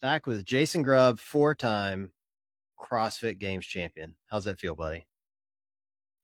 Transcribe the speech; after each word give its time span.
back 0.00 0.26
with 0.26 0.44
Jason 0.44 0.82
Grubb, 0.82 1.18
four 1.18 1.54
time 1.54 2.12
CrossFit 2.78 3.38
Games 3.38 3.66
champion. 3.66 4.14
How's 4.26 4.44
that 4.44 4.60
feel, 4.60 4.74
buddy? 4.74 5.06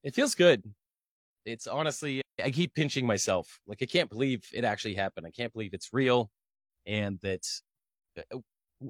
It 0.02 0.14
feels 0.14 0.34
good. 0.34 0.62
It's 1.44 1.66
honestly, 1.66 2.22
I 2.42 2.50
keep 2.50 2.74
pinching 2.74 3.06
myself. 3.06 3.58
Like, 3.66 3.82
I 3.82 3.86
can't 3.86 4.08
believe 4.08 4.44
it 4.52 4.64
actually 4.64 4.94
happened. 4.94 5.26
I 5.26 5.30
can't 5.30 5.52
believe 5.52 5.74
it's 5.74 5.92
real 5.92 6.30
and 6.86 7.18
that 7.22 7.46
uh, 8.18 8.38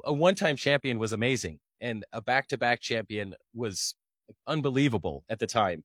a 0.05 0.13
one 0.13 0.35
time 0.35 0.57
champion 0.57 0.99
was 0.99 1.13
amazing 1.13 1.59
and 1.81 2.05
a 2.13 2.21
back 2.21 2.49
to 2.49 2.59
back 2.59 2.81
champion 2.81 3.35
was 3.55 3.95
unbelievable 4.47 5.25
at 5.29 5.39
the 5.39 5.47
time. 5.47 5.85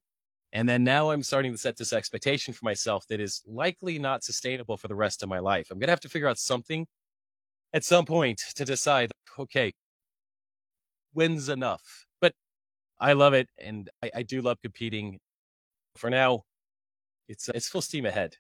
And 0.52 0.68
then 0.68 0.84
now 0.84 1.11
I'm 1.11 1.21
starting 1.21 1.52
to 1.52 1.57
set 1.57 1.77
this 1.77 1.93
expectation 1.93 2.54
for 2.54 2.66
myself 2.66 3.05
that 3.09 3.20
is 3.20 3.43
likely 3.45 4.00
not 4.00 4.23
sustainable 4.23 4.77
for 4.77 4.88
the 4.88 4.95
rest 4.95 5.21
of 5.21 5.29
my 5.29 5.38
life. 5.38 5.68
I'm 5.70 5.77
going 5.77 5.88
to 5.88 5.91
have 5.91 6.00
to 6.02 6.09
figure 6.09 6.27
out 6.27 6.39
something 6.39 6.88
at 7.73 7.83
some 7.83 8.05
point 8.05 8.41
to 8.55 8.65
decide, 8.65 9.11
okay, 9.38 9.73
when's 11.13 11.49
enough? 11.49 12.05
But 12.21 12.34
I 12.99 13.13
love 13.13 13.34
it. 13.34 13.49
And 13.57 13.89
I, 14.03 14.11
I 14.16 14.23
do 14.23 14.41
love 14.41 14.57
competing. 14.61 15.20
For 15.95 16.09
now, 16.09 16.44
it's, 17.27 17.49
it's 17.49 17.70
full 17.70 17.81
steam 17.81 18.05
ahead. 18.05 18.35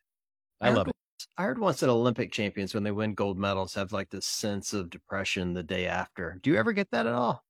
I, 0.61 0.69
I 0.69 0.73
love 0.73 0.87
it. 0.87 0.93
I 1.37 1.43
heard 1.43 1.59
once 1.59 1.79
that 1.79 1.89
Olympic 1.89 2.31
champions, 2.31 2.73
when 2.73 2.83
they 2.83 2.91
win 2.91 3.13
gold 3.13 3.37
medals, 3.37 3.73
have 3.75 3.93
like 3.93 4.09
this 4.09 4.25
sense 4.25 4.73
of 4.73 4.89
depression 4.89 5.53
the 5.53 5.63
day 5.63 5.85
after. 5.85 6.39
Do 6.41 6.49
you 6.49 6.57
ever 6.57 6.73
get 6.73 6.91
that 6.91 7.07
at 7.07 7.13
all? 7.13 7.43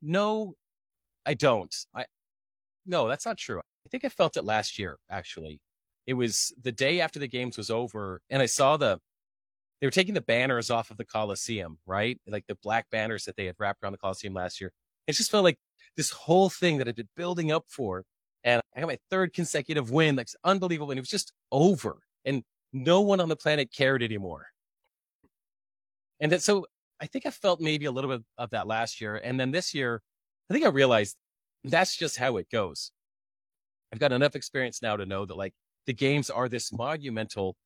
No, 0.00 0.54
I 1.24 1.34
don't. 1.34 1.74
I, 1.94 2.06
no, 2.86 3.08
that's 3.08 3.26
not 3.26 3.38
true. 3.38 3.60
I 3.60 3.88
think 3.88 4.04
I 4.04 4.08
felt 4.08 4.36
it 4.36 4.44
last 4.44 4.78
year, 4.78 4.98
actually. 5.10 5.60
It 6.06 6.14
was 6.14 6.52
the 6.60 6.72
day 6.72 7.00
after 7.00 7.20
the 7.20 7.28
games 7.28 7.56
was 7.56 7.70
over, 7.70 8.20
and 8.30 8.42
I 8.42 8.46
saw 8.46 8.76
the 8.76 8.98
they 9.82 9.86
were 9.88 9.90
taking 9.90 10.14
the 10.14 10.20
banners 10.20 10.70
off 10.70 10.92
of 10.92 10.96
the 10.96 11.04
Coliseum, 11.04 11.78
right? 11.86 12.20
Like 12.24 12.46
the 12.46 12.54
black 12.54 12.86
banners 12.90 13.24
that 13.24 13.34
they 13.36 13.46
had 13.46 13.56
wrapped 13.58 13.82
around 13.82 13.92
the 13.92 13.98
Coliseum 13.98 14.32
last 14.32 14.60
year. 14.60 14.70
It 15.08 15.14
just 15.14 15.28
felt 15.28 15.42
like 15.42 15.58
this 15.96 16.10
whole 16.10 16.48
thing 16.48 16.78
that 16.78 16.86
I'd 16.86 16.94
been 16.94 17.08
building 17.16 17.50
up 17.50 17.64
for. 17.66 18.04
And 18.44 18.62
I 18.76 18.80
got 18.80 18.86
my 18.86 18.98
third 19.10 19.32
consecutive 19.32 19.90
win. 19.90 20.14
That's 20.14 20.36
unbelievable. 20.44 20.92
And 20.92 20.98
it 20.98 21.02
was 21.02 21.08
just 21.08 21.32
over. 21.50 21.98
And 22.24 22.44
no 22.72 23.00
one 23.00 23.20
on 23.20 23.28
the 23.28 23.34
planet 23.34 23.72
cared 23.76 24.04
anymore. 24.04 24.46
And 26.20 26.30
that, 26.30 26.42
so 26.42 26.66
I 27.00 27.06
think 27.06 27.26
I 27.26 27.30
felt 27.30 27.60
maybe 27.60 27.86
a 27.86 27.90
little 27.90 28.10
bit 28.16 28.24
of 28.38 28.50
that 28.50 28.68
last 28.68 29.00
year. 29.00 29.16
And 29.16 29.40
then 29.40 29.50
this 29.50 29.74
year, 29.74 30.00
I 30.48 30.54
think 30.54 30.64
I 30.64 30.68
realized 30.68 31.16
that's 31.64 31.96
just 31.96 32.18
how 32.18 32.36
it 32.36 32.48
goes. 32.50 32.92
I've 33.92 33.98
got 33.98 34.12
enough 34.12 34.36
experience 34.36 34.80
now 34.80 34.96
to 34.96 35.06
know 35.06 35.26
that 35.26 35.36
like 35.36 35.54
the 35.86 35.92
games 35.92 36.30
are 36.30 36.48
this 36.48 36.72
monumental, 36.72 37.56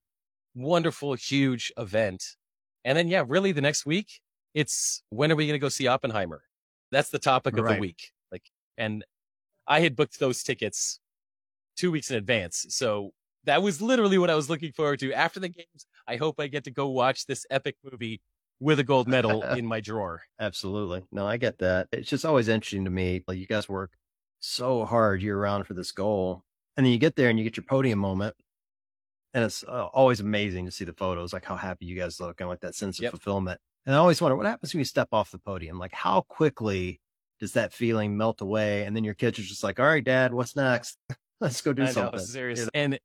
wonderful, 0.57 1.15
huge 1.15 1.73
event. 1.77 2.37
And 2.85 2.99
then, 2.99 3.09
yeah, 3.09 3.25
really 3.27 3.53
the 3.53 3.61
next 3.61 3.87
week, 3.87 4.21
it's 4.55 5.03
when 5.11 5.31
are 5.31 5.37
we 5.37 5.47
going 5.47 5.55
to 5.55 5.63
go 5.63 5.69
see 5.69 5.87
Oppenheimer? 5.87 6.43
That's 6.91 7.11
the 7.11 7.19
topic 7.19 7.57
of 7.59 7.65
right. 7.65 7.75
the 7.75 7.81
week. 7.81 8.11
Like, 8.33 8.45
and 8.79 9.05
I 9.67 9.81
had 9.81 9.95
booked 9.95 10.19
those 10.19 10.43
tickets 10.43 11.01
two 11.77 11.91
weeks 11.91 12.11
in 12.11 12.17
advance. 12.17 12.67
So 12.71 13.13
that 13.45 13.63
was 13.63 13.83
literally 13.83 14.19
what 14.19 14.31
I 14.31 14.35
was 14.35 14.49
looking 14.49 14.73
forward 14.73 15.01
to 15.01 15.13
after 15.13 15.41
the 15.41 15.49
games. 15.49 15.87
I 16.09 16.17
hope 16.17 16.41
I 16.41 16.47
get 16.47 16.65
to 16.65 16.71
go 16.71 16.89
watch 16.89 17.27
this 17.27 17.45
epic 17.51 17.77
movie 17.85 18.21
with 18.61 18.79
a 18.79 18.85
gold 18.85 19.09
medal 19.09 19.43
in 19.57 19.67
my 19.67 19.81
drawer. 19.81 20.23
Absolutely. 20.41 21.05
No, 21.13 21.27
I 21.27 21.37
get 21.37 21.59
that. 21.59 21.89
It's 21.93 22.09
just 22.09 22.25
always 22.25 22.49
interesting 22.49 22.85
to 22.85 22.91
me. 22.91 23.23
Like 23.27 23.39
you 23.39 23.47
guys 23.47 23.69
work 23.69 23.93
so 24.41 24.85
hard 24.85 25.23
year 25.23 25.39
round 25.39 25.67
for 25.67 25.75
this 25.75 25.93
goal. 25.93 26.45
And 26.77 26.85
then 26.85 26.93
you 26.93 26.99
get 26.99 27.17
there 27.17 27.29
and 27.29 27.39
you 27.39 27.45
get 27.45 27.57
your 27.57 27.65
podium 27.65 27.99
moment. 27.99 28.35
And 29.35 29.45
it's 29.45 29.65
uh, 29.65 29.87
always 29.87 30.21
amazing 30.21 30.65
to 30.65 30.71
see 30.71 30.85
the 30.85 30.93
photos, 30.93 31.33
like 31.33 31.45
how 31.45 31.57
happy 31.57 31.85
you 31.87 31.97
guys 31.97 32.21
look 32.21 32.41
and 32.41 32.49
like 32.49 32.61
that 32.61 32.75
sense 32.75 32.99
of 32.99 33.05
yep. 33.05 33.11
fulfillment. 33.11 33.61
And 33.85 33.95
I 33.95 33.99
always 33.99 34.21
wonder 34.21 34.37
what 34.37 34.47
happens 34.47 34.73
when 34.73 34.79
you 34.79 34.85
step 34.85 35.09
off 35.13 35.31
the 35.31 35.39
podium? 35.39 35.79
Like 35.79 35.93
how 35.93 36.23
quickly 36.23 37.01
does 37.39 37.53
that 37.53 37.73
feeling 37.73 38.17
melt 38.17 38.41
away? 38.41 38.85
And 38.85 38.97
then 38.97 39.05
your 39.05 39.15
kids 39.15 39.39
are 39.39 39.43
just 39.43 39.63
like, 39.63 39.79
all 39.79 39.87
right, 39.87 40.03
dad, 40.03 40.33
what's 40.33 40.57
next? 40.57 40.97
Let's 41.41 41.61
go 41.61 41.73
do 41.73 41.83
I 41.85 41.91
something. 41.91 42.19
Know, 42.19 42.25
seriously. 42.25 42.71
And 42.73 42.99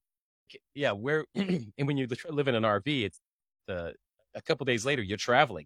yeah, 0.74 0.94
where, 0.94 1.26
and 1.36 1.74
when 1.78 1.98
you 1.98 2.08
live 2.30 2.48
in 2.48 2.56
an 2.56 2.64
RV, 2.64 3.04
it's 3.06 3.20
the, 3.68 3.94
a 4.34 4.42
couple 4.42 4.66
days 4.66 4.86
later, 4.86 5.02
you're 5.02 5.18
traveling. 5.18 5.66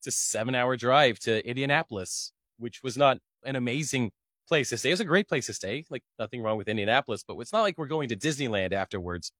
It's 0.00 0.06
a 0.06 0.10
seven 0.10 0.54
hour 0.54 0.76
drive 0.76 1.18
to 1.20 1.46
Indianapolis, 1.46 2.32
which 2.58 2.82
was 2.82 2.96
not 2.96 3.18
an 3.44 3.56
amazing 3.56 4.12
place 4.48 4.70
to 4.70 4.76
stay. 4.76 4.90
It 4.90 4.94
was 4.94 5.00
a 5.00 5.04
great 5.04 5.28
place 5.28 5.46
to 5.46 5.54
stay. 5.54 5.84
Like 5.90 6.02
nothing 6.18 6.42
wrong 6.42 6.56
with 6.56 6.68
Indianapolis, 6.68 7.24
but 7.26 7.36
it's 7.38 7.52
not 7.52 7.62
like 7.62 7.78
we're 7.78 7.86
going 7.86 8.08
to 8.08 8.16
Disneyland 8.16 8.72
afterwards. 8.72 9.32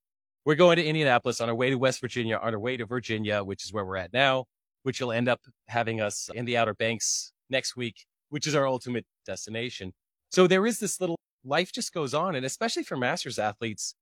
We're 0.44 0.56
going 0.56 0.76
to 0.76 0.84
Indianapolis 0.84 1.40
on 1.40 1.48
our 1.48 1.54
way 1.54 1.70
to 1.70 1.76
West 1.76 2.00
Virginia, 2.00 2.36
on 2.36 2.52
our 2.52 2.58
way 2.58 2.76
to 2.76 2.84
Virginia, 2.84 3.44
which 3.44 3.64
is 3.64 3.72
where 3.72 3.84
we're 3.84 3.96
at 3.96 4.12
now, 4.12 4.46
which 4.82 5.00
will 5.00 5.12
end 5.12 5.28
up 5.28 5.40
having 5.68 6.00
us 6.00 6.28
in 6.34 6.44
the 6.46 6.56
Outer 6.56 6.74
Banks 6.74 7.32
next 7.48 7.76
week, 7.76 8.06
which 8.30 8.48
is 8.48 8.54
our 8.56 8.66
ultimate 8.66 9.06
destination. 9.24 9.92
So 10.30 10.48
there 10.48 10.66
is 10.66 10.80
this 10.80 11.00
little 11.00 11.16
life 11.44 11.70
just 11.70 11.94
goes 11.94 12.12
on. 12.12 12.34
And 12.34 12.44
especially 12.44 12.82
for 12.82 12.96
masters 12.96 13.38
athletes, 13.38 13.94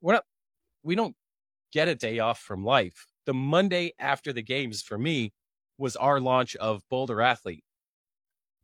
we're 0.00 0.14
not, 0.14 0.24
we 0.82 0.94
don't 0.94 1.14
get 1.70 1.88
a 1.88 1.94
day 1.94 2.18
off 2.18 2.40
from 2.40 2.64
life. 2.64 3.06
The 3.26 3.34
Monday 3.34 3.92
after 3.98 4.32
the 4.32 4.42
games 4.42 4.80
for 4.80 4.96
me 4.96 5.32
was 5.76 5.96
our 5.96 6.18
launch 6.18 6.56
of 6.56 6.80
Boulder 6.88 7.20
Athlete. 7.20 7.62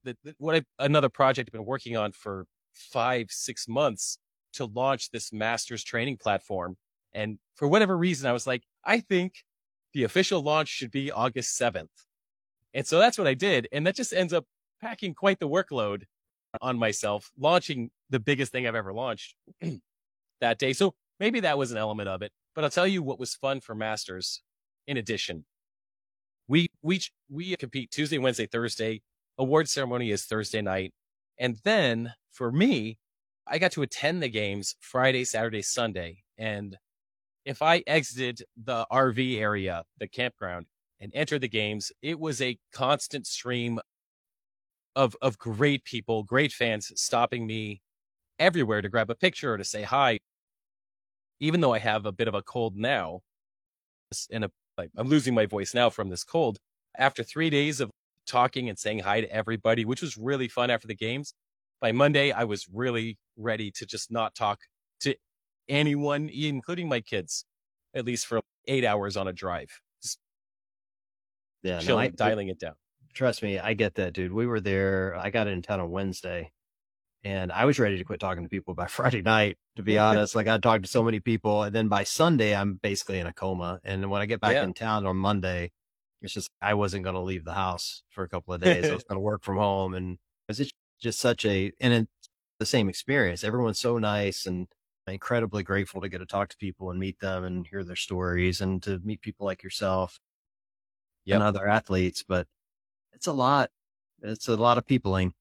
The, 0.04 0.16
the, 0.24 0.34
what 0.38 0.56
I, 0.56 0.62
another 0.78 1.10
project 1.10 1.50
I've 1.50 1.52
been 1.52 1.66
working 1.66 1.98
on 1.98 2.12
for 2.12 2.46
five, 2.72 3.26
six 3.28 3.68
months 3.68 4.18
to 4.54 4.66
launch 4.66 5.10
this 5.10 5.32
master's 5.32 5.84
training 5.84 6.16
platform. 6.16 6.76
And 7.12 7.38
for 7.54 7.68
whatever 7.68 7.96
reason, 7.96 8.28
I 8.28 8.32
was 8.32 8.46
like, 8.46 8.62
I 8.84 9.00
think 9.00 9.44
the 9.92 10.04
official 10.04 10.42
launch 10.42 10.68
should 10.68 10.90
be 10.90 11.12
August 11.12 11.58
7th. 11.58 11.88
And 12.74 12.86
so 12.86 12.98
that's 12.98 13.16
what 13.16 13.26
I 13.28 13.34
did. 13.34 13.68
And 13.72 13.86
that 13.86 13.94
just 13.94 14.12
ends 14.12 14.32
up 14.32 14.44
packing 14.80 15.14
quite 15.14 15.38
the 15.38 15.48
workload 15.48 16.02
on 16.60 16.78
myself, 16.78 17.30
launching 17.38 17.90
the 18.10 18.18
biggest 18.18 18.52
thing 18.52 18.66
I've 18.66 18.74
ever 18.74 18.92
launched 18.92 19.34
that 20.40 20.58
day. 20.58 20.72
So 20.72 20.94
maybe 21.20 21.40
that 21.40 21.58
was 21.58 21.70
an 21.70 21.78
element 21.78 22.08
of 22.08 22.22
it. 22.22 22.32
But 22.54 22.64
I'll 22.64 22.70
tell 22.70 22.86
you 22.86 23.02
what 23.02 23.18
was 23.18 23.34
fun 23.34 23.60
for 23.60 23.74
masters. 23.74 24.42
In 24.86 24.96
addition, 24.98 25.44
we 26.46 26.68
we 26.82 27.00
we 27.30 27.56
compete 27.56 27.90
Tuesday, 27.90 28.18
Wednesday, 28.18 28.46
Thursday. 28.46 29.00
Award 29.38 29.68
ceremony 29.68 30.10
is 30.10 30.24
Thursday 30.24 30.60
night, 30.60 30.92
and 31.38 31.56
then 31.64 32.12
for 32.30 32.52
me, 32.52 32.98
I 33.46 33.58
got 33.58 33.72
to 33.72 33.82
attend 33.82 34.22
the 34.22 34.28
games 34.28 34.76
Friday, 34.80 35.24
Saturday, 35.24 35.62
Sunday, 35.62 36.22
and 36.38 36.76
if 37.44 37.60
I 37.62 37.82
exited 37.86 38.42
the 38.56 38.86
RV 38.90 39.38
area, 39.38 39.84
the 39.98 40.08
campground, 40.08 40.66
and 41.00 41.12
entered 41.14 41.42
the 41.42 41.48
games, 41.48 41.92
it 42.02 42.18
was 42.18 42.40
a 42.40 42.58
constant 42.72 43.26
stream 43.26 43.80
of 44.96 45.16
of 45.20 45.38
great 45.38 45.84
people, 45.84 46.22
great 46.22 46.52
fans 46.52 46.92
stopping 46.96 47.46
me 47.46 47.82
everywhere 48.38 48.82
to 48.82 48.88
grab 48.88 49.10
a 49.10 49.14
picture 49.14 49.54
or 49.54 49.58
to 49.58 49.64
say 49.64 49.82
hi 49.82 50.18
even 51.40 51.60
though 51.60 51.74
I 51.74 51.78
have 51.78 52.06
a 52.06 52.12
bit 52.12 52.28
of 52.28 52.34
a 52.34 52.42
cold 52.42 52.76
now, 52.76 53.20
and 54.30 54.46
I'm 54.78 55.08
losing 55.08 55.34
my 55.34 55.46
voice 55.46 55.74
now 55.74 55.90
from 55.90 56.08
this 56.08 56.24
cold. 56.24 56.58
After 56.96 57.22
three 57.22 57.50
days 57.50 57.80
of 57.80 57.90
talking 58.26 58.68
and 58.68 58.78
saying 58.78 59.00
hi 59.00 59.20
to 59.20 59.30
everybody, 59.32 59.84
which 59.84 60.00
was 60.00 60.16
really 60.16 60.48
fun 60.48 60.70
after 60.70 60.86
the 60.86 60.94
games, 60.94 61.34
by 61.84 61.92
Monday 61.92 62.32
I 62.32 62.44
was 62.44 62.66
really 62.72 63.18
ready 63.36 63.70
to 63.72 63.84
just 63.84 64.10
not 64.10 64.34
talk 64.34 64.60
to 65.00 65.14
anyone, 65.68 66.30
including 66.30 66.88
my 66.88 67.02
kids, 67.02 67.44
at 67.94 68.06
least 68.06 68.24
for 68.24 68.40
eight 68.66 68.86
hours 68.86 69.18
on 69.18 69.28
a 69.28 69.34
drive. 69.34 69.68
Just 70.02 70.18
yeah, 71.62 71.80
chilling, 71.80 72.14
no, 72.16 72.24
I, 72.24 72.28
dialing 72.30 72.48
it 72.48 72.58
down. 72.58 72.72
Trust 73.12 73.42
me, 73.42 73.58
I 73.58 73.74
get 73.74 73.96
that, 73.96 74.14
dude. 74.14 74.32
We 74.32 74.46
were 74.46 74.60
there. 74.60 75.14
I 75.14 75.28
got 75.28 75.46
in 75.46 75.60
town 75.60 75.78
on 75.78 75.90
Wednesday 75.90 76.52
and 77.22 77.52
I 77.52 77.66
was 77.66 77.78
ready 77.78 77.98
to 77.98 78.04
quit 78.04 78.18
talking 78.18 78.44
to 78.44 78.48
people 78.48 78.72
by 78.72 78.86
Friday 78.86 79.20
night, 79.20 79.58
to 79.76 79.82
be 79.82 79.98
honest. 80.08 80.34
like 80.34 80.48
I 80.48 80.56
talked 80.56 80.84
to 80.84 80.90
so 80.90 81.02
many 81.02 81.20
people. 81.20 81.64
And 81.64 81.76
then 81.76 81.88
by 81.88 82.04
Sunday, 82.04 82.56
I'm 82.56 82.80
basically 82.82 83.18
in 83.18 83.26
a 83.26 83.34
coma. 83.34 83.80
And 83.84 84.10
when 84.10 84.22
I 84.22 84.26
get 84.26 84.40
back 84.40 84.54
yeah. 84.54 84.64
in 84.64 84.72
town 84.72 85.04
on 85.04 85.18
Monday, 85.18 85.70
it's 86.22 86.32
just, 86.32 86.48
I 86.62 86.72
wasn't 86.72 87.04
going 87.04 87.16
to 87.16 87.20
leave 87.20 87.44
the 87.44 87.52
house 87.52 88.04
for 88.08 88.24
a 88.24 88.28
couple 88.30 88.54
of 88.54 88.62
days. 88.62 88.86
I 88.86 88.94
was 88.94 89.04
going 89.04 89.16
to 89.16 89.20
work 89.20 89.44
from 89.44 89.58
home. 89.58 89.92
And 89.92 90.16
it's 90.48 90.58
just 91.00 91.18
such 91.18 91.44
a, 91.44 91.72
and 91.80 91.92
it's 91.92 92.30
the 92.58 92.66
same 92.66 92.88
experience. 92.88 93.44
Everyone's 93.44 93.78
so 93.78 93.98
nice 93.98 94.46
and 94.46 94.68
incredibly 95.06 95.62
grateful 95.62 96.00
to 96.00 96.08
get 96.08 96.18
to 96.18 96.26
talk 96.26 96.48
to 96.48 96.56
people 96.56 96.90
and 96.90 96.98
meet 96.98 97.20
them 97.20 97.44
and 97.44 97.66
hear 97.66 97.84
their 97.84 97.96
stories 97.96 98.60
and 98.60 98.82
to 98.82 99.00
meet 99.04 99.20
people 99.20 99.44
like 99.46 99.62
yourself 99.62 100.18
yep. 101.24 101.36
and 101.36 101.44
other 101.44 101.68
athletes. 101.68 102.24
But 102.26 102.46
it's 103.12 103.26
a 103.26 103.32
lot. 103.32 103.70
It's 104.22 104.48
a 104.48 104.56
lot 104.56 104.78
of 104.78 104.86
peopling. 104.86 105.34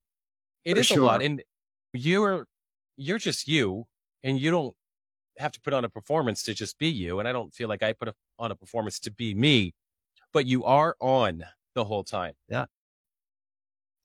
It 0.66 0.78
is 0.78 0.88
sure. 0.88 1.00
a 1.00 1.06
lot. 1.06 1.22
And 1.22 1.42
you're 1.94 2.48
you're 2.98 3.18
just 3.18 3.48
you 3.48 3.86
and 4.24 4.40
you 4.40 4.52
don't 4.52 4.76
have 5.38 5.52
to 5.52 5.62
put 5.62 5.74
on 5.74 5.86
a 5.86 5.90
performance 5.90 6.44
to 6.44 6.54
just 6.54 6.78
be 6.78 6.88
you 6.88 7.20
and 7.20 7.28
i 7.28 7.32
don't 7.32 7.54
feel 7.54 7.70
like 7.70 7.84
i 7.84 7.94
put 7.94 8.14
on 8.40 8.52
a 8.52 8.56
performance 8.56 9.00
to 9.00 9.12
be 9.12 9.34
me 9.34 9.74
but 10.32 10.46
you 10.46 10.64
are 10.64 10.96
on 11.00 11.44
the 11.76 11.84
whole 11.84 12.04
time 12.04 12.34
yeah 12.50 12.66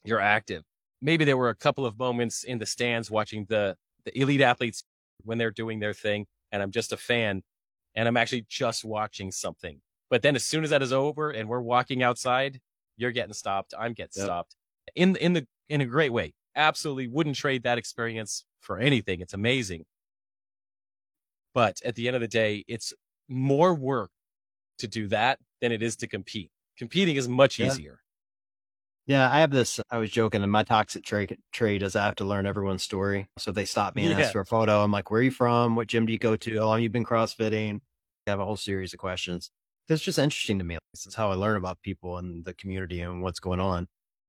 you're 0.05 0.21
active 0.21 0.63
maybe 1.01 1.25
there 1.25 1.37
were 1.37 1.51
a 1.51 1.55
couple 1.55 1.87
of 1.87 1.99
moments 1.99 2.45
in 2.45 2.59
the 2.59 2.67
stands 2.67 3.11
watching 3.11 3.47
the 3.49 3.77
the 4.05 4.19
elite 4.19 4.41
athletes 4.41 4.85
when 5.25 5.39
they're 5.39 5.51
doing 5.51 5.81
their 5.81 5.95
thing 5.95 6.27
and 6.53 6.63
i'm 6.63 6.71
just 6.71 6.93
a 6.93 6.97
fan 6.97 7.43
and 7.95 8.09
i'm 8.09 8.17
actually 8.17 8.45
just 8.49 8.85
watching 8.85 9.31
something 9.31 9.81
But 10.11 10.23
then 10.23 10.37
as 10.37 10.45
soon 10.45 10.65
as 10.65 10.71
that 10.71 10.83
is 10.83 10.93
over 10.93 11.31
and 11.31 11.49
we're 11.49 11.61
walking 11.61 12.03
outside, 12.03 12.61
you're 12.97 13.13
getting 13.13 13.35
stopped. 13.35 13.75
I'm 13.79 13.93
getting 13.93 14.13
yep. 14.17 14.27
stopped 14.27 14.57
in, 14.95 15.17
in 15.17 15.35
the, 15.35 15.47
in 15.69 15.81
a 15.81 15.87
great 15.87 16.13
way. 16.13 16.35
Absolutely 16.57 17.09
wouldn't 17.09 17.37
trade 17.37 17.63
that 17.65 17.79
experience 17.79 18.45
for 18.61 18.79
anything. 18.79 19.21
It's 19.21 19.35
amazing. 19.35 19.85
But 21.55 21.81
at 21.85 21.95
the 21.95 22.07
end 22.07 22.17
of 22.17 22.23
the 22.23 22.29
day, 22.29 22.65
it's 22.69 22.93
more 23.29 23.75
work 23.75 24.11
to 24.79 24.89
do 24.89 25.09
that 25.09 25.39
than 25.61 25.73
it 25.73 25.83
is 25.83 25.97
to 25.97 26.07
compete. 26.07 26.51
Competing 26.77 27.17
is 27.17 27.29
much 27.29 27.59
yeah. 27.59 27.67
easier. 27.67 28.01
Yeah, 29.09 29.33
I 29.33 29.41
have 29.41 29.51
this. 29.51 29.81
I 29.91 29.97
was 29.97 30.11
joking, 30.11 30.43
and 30.43 30.53
my 30.53 30.65
toxic 30.65 31.03
trade 31.03 31.39
trade 31.51 31.83
is 31.83 31.97
I 31.97 32.05
have 32.05 32.17
to 32.17 32.27
learn 32.27 32.45
everyone's 32.45 32.83
story. 32.83 33.27
So 33.39 33.49
if 33.49 33.55
they 33.55 33.65
stop 33.65 33.97
me 33.97 34.05
and 34.05 34.13
yeah. 34.13 34.27
ask 34.27 34.33
for 34.33 34.43
a 34.43 34.47
photo, 34.47 34.85
I'm 34.85 34.93
like, 34.93 35.11
"Where 35.11 35.21
are 35.21 35.25
you 35.25 35.31
from? 35.31 35.77
What 35.77 35.87
gym 35.87 36.05
do 36.05 36.13
you 36.13 36.19
go 36.19 36.37
to? 36.37 36.59
How 36.59 36.67
long 36.67 36.83
you 36.83 36.91
been 36.91 37.07
CrossFitting?" 37.07 37.81
I 38.27 38.31
have 38.31 38.39
a 38.39 38.45
whole 38.45 38.59
series 38.59 38.93
of 38.93 38.99
questions. 38.99 39.51
It's 39.89 40.03
just 40.03 40.19
interesting 40.19 40.59
to 40.59 40.65
me. 40.65 40.77
This 40.93 41.07
is 41.07 41.15
how 41.15 41.31
I 41.31 41.37
learn 41.37 41.57
about 41.57 41.81
people 41.81 42.19
and 42.19 42.45
the 42.45 42.53
community 42.53 43.01
and 43.01 43.23
what's 43.23 43.41
going 43.41 43.61
on. 43.61 43.89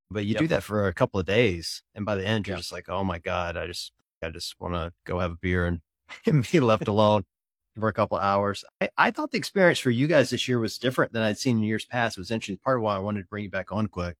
But 0.09 0.23
you 0.23 0.31
yep. 0.31 0.39
do 0.39 0.47
that 0.47 0.63
for 0.63 0.87
a 0.87 0.93
couple 0.93 1.19
of 1.19 1.25
days, 1.25 1.83
and 1.93 2.05
by 2.05 2.15
the 2.15 2.25
end, 2.25 2.47
you're 2.47 2.55
yep. 2.55 2.61
just 2.61 2.71
like, 2.71 2.87
"Oh 2.87 3.03
my 3.03 3.19
god, 3.19 3.57
I 3.57 3.67
just, 3.67 3.91
I 4.23 4.29
just 4.29 4.55
want 4.61 4.75
to 4.75 4.93
go 5.05 5.19
have 5.19 5.31
a 5.31 5.35
beer 5.35 5.65
and, 5.65 5.81
and 6.25 6.49
be 6.49 6.61
left 6.61 6.87
alone." 6.87 7.25
for 7.77 7.87
a 7.87 7.93
couple 7.93 8.17
of 8.17 8.23
hours. 8.23 8.65
I, 8.81 8.89
I, 8.97 9.11
thought 9.11 9.31
the 9.31 9.37
experience 9.37 9.79
for 9.79 9.89
you 9.89 10.05
guys 10.05 10.31
this 10.31 10.49
year 10.49 10.59
was 10.59 10.77
different 10.77 11.13
than 11.13 11.21
I'd 11.21 11.37
seen 11.37 11.59
in 11.59 11.63
years 11.63 11.85
past. 11.85 12.17
It 12.17 12.19
was 12.19 12.29
interesting. 12.29 12.57
Part 12.57 12.77
of 12.77 12.83
why 12.83 12.97
I 12.97 12.99
wanted 12.99 13.21
to 13.21 13.27
bring 13.27 13.45
you 13.45 13.49
back 13.49 13.71
on 13.71 13.87
quick. 13.87 14.17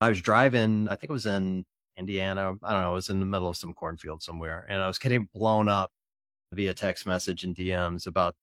I 0.00 0.08
was 0.08 0.20
driving, 0.20 0.88
I 0.88 0.96
think 0.96 1.10
it 1.10 1.12
was 1.12 1.26
in 1.26 1.64
Indiana. 1.96 2.54
I 2.62 2.72
don't 2.72 2.82
know. 2.82 2.92
It 2.92 2.94
was 2.94 3.10
in 3.10 3.20
the 3.20 3.26
middle 3.26 3.48
of 3.48 3.56
some 3.56 3.74
cornfield 3.74 4.22
somewhere. 4.22 4.66
And 4.68 4.80
I 4.82 4.86
was 4.86 4.98
getting 4.98 5.28
blown 5.34 5.68
up 5.68 5.90
via 6.52 6.74
text 6.74 7.06
message 7.06 7.44
and 7.44 7.54
DMs 7.54 8.06
about 8.06 8.34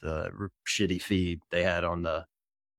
the 0.00 0.30
shitty 0.66 1.02
feed 1.02 1.40
they 1.50 1.62
had 1.62 1.84
on 1.84 2.02
the, 2.02 2.24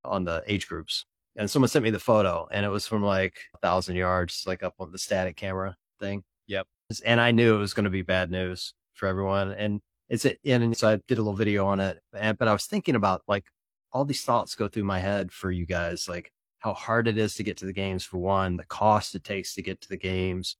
on 0.03 0.23
the 0.23 0.43
age 0.47 0.67
groups. 0.67 1.05
And 1.35 1.49
someone 1.49 1.69
sent 1.69 1.83
me 1.83 1.89
the 1.89 1.99
photo 1.99 2.47
and 2.51 2.65
it 2.65 2.69
was 2.69 2.85
from 2.85 3.03
like 3.03 3.35
a 3.55 3.57
thousand 3.57 3.95
yards, 3.95 4.43
like 4.45 4.63
up 4.63 4.75
on 4.79 4.91
the 4.91 4.97
static 4.97 5.35
camera 5.35 5.75
thing. 5.99 6.23
Yep. 6.47 6.67
And 7.05 7.19
I 7.19 7.31
knew 7.31 7.55
it 7.55 7.59
was 7.59 7.73
going 7.73 7.85
to 7.85 7.89
be 7.89 8.03
bad 8.03 8.29
news 8.29 8.73
for 8.93 9.07
everyone. 9.07 9.51
And 9.51 9.81
it's 10.09 10.25
it 10.25 10.39
and 10.45 10.75
so 10.77 10.89
I 10.89 10.99
did 11.07 11.17
a 11.17 11.21
little 11.21 11.33
video 11.33 11.65
on 11.65 11.79
it, 11.79 11.99
and, 12.15 12.37
but 12.37 12.47
I 12.47 12.53
was 12.53 12.65
thinking 12.65 12.95
about 12.95 13.21
like 13.27 13.45
all 13.91 14.05
these 14.05 14.23
thoughts 14.23 14.55
go 14.55 14.67
through 14.67 14.83
my 14.83 14.99
head 14.99 15.31
for 15.31 15.51
you 15.51 15.65
guys, 15.65 16.07
like 16.07 16.31
how 16.63 16.73
hard 16.73 17.09
it 17.09 17.17
is 17.17 17.35
to 17.35 17.43
get 17.43 17.57
to 17.57 17.65
the 17.65 17.73
games 17.73 18.05
for 18.05 18.17
one, 18.19 18.55
the 18.55 18.63
cost 18.63 19.15
it 19.15 19.23
takes 19.25 19.53
to 19.53 19.61
get 19.61 19.81
to 19.81 19.89
the 19.89 19.97
games, 19.97 20.55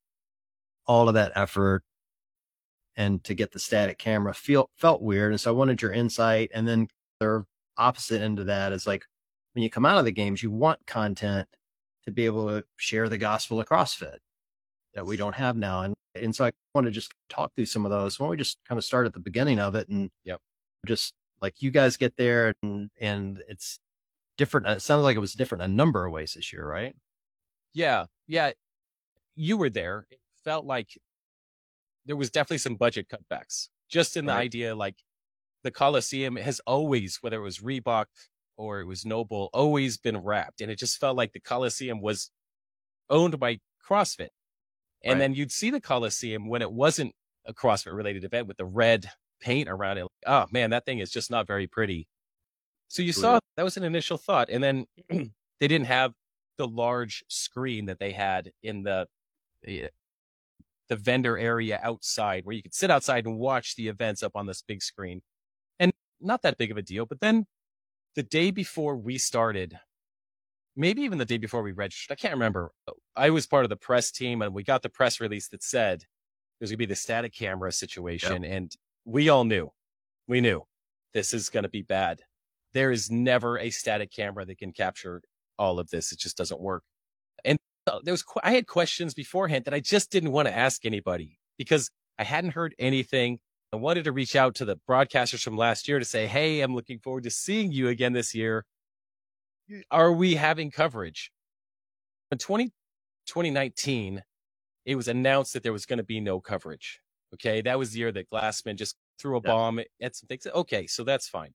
all 0.86 1.08
of 1.08 1.14
that 1.14 1.32
effort, 1.34 1.82
and 2.94 3.24
to 3.24 3.32
get 3.32 3.52
the 3.52 3.58
static 3.58 3.96
camera 3.96 4.34
feel 4.34 4.68
felt 4.76 5.00
weird. 5.00 5.32
And 5.32 5.40
so 5.40 5.50
I 5.50 5.56
wanted 5.56 5.80
your 5.80 5.92
insight. 5.92 6.50
And 6.52 6.68
then 6.68 6.88
the 7.20 7.46
opposite 7.78 8.20
end 8.20 8.38
of 8.38 8.46
that 8.46 8.72
is 8.72 8.86
like 8.86 9.06
when 9.54 9.62
you 9.62 9.70
come 9.70 9.86
out 9.86 9.96
of 9.96 10.04
the 10.04 10.12
games, 10.12 10.42
you 10.42 10.50
want 10.50 10.86
content 10.86 11.48
to 12.04 12.10
be 12.10 12.26
able 12.26 12.48
to 12.48 12.64
share 12.76 13.08
the 13.08 13.16
gospel 13.16 13.58
of 13.58 13.66
CrossFit 13.66 14.18
that 14.92 15.06
we 15.06 15.16
don't 15.16 15.34
have 15.34 15.56
now. 15.56 15.80
And 15.80 15.94
and 16.14 16.36
so 16.36 16.44
I 16.44 16.52
want 16.74 16.84
to 16.86 16.90
just 16.90 17.12
talk 17.30 17.54
through 17.56 17.66
some 17.66 17.86
of 17.86 17.90
those. 17.90 18.20
Why 18.20 18.24
don't 18.24 18.32
we 18.32 18.36
just 18.36 18.58
kind 18.68 18.78
of 18.78 18.84
start 18.84 19.06
at 19.06 19.14
the 19.14 19.20
beginning 19.20 19.58
of 19.58 19.74
it 19.74 19.88
and 19.88 20.10
yep. 20.22 20.38
just 20.86 21.14
like 21.40 21.62
you 21.62 21.70
guys 21.70 21.96
get 21.96 22.14
there 22.18 22.52
and 22.62 22.90
and 23.00 23.42
it's 23.48 23.78
different. 24.36 24.66
Uh, 24.66 24.72
it 24.72 24.82
sounds 24.82 25.02
like 25.02 25.16
it 25.16 25.20
was 25.20 25.34
different 25.34 25.62
a 25.62 25.68
number 25.68 26.04
of 26.04 26.12
ways 26.12 26.34
this 26.34 26.52
year, 26.52 26.66
right? 26.66 26.94
Yeah, 27.72 28.06
yeah. 28.26 28.52
You 29.34 29.56
were 29.56 29.70
there. 29.70 30.06
It 30.10 30.20
felt 30.44 30.64
like 30.64 30.98
there 32.06 32.16
was 32.16 32.30
definitely 32.30 32.58
some 32.58 32.76
budget 32.76 33.08
cutbacks. 33.08 33.68
Just 33.88 34.16
in 34.16 34.26
the 34.26 34.32
idea, 34.32 34.74
like 34.74 34.96
the 35.62 35.70
Coliseum 35.70 36.36
has 36.36 36.60
always, 36.66 37.18
whether 37.20 37.38
it 37.38 37.42
was 37.42 37.58
Reebok 37.58 38.06
or 38.56 38.80
it 38.80 38.86
was 38.86 39.04
NOBULL, 39.04 39.50
always 39.52 39.98
been 39.98 40.18
wrapped, 40.18 40.60
and 40.60 40.70
it 40.70 40.78
just 40.78 40.98
felt 40.98 41.16
like 41.16 41.32
the 41.32 41.40
Coliseum 41.40 42.00
was 42.00 42.30
owned 43.10 43.38
by 43.38 43.58
CrossFit. 43.86 44.28
And 45.02 45.14
right. 45.14 45.18
then 45.18 45.34
you'd 45.34 45.52
see 45.52 45.70
the 45.70 45.80
Coliseum 45.80 46.48
when 46.48 46.62
it 46.62 46.72
wasn't 46.72 47.14
a 47.46 47.52
CrossFit 47.52 47.94
related 47.94 48.24
event 48.24 48.46
with 48.46 48.56
the 48.56 48.64
red 48.64 49.10
paint 49.40 49.68
around 49.68 49.98
it. 49.98 50.02
Like, 50.02 50.10
Oh 50.26 50.46
man, 50.50 50.70
that 50.70 50.86
thing 50.86 51.00
is 51.00 51.10
just 51.10 51.30
not 51.30 51.46
very 51.46 51.66
pretty. 51.66 52.06
So 52.94 53.02
you 53.02 53.12
saw 53.12 53.40
that 53.56 53.64
was 53.64 53.76
an 53.76 53.82
initial 53.82 54.16
thought. 54.16 54.50
And 54.50 54.62
then 54.62 54.86
they 55.10 55.66
didn't 55.66 55.86
have 55.86 56.12
the 56.58 56.68
large 56.68 57.24
screen 57.26 57.86
that 57.86 57.98
they 57.98 58.12
had 58.12 58.52
in 58.62 58.84
the, 58.84 59.08
the, 59.64 59.88
the 60.88 60.94
vendor 60.94 61.36
area 61.36 61.80
outside 61.82 62.44
where 62.44 62.54
you 62.54 62.62
could 62.62 62.72
sit 62.72 62.92
outside 62.92 63.26
and 63.26 63.36
watch 63.36 63.74
the 63.74 63.88
events 63.88 64.22
up 64.22 64.36
on 64.36 64.46
this 64.46 64.62
big 64.62 64.80
screen. 64.80 65.22
And 65.80 65.92
not 66.20 66.42
that 66.42 66.56
big 66.56 66.70
of 66.70 66.76
a 66.76 66.82
deal. 66.82 67.04
But 67.04 67.18
then 67.18 67.46
the 68.14 68.22
day 68.22 68.52
before 68.52 68.94
we 68.94 69.18
started, 69.18 69.76
maybe 70.76 71.02
even 71.02 71.18
the 71.18 71.24
day 71.24 71.38
before 71.38 71.64
we 71.64 71.72
registered. 71.72 72.16
I 72.16 72.20
can't 72.20 72.34
remember. 72.34 72.70
Uh, 72.86 72.92
I 73.16 73.30
was 73.30 73.44
part 73.44 73.64
of 73.64 73.70
the 73.70 73.76
press 73.76 74.12
team 74.12 74.40
and 74.40 74.54
we 74.54 74.62
got 74.62 74.82
the 74.82 74.88
press 74.88 75.20
release 75.20 75.48
that 75.48 75.64
said 75.64 76.04
there's 76.60 76.70
going 76.70 76.76
to 76.76 76.78
be 76.78 76.86
the 76.86 76.94
static 76.94 77.34
camera 77.34 77.72
situation. 77.72 78.44
Yep. 78.44 78.52
And 78.52 78.76
we 79.04 79.30
all 79.30 79.42
knew, 79.42 79.72
we 80.28 80.40
knew 80.40 80.62
this 81.12 81.34
is 81.34 81.48
going 81.48 81.64
to 81.64 81.68
be 81.68 81.82
bad. 81.82 82.22
There 82.74 82.90
is 82.90 83.10
never 83.10 83.58
a 83.58 83.70
static 83.70 84.12
camera 84.12 84.44
that 84.44 84.58
can 84.58 84.72
capture 84.72 85.22
all 85.58 85.78
of 85.78 85.88
this. 85.90 86.12
It 86.12 86.18
just 86.18 86.36
doesn't 86.36 86.60
work. 86.60 86.82
And 87.44 87.58
uh, 87.86 88.00
there 88.02 88.12
was, 88.12 88.24
I 88.42 88.52
had 88.52 88.66
questions 88.66 89.14
beforehand 89.14 89.64
that 89.64 89.74
I 89.74 89.80
just 89.80 90.10
didn't 90.10 90.32
want 90.32 90.48
to 90.48 90.56
ask 90.56 90.84
anybody 90.84 91.38
because 91.56 91.90
I 92.18 92.24
hadn't 92.24 92.50
heard 92.50 92.74
anything. 92.78 93.38
I 93.72 93.76
wanted 93.76 94.04
to 94.04 94.12
reach 94.12 94.36
out 94.36 94.56
to 94.56 94.64
the 94.64 94.76
broadcasters 94.88 95.42
from 95.42 95.56
last 95.56 95.88
year 95.88 95.98
to 95.98 96.04
say, 96.04 96.26
Hey, 96.26 96.60
I'm 96.60 96.74
looking 96.74 96.98
forward 96.98 97.24
to 97.24 97.30
seeing 97.30 97.72
you 97.72 97.88
again 97.88 98.12
this 98.12 98.34
year 98.34 98.64
are 99.90 100.12
we 100.12 100.34
having 100.34 100.70
coverage? 100.70 101.30
In 102.30 102.38
20, 102.38 102.66
2019, 103.26 104.22
it 104.86 104.96
was 104.96 105.08
announced 105.08 105.54
that 105.54 105.62
there 105.62 105.72
was 105.72 105.86
going 105.86 105.98
to 105.98 106.04
be 106.04 106.20
no 106.20 106.40
coverage. 106.40 107.00
Okay. 107.34 107.62
That 107.62 107.78
was 107.78 107.92
the 107.92 108.00
year 108.00 108.12
that 108.12 108.30
Glassman 108.30 108.76
just 108.76 108.96
threw 109.18 109.36
a 109.36 109.40
yeah. 109.44 109.50
bomb 109.50 109.80
at 110.02 110.16
some 110.16 110.26
things. 110.26 110.46
Okay. 110.46 110.86
So 110.86 111.04
that's 111.04 111.28
fine. 111.28 111.52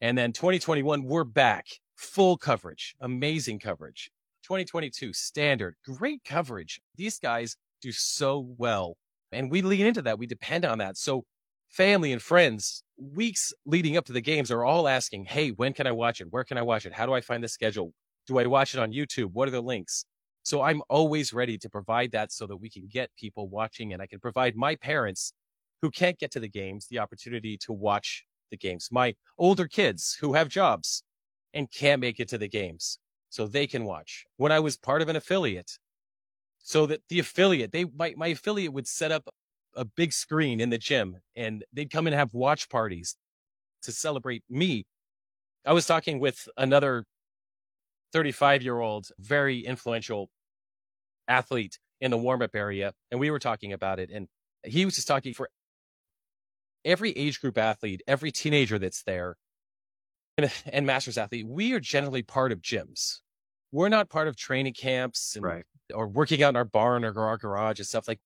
And 0.00 0.16
then 0.16 0.32
2021, 0.32 1.04
we're 1.04 1.24
back. 1.24 1.66
Full 1.96 2.36
coverage. 2.36 2.94
Amazing 3.00 3.58
coverage. 3.58 4.10
2022, 4.44 5.12
standard. 5.12 5.74
Great 5.84 6.22
coverage. 6.24 6.80
These 6.96 7.18
guys 7.18 7.56
do 7.82 7.90
so 7.90 8.54
well. 8.56 8.96
And 9.32 9.50
we 9.50 9.60
lean 9.62 9.86
into 9.86 10.02
that. 10.02 10.18
We 10.18 10.26
depend 10.26 10.64
on 10.64 10.78
that. 10.78 10.96
So 10.96 11.24
family 11.68 12.12
and 12.12 12.22
friends 12.22 12.82
weeks 12.96 13.52
leading 13.66 13.96
up 13.96 14.04
to 14.06 14.12
the 14.12 14.20
games 14.20 14.50
are 14.50 14.64
all 14.64 14.88
asking, 14.88 15.24
Hey, 15.24 15.50
when 15.50 15.72
can 15.72 15.86
I 15.86 15.92
watch 15.92 16.20
it? 16.20 16.28
Where 16.30 16.44
can 16.44 16.58
I 16.58 16.62
watch 16.62 16.86
it? 16.86 16.92
How 16.92 17.04
do 17.04 17.12
I 17.12 17.20
find 17.20 17.42
the 17.42 17.48
schedule? 17.48 17.92
Do 18.26 18.38
I 18.38 18.46
watch 18.46 18.74
it 18.74 18.80
on 18.80 18.92
YouTube? 18.92 19.32
What 19.32 19.48
are 19.48 19.52
the 19.52 19.60
links? 19.60 20.04
So 20.44 20.62
I'm 20.62 20.80
always 20.88 21.32
ready 21.32 21.58
to 21.58 21.68
provide 21.68 22.12
that 22.12 22.32
so 22.32 22.46
that 22.46 22.56
we 22.56 22.70
can 22.70 22.88
get 22.90 23.10
people 23.18 23.48
watching 23.48 23.92
and 23.92 24.00
I 24.00 24.06
can 24.06 24.20
provide 24.20 24.56
my 24.56 24.76
parents 24.76 25.32
who 25.82 25.90
can't 25.90 26.18
get 26.18 26.30
to 26.32 26.40
the 26.40 26.48
games 26.48 26.86
the 26.86 27.00
opportunity 27.00 27.58
to 27.58 27.72
watch 27.72 28.24
the 28.50 28.56
games. 28.56 28.88
My 28.90 29.14
older 29.36 29.66
kids 29.66 30.16
who 30.20 30.34
have 30.34 30.48
jobs 30.48 31.02
and 31.54 31.70
can't 31.70 32.00
make 32.00 32.20
it 32.20 32.28
to 32.28 32.38
the 32.38 32.48
games 32.48 32.98
so 33.30 33.46
they 33.46 33.66
can 33.66 33.84
watch. 33.84 34.24
When 34.36 34.52
I 34.52 34.60
was 34.60 34.76
part 34.76 35.02
of 35.02 35.08
an 35.08 35.16
affiliate, 35.16 35.78
so 36.58 36.86
that 36.86 37.00
the 37.08 37.18
affiliate, 37.18 37.72
they 37.72 37.86
my, 37.96 38.14
my 38.16 38.28
affiliate 38.28 38.72
would 38.72 38.86
set 38.86 39.12
up 39.12 39.28
a 39.74 39.84
big 39.84 40.12
screen 40.12 40.60
in 40.60 40.70
the 40.70 40.78
gym 40.78 41.16
and 41.36 41.64
they'd 41.72 41.90
come 41.90 42.06
and 42.06 42.14
have 42.14 42.34
watch 42.34 42.68
parties 42.68 43.16
to 43.82 43.92
celebrate 43.92 44.42
me. 44.50 44.84
I 45.64 45.72
was 45.72 45.86
talking 45.86 46.20
with 46.20 46.48
another 46.56 47.04
35 48.12 48.62
year 48.62 48.80
old, 48.80 49.08
very 49.18 49.60
influential 49.60 50.30
athlete 51.26 51.78
in 52.00 52.10
the 52.10 52.18
warm 52.18 52.42
up 52.42 52.54
area, 52.54 52.92
and 53.10 53.20
we 53.20 53.30
were 53.30 53.38
talking 53.38 53.72
about 53.72 53.98
it. 53.98 54.10
And 54.12 54.28
he 54.64 54.84
was 54.84 54.94
just 54.94 55.08
talking 55.08 55.34
for 55.34 55.48
every 56.84 57.12
age 57.12 57.40
group 57.40 57.58
athlete, 57.58 58.02
every 58.06 58.32
teenager 58.32 58.78
that's 58.78 59.02
there, 59.02 59.36
and, 60.36 60.50
and 60.72 60.86
masters 60.86 61.18
athlete, 61.18 61.46
we 61.46 61.72
are 61.72 61.80
generally 61.80 62.22
part 62.22 62.52
of 62.52 62.60
gyms. 62.60 63.18
We're 63.70 63.88
not 63.88 64.08
part 64.08 64.28
of 64.28 64.36
training 64.36 64.74
camps 64.74 65.36
and, 65.36 65.44
right. 65.44 65.64
or 65.92 66.08
working 66.08 66.42
out 66.42 66.50
in 66.50 66.56
our 66.56 66.64
barn 66.64 67.04
or 67.04 67.18
our 67.20 67.36
garage 67.36 67.78
and 67.78 67.86
stuff 67.86 68.08
like 68.08 68.18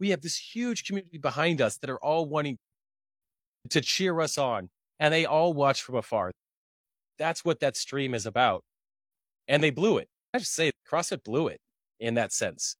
we 0.00 0.10
have 0.10 0.22
this 0.22 0.36
huge 0.36 0.84
community 0.84 1.18
behind 1.18 1.60
us 1.60 1.78
that 1.78 1.90
are 1.90 2.02
all 2.02 2.26
wanting 2.26 2.58
to 3.70 3.80
cheer 3.80 4.18
us 4.20 4.38
on 4.38 4.70
and 4.98 5.12
they 5.12 5.26
all 5.26 5.52
watch 5.52 5.82
from 5.82 5.96
afar. 5.96 6.32
That's 7.18 7.44
what 7.44 7.60
that 7.60 7.76
stream 7.76 8.14
is 8.14 8.26
about. 8.26 8.62
And 9.48 9.62
they 9.62 9.70
blew 9.70 9.98
it. 9.98 10.08
I 10.34 10.38
just 10.38 10.54
say 10.54 10.72
CrossFit 10.90 11.24
blew 11.24 11.48
it 11.48 11.60
in 11.98 12.14
that 12.14 12.32
sense. 12.32 12.76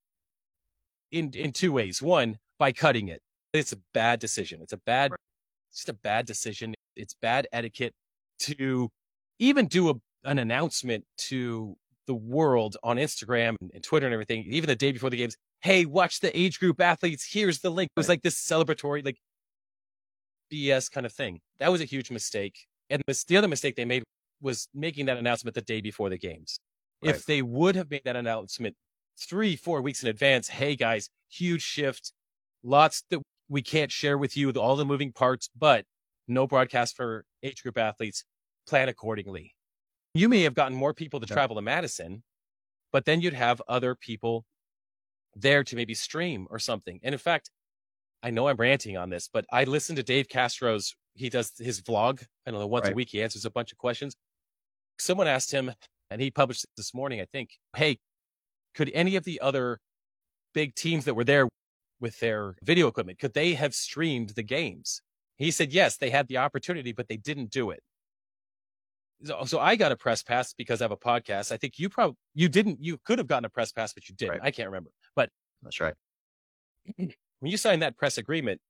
In 1.10 1.30
in 1.34 1.52
two 1.52 1.72
ways. 1.72 2.02
One, 2.02 2.38
by 2.58 2.72
cutting 2.72 3.08
it. 3.08 3.20
It's 3.60 3.72
a 3.72 3.78
bad 3.94 4.20
decision. 4.20 4.60
It's 4.62 4.72
a 4.72 4.78
bad 4.78 5.12
it's 5.70 5.80
just 5.80 5.88
a 5.88 5.94
bad 5.94 6.26
decision. 6.26 6.74
It's 6.94 7.14
bad 7.14 7.46
etiquette 7.52 7.92
to 8.40 8.88
even 9.38 9.66
do 9.66 9.90
a, 9.90 9.94
an 10.24 10.38
announcement 10.38 11.04
to 11.18 11.76
the 12.06 12.14
world 12.14 12.76
on 12.82 12.96
Instagram 12.96 13.56
and, 13.60 13.70
and 13.74 13.82
Twitter 13.82 14.06
and 14.06 14.12
everything, 14.12 14.44
even 14.48 14.68
the 14.68 14.76
day 14.76 14.92
before 14.92 15.10
the 15.10 15.16
games 15.16 15.36
hey, 15.66 15.84
watch 15.84 16.20
the 16.20 16.38
age 16.38 16.60
group 16.60 16.80
athletes. 16.80 17.28
Here's 17.30 17.58
the 17.60 17.70
link. 17.70 17.90
It 17.96 17.98
was 17.98 18.08
like 18.08 18.22
this 18.22 18.36
celebratory, 18.36 19.04
like 19.04 19.18
BS 20.52 20.90
kind 20.90 21.04
of 21.04 21.12
thing. 21.12 21.40
That 21.58 21.72
was 21.72 21.80
a 21.80 21.84
huge 21.84 22.10
mistake. 22.10 22.66
And 22.88 23.02
this, 23.06 23.24
the 23.24 23.36
other 23.36 23.48
mistake 23.48 23.74
they 23.74 23.84
made 23.84 24.04
was 24.40 24.68
making 24.74 25.06
that 25.06 25.16
announcement 25.16 25.54
the 25.54 25.62
day 25.62 25.80
before 25.80 26.08
the 26.08 26.18
games. 26.18 26.58
Right. 27.02 27.14
If 27.14 27.26
they 27.26 27.42
would 27.42 27.74
have 27.74 27.90
made 27.90 28.02
that 28.04 28.16
announcement 28.16 28.76
three, 29.18 29.56
four 29.56 29.82
weeks 29.82 30.02
in 30.02 30.08
advance, 30.08 30.48
hey 30.48 30.76
guys, 30.76 31.08
huge 31.28 31.62
shift, 31.62 32.12
lots 32.62 33.02
that 33.10 33.20
we 33.48 33.62
can't 33.62 33.92
share 33.92 34.18
with 34.18 34.36
you, 34.36 34.50
all 34.52 34.76
the 34.76 34.84
moving 34.84 35.12
parts, 35.12 35.48
but 35.56 35.84
no 36.28 36.46
broadcast 36.46 36.96
for 36.96 37.24
age 37.42 37.62
group 37.62 37.78
athletes, 37.78 38.24
plan 38.66 38.88
accordingly. 38.88 39.54
You 40.14 40.28
may 40.28 40.42
have 40.42 40.54
gotten 40.54 40.76
more 40.76 40.94
people 40.94 41.20
to 41.20 41.26
Yeah. 41.28 41.34
travel 41.34 41.56
to 41.56 41.62
Madison, 41.62 42.24
but 42.92 43.04
then 43.04 43.20
you'd 43.20 43.34
have 43.34 43.62
other 43.68 43.94
people 43.94 44.44
there 45.34 45.62
to 45.62 45.76
maybe 45.76 45.94
stream 45.94 46.46
or 46.50 46.58
something. 46.58 46.98
And 47.02 47.14
in 47.14 47.18
fact, 47.18 47.50
I 48.22 48.30
know 48.30 48.48
I'm 48.48 48.56
ranting 48.56 48.96
on 48.96 49.10
this, 49.10 49.28
but 49.28 49.44
I 49.52 49.64
listened 49.64 49.96
to 49.98 50.02
Dave 50.02 50.28
Castro's, 50.28 50.96
he 51.14 51.28
does 51.28 51.52
his 51.58 51.82
vlog. 51.82 52.26
I 52.46 52.50
don't 52.50 52.58
know, 52.60 52.66
once 52.66 52.88
a 52.88 52.92
week, 52.92 53.10
he 53.10 53.22
answers 53.22 53.44
a 53.44 53.50
bunch 53.50 53.70
of 53.72 53.78
questions. 53.78 54.16
Someone 54.98 55.28
asked 55.28 55.52
him, 55.52 55.72
and 56.10 56.20
he 56.20 56.30
published 56.30 56.66
this 56.76 56.94
morning, 56.94 57.20
I 57.20 57.26
think, 57.26 57.58
hey, 57.76 57.98
could 58.74 58.90
any 58.94 59.16
of 59.16 59.24
the 59.24 59.40
other 59.40 59.78
big 60.54 60.74
teams 60.74 61.04
that 61.04 61.14
were 61.14 61.24
there 61.24 61.48
with 62.00 62.18
their 62.20 62.56
video 62.62 62.86
equipment, 62.88 63.18
could 63.18 63.34
they 63.34 63.54
have 63.54 63.74
streamed 63.74 64.30
the 64.30 64.42
games? 64.42 65.02
He 65.36 65.50
said, 65.50 65.72
yes, 65.72 65.96
they 65.96 66.10
had 66.10 66.28
the 66.28 66.38
opportunity, 66.38 66.92
but 66.92 67.08
they 67.08 67.16
didn't 67.16 67.50
do 67.50 67.70
it. 67.70 67.82
So, 69.24 69.44
so 69.44 69.58
I 69.58 69.76
got 69.76 69.92
a 69.92 69.96
press 69.96 70.22
pass 70.22 70.52
because 70.52 70.80
I 70.80 70.84
have 70.84 70.92
a 70.92 70.96
podcast. 70.96 71.52
I 71.52 71.56
think 71.56 71.78
you 71.78 71.88
probably, 71.88 72.16
you 72.34 72.48
didn't, 72.48 72.78
you 72.82 72.98
could 73.04 73.18
have 73.18 73.26
gotten 73.26 73.44
a 73.44 73.50
press 73.50 73.72
pass, 73.72 73.92
but 73.92 74.08
you 74.08 74.14
didn't. 74.14 74.32
Right. 74.32 74.40
I 74.44 74.50
can't 74.50 74.68
remember. 74.68 74.90
But 75.14 75.30
That's 75.62 75.80
right. 75.80 75.94
when 76.96 77.10
you 77.42 77.56
sign 77.56 77.80
that 77.80 77.96
press 77.96 78.18
agreement, 78.18 78.60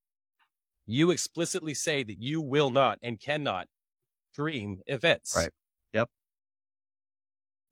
you 0.85 1.11
explicitly 1.11 1.73
say 1.73 2.03
that 2.03 2.21
you 2.21 2.41
will 2.41 2.69
not 2.69 2.97
and 3.01 3.19
cannot 3.19 3.67
stream 4.31 4.79
events. 4.87 5.35
Right. 5.35 5.49
Yep. 5.93 6.09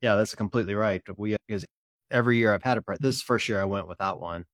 Yeah, 0.01 0.15
that's 0.15 0.35
completely 0.35 0.75
right. 0.75 1.01
We 1.17 1.37
because 1.47 1.65
every 2.11 2.37
year 2.37 2.53
I've 2.53 2.63
had 2.63 2.77
a 2.77 2.81
press. 2.81 2.97
This 2.99 3.21
first 3.21 3.47
year 3.47 3.61
I 3.61 3.65
went 3.65 3.87
without 3.87 4.19
one, 4.19 4.45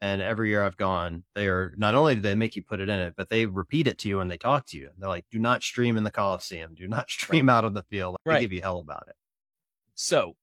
and 0.00 0.22
every 0.22 0.48
year 0.48 0.62
I've 0.64 0.76
gone, 0.76 1.24
they 1.34 1.46
are 1.48 1.74
not 1.76 1.94
only 1.94 2.14
do 2.14 2.20
they 2.22 2.34
make 2.34 2.56
you 2.56 2.62
put 2.62 2.80
it 2.80 2.88
in 2.88 2.98
it, 2.98 3.14
but 3.16 3.28
they 3.28 3.46
repeat 3.46 3.86
it 3.86 3.98
to 3.98 4.08
you 4.08 4.18
when 4.18 4.28
they 4.28 4.38
talk 4.38 4.66
to 4.66 4.78
you. 4.78 4.90
They're 4.98 5.08
like, 5.08 5.26
"Do 5.30 5.38
not 5.38 5.62
stream 5.62 5.96
in 5.96 6.04
the 6.04 6.10
Coliseum. 6.10 6.74
Do 6.74 6.88
not 6.88 7.10
stream 7.10 7.48
out 7.48 7.64
on 7.64 7.74
the 7.74 7.82
field." 7.84 8.16
They 8.24 8.32
Right. 8.32 8.40
give 8.40 8.52
you 8.52 8.62
hell 8.62 8.78
about 8.80 9.04
it. 9.08 9.16
So 9.94 10.36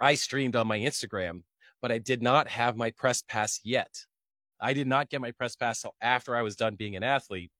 I 0.00 0.14
streamed 0.14 0.56
on 0.56 0.66
my 0.66 0.78
Instagram, 0.78 1.42
but 1.80 1.90
I 1.92 1.98
did 1.98 2.22
not 2.22 2.48
have 2.48 2.76
my 2.76 2.90
press 2.90 3.22
pass 3.22 3.60
yet. 3.64 4.04
I 4.60 4.72
did 4.72 4.86
not 4.86 5.08
get 5.10 5.20
my 5.20 5.32
press 5.32 5.56
pass 5.56 5.82
till 5.82 5.94
after 6.00 6.36
I 6.36 6.42
was 6.42 6.56
done 6.56 6.74
being 6.74 6.96
an 6.96 7.02
athlete. 7.02 7.50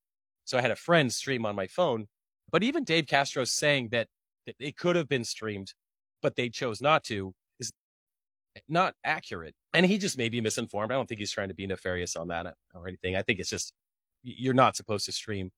So 0.44 0.58
I 0.58 0.60
had 0.60 0.70
a 0.70 0.76
friend 0.76 1.12
stream 1.12 1.46
on 1.46 1.56
my 1.56 1.66
phone. 1.66 2.08
But 2.50 2.62
even 2.62 2.84
Dave 2.84 3.06
Castro 3.06 3.44
saying 3.44 3.88
that, 3.90 4.08
that 4.46 4.56
it 4.58 4.76
could 4.76 4.96
have 4.96 5.08
been 5.08 5.24
streamed, 5.24 5.72
but 6.22 6.36
they 6.36 6.48
chose 6.50 6.80
not 6.80 7.04
to 7.04 7.34
not 8.68 8.94
accurate. 9.04 9.54
And 9.72 9.84
he 9.84 9.98
just 9.98 10.16
may 10.16 10.28
be 10.28 10.40
misinformed. 10.40 10.92
I 10.92 10.94
don't 10.94 11.08
think 11.08 11.18
he's 11.18 11.32
trying 11.32 11.48
to 11.48 11.54
be 11.54 11.66
nefarious 11.66 12.16
on 12.16 12.28
that 12.28 12.46
uh, 12.46 12.52
or 12.74 12.88
anything. 12.88 13.16
I 13.16 13.22
think 13.22 13.40
it's 13.40 13.50
just 13.50 13.72
you're 14.22 14.54
not 14.54 14.76
supposed 14.76 15.06
to 15.06 15.12
stream, 15.12 15.50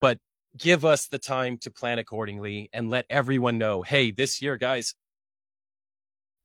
but 0.00 0.18
give 0.56 0.84
us 0.84 1.08
the 1.08 1.18
time 1.18 1.58
to 1.58 1.70
plan 1.70 1.98
accordingly 1.98 2.70
and 2.72 2.90
let 2.90 3.06
everyone 3.10 3.58
know, 3.58 3.82
hey, 3.82 4.10
this 4.10 4.40
year, 4.40 4.56
guys, 4.56 4.94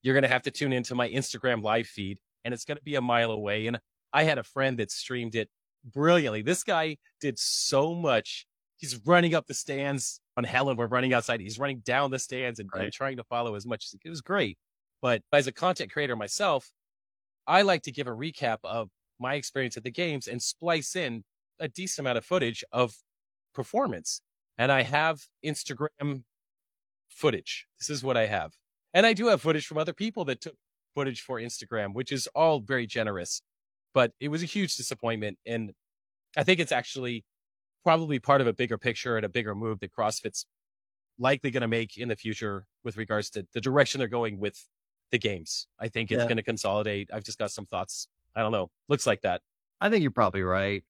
you're 0.01 0.15
going 0.15 0.23
to 0.23 0.29
have 0.29 0.43
to 0.43 0.51
tune 0.51 0.73
into 0.73 0.95
my 0.95 1.09
Instagram 1.09 1.61
live 1.61 1.87
feed 1.87 2.19
and 2.43 2.53
it's 2.53 2.65
going 2.65 2.77
to 2.77 2.83
be 2.83 2.95
a 2.95 3.01
mile 3.01 3.31
away. 3.31 3.67
And 3.67 3.79
I 4.13 4.23
had 4.23 4.37
a 4.37 4.43
friend 4.43 4.77
that 4.79 4.91
streamed 4.91 5.35
it 5.35 5.49
brilliantly. 5.83 6.41
This 6.41 6.63
guy 6.63 6.97
did 7.21 7.37
so 7.37 7.93
much. 7.93 8.45
He's 8.77 8.99
running 9.05 9.35
up 9.35 9.47
the 9.47 9.53
stands 9.53 10.21
on 10.37 10.45
Helen. 10.45 10.77
We're 10.77 10.87
running 10.87 11.13
outside. 11.13 11.41
He's 11.41 11.59
running 11.59 11.79
down 11.79 12.11
the 12.11 12.19
stands 12.19 12.59
and, 12.59 12.69
and 12.73 12.93
trying 12.93 13.17
to 13.17 13.23
follow 13.23 13.55
as 13.55 13.65
much 13.65 13.85
as 13.85 13.93
it 13.93 14.09
was 14.09 14.21
great. 14.21 14.57
But 15.01 15.21
as 15.31 15.47
a 15.47 15.51
content 15.51 15.91
creator 15.91 16.15
myself, 16.15 16.71
I 17.47 17.61
like 17.61 17.83
to 17.83 17.91
give 17.91 18.07
a 18.07 18.11
recap 18.11 18.57
of 18.63 18.89
my 19.19 19.35
experience 19.35 19.77
at 19.77 19.83
the 19.83 19.91
games 19.91 20.27
and 20.27 20.41
splice 20.41 20.95
in 20.95 21.23
a 21.59 21.67
decent 21.67 22.03
amount 22.03 22.17
of 22.17 22.25
footage 22.25 22.63
of 22.71 22.95
performance. 23.53 24.21
And 24.57 24.71
I 24.71 24.83
have 24.83 25.21
Instagram 25.45 26.23
footage. 27.09 27.65
This 27.79 27.89
is 27.89 28.03
what 28.03 28.17
I 28.17 28.27
have. 28.27 28.53
And 28.93 29.05
I 29.05 29.13
do 29.13 29.27
have 29.27 29.41
footage 29.41 29.67
from 29.67 29.77
other 29.77 29.93
people 29.93 30.25
that 30.25 30.41
took 30.41 30.55
footage 30.95 31.21
for 31.21 31.39
Instagram, 31.39 31.93
which 31.93 32.11
is 32.11 32.27
all 32.35 32.59
very 32.59 32.87
generous. 32.87 33.41
But 33.93 34.11
it 34.19 34.29
was 34.29 34.43
a 34.43 34.47
huge 34.47 34.75
disappointment. 34.75 35.37
And 35.45 35.71
I 36.37 36.43
think 36.43 36.59
it's 36.59 36.71
actually 36.71 37.25
probably 37.83 38.19
part 38.19 38.41
of 38.41 38.47
a 38.47 38.53
bigger 38.53 38.77
picture 38.77 39.15
and 39.15 39.25
a 39.25 39.29
bigger 39.29 39.55
move 39.55 39.79
that 39.79 39.91
CrossFit's 39.93 40.45
likely 41.17 41.51
going 41.51 41.61
to 41.61 41.67
make 41.67 41.97
in 41.97 42.09
the 42.09 42.15
future 42.15 42.65
with 42.83 42.97
regards 42.97 43.29
to 43.31 43.45
the 43.53 43.61
direction 43.61 43.99
they're 43.99 44.07
going 44.07 44.39
with 44.39 44.65
the 45.11 45.17
games. 45.19 45.67
I 45.79 45.87
think 45.87 46.11
it's 46.11 46.19
Yeah. 46.21 46.25
going 46.25 46.37
to 46.37 46.43
consolidate. 46.43 47.09
I've 47.13 47.23
just 47.23 47.37
got 47.39 47.51
some 47.51 47.65
thoughts. 47.65 48.07
I 48.35 48.41
don't 48.41 48.51
know. 48.51 48.69
Looks 48.87 49.07
like 49.07 49.21
that. 49.21 49.41
I 49.81 49.89
think 49.89 50.01
you're 50.01 50.11
probably 50.11 50.43
right. 50.43 50.83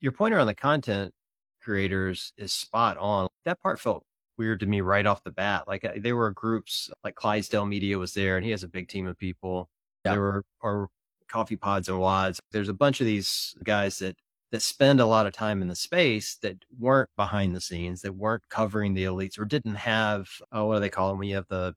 Your 0.00 0.12
pointer 0.12 0.38
on 0.38 0.46
the 0.46 0.54
content 0.54 1.12
creators 1.60 2.32
is 2.36 2.52
spot 2.52 2.96
on. 2.98 3.28
That 3.44 3.60
part 3.60 3.78
felt 3.80 4.04
weird 4.38 4.60
to 4.60 4.66
me 4.66 4.80
right 4.80 5.06
off 5.06 5.22
the 5.22 5.30
bat. 5.30 5.68
Like 5.68 5.84
uh, 5.84 5.92
there 5.96 6.16
were 6.16 6.30
groups 6.30 6.90
like 7.04 7.14
Clydesdale 7.14 7.66
Media 7.66 7.98
was 7.98 8.14
there 8.14 8.36
and 8.36 8.44
he 8.44 8.50
has 8.50 8.62
a 8.64 8.68
big 8.68 8.88
team 8.88 9.06
of 9.06 9.16
people. 9.18 9.68
Yeah. 10.04 10.12
There 10.12 10.20
were 10.20 10.44
or 10.60 10.88
Coffee 11.28 11.56
Pods 11.56 11.88
and 11.88 11.98
WODs. 11.98 12.40
There's 12.50 12.68
a 12.68 12.74
bunch 12.74 13.00
of 13.00 13.06
these 13.06 13.54
guys 13.62 13.98
that 14.00 14.16
that 14.50 14.60
spend 14.62 15.00
a 15.00 15.06
lot 15.06 15.26
of 15.26 15.32
time 15.32 15.62
in 15.62 15.68
the 15.68 15.74
space 15.74 16.34
that 16.42 16.58
weren't 16.78 17.08
behind 17.16 17.56
the 17.56 17.60
scenes, 17.60 18.02
that 18.02 18.12
weren't 18.14 18.42
covering 18.50 18.92
the 18.92 19.04
elites 19.04 19.38
or 19.38 19.44
didn't 19.44 19.76
have 19.76 20.28
oh 20.50 20.66
what 20.66 20.74
do 20.74 20.80
they 20.80 20.88
call 20.90 21.10
them 21.10 21.18
when 21.18 21.28
you 21.28 21.36
have 21.36 21.48
the 21.48 21.74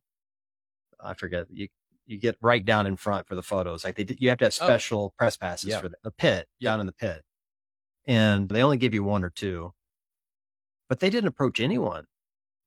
I 1.06 1.14
forget 1.14 1.48
you 1.52 1.68
you 2.08 2.18
get 2.20 2.38
right 2.40 2.64
down 2.64 2.86
in 2.86 2.96
front 2.96 3.28
for 3.28 3.34
the 3.34 3.42
photos. 3.42 3.84
Like 3.84 3.96
they 3.96 4.04
did, 4.04 4.22
you 4.22 4.30
have 4.30 4.38
to 4.40 4.46
have 4.46 4.54
Oh. 4.62 4.66
special 4.68 5.14
press 5.18 5.38
passes 5.38 5.70
Yeah. 5.72 5.80
for 5.82 5.90
the, 5.90 5.96
the 6.04 6.12
pit 6.12 6.48
Yeah. 6.60 6.70
down 6.72 6.80
in 6.82 6.86
the 6.86 6.92
pit. 6.92 7.24
And 8.06 8.48
they 8.48 8.62
only 8.62 8.78
give 8.78 8.94
you 8.94 9.04
one 9.04 9.24
or 9.24 9.32
two, 9.32 9.74
but 10.88 11.00
they 11.00 11.10
didn't 11.10 11.28
approach 11.30 11.60
anyone 11.60 12.06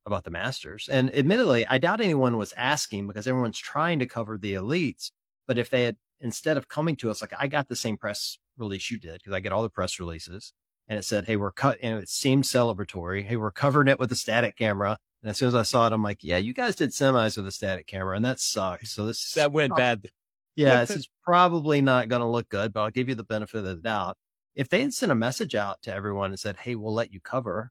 about 0.06 0.24
the 0.24 0.30
masters. 0.30 0.88
And 0.90 1.14
admittedly, 1.14 1.66
I 1.66 1.78
doubt 1.78 2.00
anyone 2.00 2.36
was 2.36 2.52
asking 2.56 3.06
because 3.06 3.26
everyone's 3.28 3.58
trying 3.58 3.98
to 4.00 4.06
cover 4.06 4.38
the 4.38 4.54
elites. 4.54 5.12
But 5.46 5.58
if 5.58 5.70
they 5.70 5.84
had, 5.84 5.96
instead 6.20 6.56
of 6.56 6.68
coming 6.68 6.96
to 6.96 7.10
us, 7.10 7.20
like 7.20 7.32
I 7.38 7.46
got 7.46 7.68
the 7.68 7.76
same 7.76 7.96
press 7.96 8.38
release 8.56 8.90
you 8.90 8.98
did, 8.98 9.20
because 9.20 9.32
I 9.34 9.40
get 9.40 9.52
all 9.52 9.62
the 9.62 9.70
press 9.70 10.00
releases 10.00 10.52
and 10.88 10.98
it 10.98 11.04
said, 11.04 11.26
Hey, 11.26 11.36
we're 11.36 11.52
cut. 11.52 11.78
And 11.80 12.02
it 12.02 12.08
seemed 12.08 12.42
celebratory. 12.44 13.24
Hey, 13.24 13.36
we're 13.36 13.52
covering 13.52 13.86
it 13.88 14.00
with 14.00 14.10
a 14.10 14.16
static 14.16 14.56
camera. 14.56 14.98
And 15.22 15.30
as 15.30 15.36
soon 15.38 15.48
as 15.48 15.54
I 15.54 15.62
saw 15.62 15.86
it, 15.86 15.92
I'm 15.92 16.02
like, 16.02 16.22
yeah, 16.22 16.36
you 16.38 16.54
guys 16.54 16.76
did 16.76 16.90
semis 16.90 17.36
with 17.36 17.46
a 17.46 17.52
static 17.52 17.86
camera 17.86 18.14
and 18.16 18.24
that 18.24 18.38
sucks. 18.40 18.90
So 18.90 19.04
this 19.06 19.24
is 19.24 19.32
That 19.34 19.50
went 19.52 19.74
bad. 19.74 20.08
yeah, 20.54 20.80
this 20.84 20.96
is 20.96 21.08
probably 21.24 21.80
not 21.80 22.08
going 22.08 22.20
to 22.22 22.28
look 22.28 22.48
good, 22.48 22.72
but 22.72 22.82
I'll 22.82 22.90
give 22.90 23.08
you 23.08 23.14
the 23.16 23.24
benefit 23.24 23.58
of 23.58 23.64
the 23.64 23.74
doubt. 23.76 24.16
If 24.54 24.68
they 24.68 24.80
had 24.82 24.94
sent 24.94 25.12
a 25.12 25.16
message 25.16 25.54
out 25.54 25.82
to 25.82 25.92
everyone 25.94 26.30
and 26.30 26.38
said, 26.38 26.56
Hey, 26.56 26.74
we'll 26.76 26.94
let 26.94 27.12
you 27.12 27.20
cover, 27.20 27.70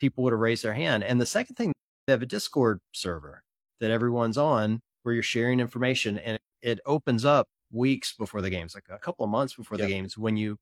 people 0.00 0.24
would 0.24 0.32
have 0.32 0.40
raised 0.40 0.62
their 0.64 0.74
hand. 0.74 1.02
And 1.04 1.20
the 1.20 1.26
second 1.26 1.56
thing, 1.56 1.72
they 2.06 2.12
have 2.12 2.22
a 2.22 2.26
Discord 2.26 2.80
server 2.92 3.42
that 3.80 3.90
everyone's 3.90 4.38
on 4.38 4.80
where 5.02 5.14
you're 5.14 5.22
sharing 5.22 5.60
information 5.60 6.18
and 6.18 6.38
it 6.62 6.78
opens 6.86 7.24
up 7.24 7.48
weeks 7.72 8.12
before 8.16 8.42
the 8.42 8.50
games, 8.50 8.74
like 8.74 8.84
a 8.90 8.98
couple 8.98 9.24
of 9.24 9.30
months 9.30 9.54
before 9.54 9.78
Yep. 9.78 9.86
the 9.88 9.92
games 9.94 10.18
when 10.18 10.36
you 10.36 10.56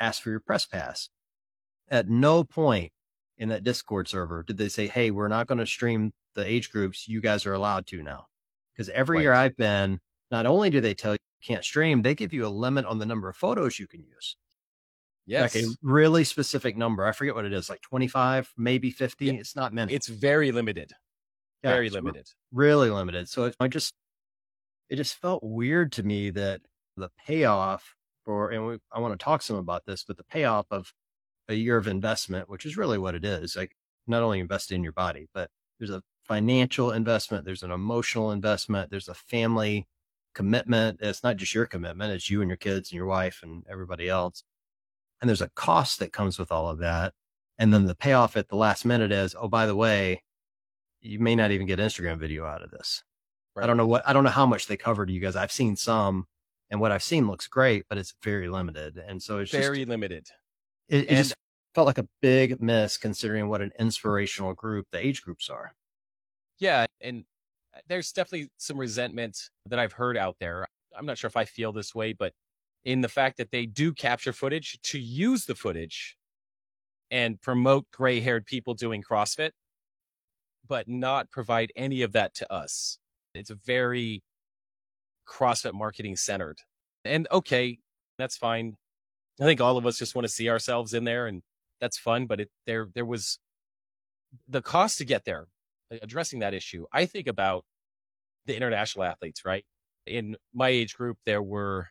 ask 0.00 0.22
for 0.22 0.30
your 0.30 0.40
press 0.40 0.64
pass. 0.66 1.08
At 1.88 2.08
no 2.08 2.42
point 2.44 2.92
in 3.42 3.48
that 3.48 3.64
Discord 3.64 4.06
server 4.06 4.44
did 4.44 4.56
they 4.56 4.68
say, 4.68 4.86
Hey, 4.86 5.10
we're 5.10 5.26
not 5.26 5.48
going 5.48 5.58
to 5.58 5.66
stream 5.66 6.12
the 6.36 6.46
age 6.46 6.70
groups. 6.70 7.08
You 7.08 7.20
guys 7.20 7.44
are 7.44 7.52
allowed 7.52 7.88
to 7.88 8.00
now. 8.00 8.26
Because 8.72 8.88
every 8.88 9.20
year 9.20 9.32
I've 9.32 9.56
been, 9.56 9.98
not 10.30 10.46
only 10.46 10.70
do 10.70 10.80
they 10.80 10.94
tell 10.94 11.14
you 11.14 11.18
you 11.40 11.54
can't 11.54 11.64
stream, 11.64 12.02
they 12.02 12.14
give 12.14 12.32
you 12.32 12.46
a 12.46 12.48
limit 12.48 12.86
on 12.86 12.98
the 12.98 13.04
number 13.04 13.28
of 13.28 13.36
photos 13.36 13.80
you 13.80 13.88
can 13.88 14.04
use. 14.04 14.36
Yes. 15.26 15.56
Like 15.56 15.64
a 15.64 15.68
really 15.82 16.22
specific 16.22 16.76
number. 16.76 17.04
I 17.04 17.10
forget 17.10 17.34
what 17.34 17.44
it 17.44 17.52
is, 17.52 17.68
like 17.68 17.80
25, 17.82 18.52
maybe 18.56 18.92
50. 18.92 19.26
Yeah. 19.26 19.32
It's 19.32 19.56
not 19.56 19.74
many. 19.74 19.92
It's 19.92 20.06
very 20.06 20.52
limited. 20.52 20.92
Yeah, 21.64 21.70
very 21.70 21.90
limited. 21.90 22.28
really 22.52 22.90
limited. 22.90 23.28
So 23.28 23.46
it, 23.46 23.56
I 23.58 23.66
just, 23.66 23.92
it 24.88 24.96
just 24.96 25.16
felt 25.16 25.42
weird 25.42 25.90
to 25.92 26.04
me 26.04 26.30
that 26.30 26.60
the 26.96 27.10
payoff 27.26 27.96
for, 28.24 28.50
and 28.50 28.66
we, 28.66 28.78
I 28.92 29.00
want 29.00 29.18
to 29.18 29.22
talk 29.22 29.42
some 29.42 29.56
about 29.56 29.84
this, 29.84 30.04
but 30.04 30.16
the 30.16 30.24
payoff 30.24 30.66
of 30.70 30.92
a 31.48 31.54
year 31.54 31.76
of 31.76 31.86
investment, 31.86 32.48
which 32.48 32.64
is 32.66 32.76
really 32.76 32.98
what 32.98 33.14
it 33.14 33.24
is, 33.24 33.56
like 33.56 33.76
not 34.06 34.22
only 34.22 34.40
invested 34.40 34.74
in 34.74 34.82
your 34.82 34.92
body, 34.92 35.28
but 35.34 35.50
there's 35.78 35.90
a 35.90 36.02
financial 36.24 36.92
investment, 36.92 37.44
there's 37.44 37.62
an 37.62 37.70
emotional 37.70 38.30
investment, 38.30 38.90
there's 38.90 39.08
a 39.08 39.14
family 39.14 39.86
commitment. 40.34 41.00
It's 41.02 41.22
not 41.22 41.36
just 41.36 41.54
your 41.54 41.66
commitment, 41.66 42.12
it's 42.12 42.30
you 42.30 42.40
and 42.40 42.48
your 42.48 42.56
kids 42.56 42.90
and 42.90 42.96
your 42.96 43.06
wife 43.06 43.40
and 43.42 43.64
everybody 43.70 44.08
else. 44.08 44.44
And 45.20 45.28
there's 45.28 45.42
a 45.42 45.50
cost 45.50 45.98
that 45.98 46.12
comes 46.12 46.38
with 46.38 46.50
all 46.50 46.68
of 46.68 46.78
that. 46.78 47.12
And 47.58 47.72
then 47.72 47.86
the 47.86 47.94
payoff 47.94 48.36
at 48.36 48.48
the 48.48 48.56
last 48.56 48.84
minute 48.84 49.12
is, 49.12 49.36
oh, 49.38 49.48
by 49.48 49.66
the 49.66 49.76
way, 49.76 50.22
you 51.00 51.18
may 51.18 51.36
not 51.36 51.50
even 51.50 51.66
get 51.66 51.78
Instagram 51.78 52.18
video 52.18 52.44
out 52.44 52.62
of 52.62 52.70
this. 52.70 53.02
I 53.56 53.66
don't 53.66 53.76
know 53.76 53.86
what, 53.86 54.08
I 54.08 54.12
don't 54.12 54.24
know 54.24 54.30
how 54.30 54.46
much 54.46 54.66
they 54.66 54.76
covered 54.76 55.10
you 55.10 55.20
guys. 55.20 55.36
I've 55.36 55.52
seen 55.52 55.76
some 55.76 56.26
and 56.70 56.80
what 56.80 56.90
I've 56.90 57.02
seen 57.02 57.26
looks 57.26 57.46
great, 57.46 57.84
but 57.88 57.98
it's 57.98 58.14
very 58.22 58.48
limited. 58.48 58.96
And 59.06 59.22
so 59.22 59.38
it's 59.38 59.50
just, 59.50 59.62
Very 59.62 59.84
limited. 59.84 60.26
It, 60.92 61.10
it 61.10 61.16
just 61.16 61.34
felt 61.74 61.86
like 61.86 61.98
a 61.98 62.06
big 62.20 62.60
miss 62.60 62.98
considering 62.98 63.48
what 63.48 63.62
an 63.62 63.72
inspirational 63.78 64.52
group 64.52 64.86
the 64.92 65.04
age 65.04 65.22
groups 65.22 65.48
are. 65.48 65.74
Yeah. 66.58 66.86
And 67.00 67.24
uh, 67.74 67.80
there's 67.88 68.12
definitely 68.12 68.50
some 68.58 68.76
resentment 68.76 69.38
that 69.66 69.78
I've 69.78 69.94
heard 69.94 70.18
out 70.18 70.36
there. 70.38 70.66
I'm 70.96 71.06
not 71.06 71.16
sure 71.16 71.28
if 71.28 71.36
I 71.36 71.46
feel 71.46 71.72
this 71.72 71.94
way, 71.94 72.12
but 72.12 72.34
in 72.84 73.00
the 73.00 73.08
fact 73.08 73.38
that 73.38 73.50
they 73.50 73.64
do 73.64 73.94
capture 73.94 74.34
footage 74.34 74.78
to 74.82 74.98
use 74.98 75.46
the 75.46 75.54
footage 75.54 76.16
and 77.10 77.40
promote 77.40 77.86
gray 77.90 78.20
haired 78.20 78.44
people 78.44 78.74
doing 78.74 79.02
CrossFit, 79.02 79.52
but 80.68 80.88
not 80.88 81.30
provide 81.30 81.72
any 81.74 82.02
of 82.02 82.12
that 82.12 82.34
to 82.34 82.52
us. 82.52 82.98
It's 83.34 83.50
very 83.64 84.22
CrossFit 85.26 85.72
marketing 85.72 86.16
centered. 86.16 86.58
And 87.04 87.26
okay, 87.32 87.78
that's 88.18 88.36
fine. 88.36 88.76
I 89.40 89.44
think 89.44 89.60
all 89.60 89.76
of 89.76 89.86
us 89.86 89.98
just 89.98 90.14
want 90.14 90.26
to 90.26 90.32
see 90.32 90.48
ourselves 90.48 90.94
in 90.94 91.04
there 91.04 91.26
and 91.26 91.42
that's 91.80 91.98
fun, 91.98 92.26
but 92.26 92.40
it, 92.40 92.50
there, 92.66 92.88
there 92.94 93.04
was 93.04 93.38
the 94.48 94.62
cost 94.62 94.98
to 94.98 95.04
get 95.04 95.24
there, 95.24 95.46
addressing 95.90 96.38
that 96.40 96.54
issue. 96.54 96.86
I 96.92 97.06
think 97.06 97.26
about 97.26 97.64
the 98.46 98.56
international 98.56 99.04
athletes, 99.04 99.44
right? 99.44 99.64
In 100.06 100.36
my 100.52 100.68
age 100.68 100.94
group, 100.94 101.18
there 101.26 101.42
were 101.42 101.88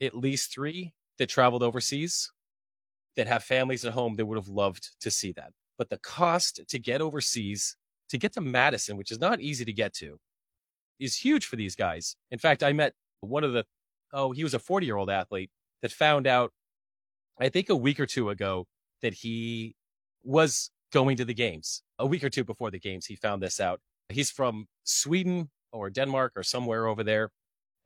at 0.00 0.14
least 0.14 0.52
three 0.52 0.92
that 1.18 1.28
traveled 1.28 1.62
overseas 1.62 2.32
that 3.16 3.26
have 3.26 3.42
families 3.42 3.84
at 3.84 3.92
home 3.92 4.16
that 4.16 4.26
would 4.26 4.38
have 4.38 4.48
loved 4.48 4.90
to 5.00 5.10
see 5.10 5.32
that. 5.32 5.52
But 5.78 5.90
the 5.90 5.98
cost 5.98 6.60
to 6.68 6.78
get 6.78 7.00
overseas, 7.00 7.76
to 8.10 8.18
get 8.18 8.32
to 8.34 8.40
Madison, 8.40 8.96
which 8.96 9.10
is 9.10 9.18
not 9.18 9.40
easy 9.40 9.64
to 9.64 9.72
get 9.72 9.94
to, 9.94 10.18
is 10.98 11.16
huge 11.16 11.46
for 11.46 11.56
these 11.56 11.74
guys. 11.74 12.16
In 12.30 12.38
fact, 12.38 12.62
I 12.62 12.72
met 12.72 12.94
one 13.20 13.44
of 13.44 13.52
the, 13.52 13.64
oh, 14.12 14.32
he 14.32 14.44
was 14.44 14.54
a 14.54 14.58
40 14.58 14.86
year 14.86 14.96
old 14.96 15.10
athlete 15.10 15.50
that 15.82 15.92
found 15.92 16.26
out, 16.26 16.52
I 17.38 17.48
think 17.48 17.68
a 17.68 17.76
week 17.76 18.00
or 18.00 18.06
two 18.06 18.30
ago, 18.30 18.66
that 19.02 19.14
he 19.14 19.74
was 20.22 20.70
going 20.92 21.16
to 21.16 21.24
the 21.24 21.34
games. 21.34 21.82
A 21.98 22.06
week 22.06 22.24
or 22.24 22.30
two 22.30 22.44
before 22.44 22.70
the 22.70 22.78
games, 22.78 23.06
he 23.06 23.16
found 23.16 23.42
this 23.42 23.60
out. 23.60 23.80
He's 24.08 24.30
from 24.30 24.66
Sweden 24.84 25.50
or 25.72 25.90
Denmark 25.90 26.32
or 26.36 26.42
somewhere 26.42 26.86
over 26.86 27.04
there. 27.04 27.30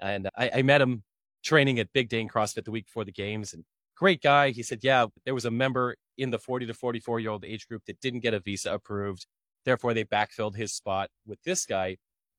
And 0.00 0.28
I, 0.36 0.50
I 0.56 0.62
met 0.62 0.80
him 0.80 1.02
training 1.42 1.78
at 1.78 1.92
Big 1.92 2.08
Dane 2.08 2.28
CrossFit 2.28 2.64
the 2.64 2.70
week 2.70 2.86
before 2.86 3.04
the 3.04 3.12
games 3.12 3.52
and 3.52 3.64
great 3.96 4.22
guy. 4.22 4.50
He 4.50 4.62
said, 4.62 4.80
yeah, 4.82 5.06
there 5.24 5.34
was 5.34 5.44
a 5.44 5.50
member 5.50 5.96
in 6.16 6.30
the 6.30 6.38
40 6.38 6.66
to 6.66 6.74
44 6.74 7.20
year 7.20 7.30
old 7.30 7.44
age 7.44 7.68
group 7.68 7.82
that 7.86 8.00
didn't 8.00 8.20
get 8.20 8.34
a 8.34 8.40
visa 8.40 8.72
approved. 8.72 9.26
Therefore, 9.64 9.94
they 9.94 10.04
backfilled 10.04 10.56
his 10.56 10.72
spot 10.72 11.10
with 11.26 11.42
this 11.44 11.66
guy. 11.66 11.96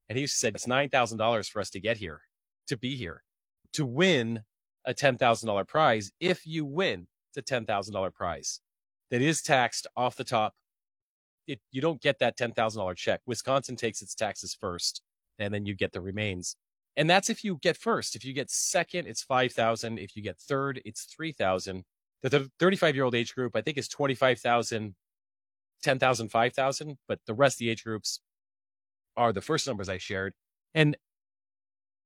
And 0.09 0.17
he 0.17 0.27
said, 0.27 0.55
it's 0.55 0.67
$9,000 0.67 1.49
for 1.49 1.59
us 1.59 1.69
to 1.71 1.79
get 1.79 1.97
here, 1.97 2.21
to 2.67 2.77
be 2.77 2.95
here, 2.95 3.23
to 3.73 3.85
win 3.85 4.43
a 4.85 4.93
$10,000 4.93 5.67
prize. 5.67 6.11
If 6.19 6.45
you 6.45 6.65
win, 6.65 7.07
it's 7.35 7.51
a 7.51 7.53
$10,000 7.53 8.13
prize 8.13 8.59
that 9.11 9.21
is 9.21 9.41
taxed 9.41 9.87
off 9.95 10.15
the 10.15 10.23
top. 10.23 10.53
It, 11.47 11.59
you 11.71 11.81
don't 11.81 12.01
get 12.01 12.19
that 12.19 12.37
$10,000 12.37 12.95
check. 12.95 13.21
Wisconsin 13.25 13.75
takes 13.75 14.01
its 14.01 14.15
taxes 14.15 14.57
first 14.59 15.01
and 15.37 15.53
then 15.53 15.65
you 15.65 15.75
get 15.75 15.91
the 15.91 16.01
remains. 16.01 16.55
And 16.97 17.09
that's 17.09 17.29
if 17.29 17.43
you 17.43 17.59
get 17.61 17.77
first. 17.77 18.15
If 18.15 18.23
you 18.23 18.33
get 18.33 18.49
second, 18.49 19.07
it's 19.07 19.21
5,000. 19.21 19.99
If 19.99 20.15
you 20.15 20.23
get 20.23 20.37
third, 20.37 20.81
it's 20.85 21.03
3,000. 21.03 21.83
The 22.23 22.49
35 22.59 22.95
year 22.95 23.03
old 23.03 23.15
age 23.15 23.35
group, 23.35 23.55
I 23.55 23.61
think 23.61 23.77
is 23.77 23.87
25,000, 23.87 24.95
10,000, 25.83 26.29
5,000, 26.29 26.97
but 27.07 27.19
the 27.27 27.33
rest 27.33 27.55
of 27.55 27.59
the 27.59 27.69
age 27.69 27.83
groups 27.83 28.21
are 29.17 29.33
the 29.33 29.41
first 29.41 29.67
numbers 29.67 29.89
I 29.89 29.97
shared. 29.97 30.33
And 30.73 30.97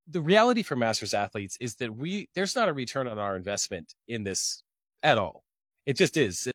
the 0.10 0.22
reality 0.22 0.64
for 0.64 0.76
masters 0.76 1.14
athletes 1.14 1.58
is 1.62 1.76
that 1.76 1.96
we, 1.96 2.30
there's 2.34 2.56
not 2.56 2.70
a 2.70 2.74
return 2.74 3.08
on 3.08 3.20
our 3.20 3.36
investment 3.36 3.94
in 4.08 4.24
this 4.24 4.64
at 5.04 5.18
all. 5.18 5.44
It 5.86 5.98
just 5.98 6.18
is. 6.18 6.48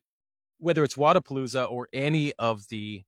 Whether 0.58 0.82
it's 0.82 0.96
Wodapalooza 0.96 1.70
or 1.70 1.88
any 1.92 2.32
of 2.38 2.68
the 2.68 3.02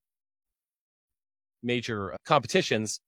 major 1.63 2.15
uh, 2.15 2.17
competitions, 2.25 3.01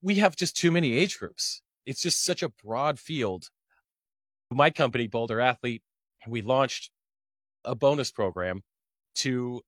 we 0.00 0.16
have 0.16 0.36
just 0.36 0.56
too 0.56 0.70
many 0.70 0.94
age 0.94 1.18
groups. 1.18 1.60
It's 1.84 2.02
just 2.02 2.24
such 2.24 2.42
a 2.42 2.50
broad 2.64 2.98
field. 2.98 3.48
My 4.50 4.70
company, 4.70 5.06
Boulder 5.06 5.40
Athlete, 5.40 5.82
we 6.26 6.40
launched 6.40 6.90
a 7.64 7.74
bonus 7.74 8.10
program 8.10 8.62
to 9.16 9.60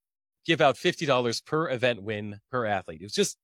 give 0.47 0.61
out 0.61 0.77
$50 0.77 1.45
per 1.45 1.69
event 1.71 2.03
win 2.03 2.41
per 2.51 2.65
athlete. 2.65 3.03
It's 3.03 3.15
just, 3.15 3.37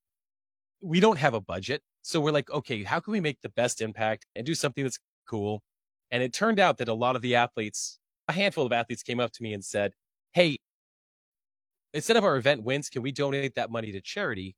we 0.81 0.99
don't 0.99 1.17
have 1.17 1.33
a 1.33 1.41
budget. 1.41 1.81
So 2.07 2.21
we're 2.21 2.31
like, 2.31 2.49
okay, 2.49 2.83
how 2.83 2.99
can 2.99 3.11
we 3.11 3.19
make 3.19 3.41
the 3.41 3.49
best 3.49 3.81
impact 3.81 4.25
and 4.35 4.45
do 4.45 4.55
something 4.55 4.83
that's 4.83 4.99
cool? 5.29 5.61
And 6.09 6.23
it 6.23 6.33
turned 6.33 6.59
out 6.59 6.77
that 6.77 6.87
a 6.87 6.93
lot 6.93 7.15
of 7.15 7.21
the 7.21 7.35
athletes, 7.35 7.99
a 8.27 8.33
handful 8.33 8.65
of 8.65 8.71
athletes 8.71 9.03
came 9.03 9.19
up 9.19 9.31
to 9.33 9.43
me 9.43 9.53
and 9.53 9.63
said, 9.63 9.91
Hey, 10.33 10.57
instead 11.93 12.17
of 12.17 12.23
our 12.23 12.37
event 12.37 12.63
wins, 12.63 12.89
can 12.89 13.01
we 13.01 13.11
donate 13.11 13.55
that 13.55 13.69
money 13.69 13.91
to 13.91 14.01
charity? 14.01 14.55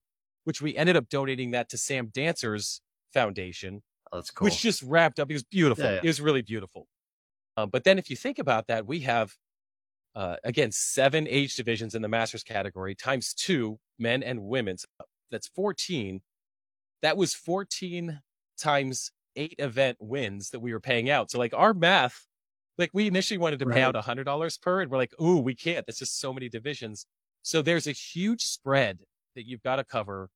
which 0.49 0.63
we 0.63 0.75
ended 0.75 0.95
up 0.95 1.09
donating 1.09 1.51
that 1.51 1.69
to 1.69 1.77
Sam 1.77 2.09
Dancer's 2.11 2.81
foundation. 3.13 3.83
Oh, 4.11 4.17
that's 4.17 4.31
cool. 4.31 4.45
Which 4.45 4.61
just 4.61 4.81
wrapped 4.81 5.19
up. 5.19 5.29
It 5.29 5.33
was 5.33 5.43
beautiful. 5.43 5.83
Yeah, 5.83 5.91
yeah. 5.91 5.99
It 6.03 6.07
was 6.07 6.19
really 6.19 6.41
beautiful. 6.41 6.87
Um, 7.57 7.69
but 7.69 7.83
then 7.83 7.99
if 7.99 8.09
you 8.09 8.15
think 8.15 8.39
about 8.39 8.65
that, 8.65 8.87
we 8.87 9.01
have, 9.01 9.35
uh, 10.15 10.37
again, 10.43 10.71
seven 10.71 11.27
age 11.29 11.55
divisions 11.55 11.93
in 11.93 12.01
the 12.01 12.07
masters 12.07 12.43
category 12.43 12.95
times 12.95 13.33
two 13.35 13.77
men 13.99 14.23
and 14.23 14.41
women's. 14.41 14.85
That's 15.29 15.47
14. 15.47 16.21
That 17.01 17.17
was 17.17 17.33
14 17.33 18.21
times 18.57 19.11
eight 19.35 19.55
event 19.57 19.97
wins 19.99 20.49
that 20.49 20.59
we 20.59 20.73
were 20.73 20.79
paying 20.79 21.09
out. 21.09 21.31
So 21.31 21.39
like 21.39 21.53
our 21.53 21.73
math, 21.73 22.25
like 22.77 22.91
we 22.93 23.07
initially 23.07 23.37
wanted 23.37 23.59
to 23.59 23.65
pay 23.65 23.83
right. 23.83 23.95
out 23.95 24.05
$100 24.05 24.61
per 24.61 24.81
and 24.81 24.91
we're 24.91 24.97
like, 24.97 25.13
ooh, 25.21 25.37
we 25.37 25.55
can't. 25.55 25.85
That's 25.85 25.99
just 25.99 26.19
so 26.19 26.33
many 26.33 26.49
divisions. 26.49 27.05
So 27.41 27.61
there's 27.61 27.87
a 27.87 27.91
huge 27.91 28.43
spread 28.43 28.99
that 29.35 29.45
you've 29.45 29.63
got 29.63 29.77
to 29.77 29.83
cover 29.83 30.29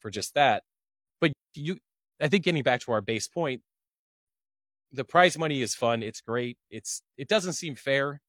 for 0.00 0.10
just 0.10 0.34
that. 0.34 0.62
But 1.20 1.32
you, 1.54 1.78
I 2.20 2.28
think 2.28 2.44
getting 2.44 2.62
back 2.62 2.80
to 2.82 2.92
our 2.92 3.00
base 3.00 3.28
point, 3.28 3.62
the 4.92 5.04
prize 5.04 5.38
money 5.38 5.62
is 5.62 5.74
fun. 5.74 6.02
It's 6.02 6.20
great. 6.20 6.58
It's, 6.70 7.02
it 7.16 7.28
doesn't 7.28 7.52
seem 7.52 7.76
fair. 7.76 8.20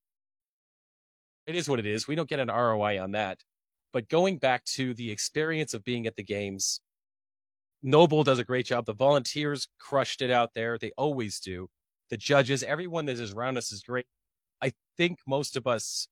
It 1.47 1.55
is 1.55 1.67
what 1.67 1.79
it 1.79 1.85
is. 1.85 2.07
We 2.07 2.15
don't 2.15 2.29
get 2.29 2.39
an 2.39 2.49
ROI 2.49 3.01
on 3.01 3.11
that. 3.11 3.39
But 3.93 4.09
going 4.09 4.37
back 4.37 4.63
to 4.75 4.93
the 4.93 5.11
experience 5.11 5.73
of 5.73 5.83
being 5.83 6.07
at 6.07 6.15
the 6.15 6.23
games, 6.23 6.79
NOBULL 7.83 8.23
does 8.23 8.39
a 8.39 8.43
great 8.43 8.65
job. 8.65 8.85
The 8.85 8.93
volunteers 8.93 9.67
crushed 9.79 10.21
it 10.21 10.31
out 10.31 10.53
there. 10.53 10.77
They 10.77 10.91
always 10.97 11.39
do. 11.39 11.67
The 12.09 12.17
judges, 12.17 12.63
everyone 12.63 13.05
that 13.05 13.19
is 13.19 13.33
around 13.33 13.57
us 13.57 13.71
is 13.71 13.81
great. 13.81 14.05
I 14.61 14.73
think 14.97 15.19
most 15.27 15.57
of 15.57 15.65
us, 15.65 16.07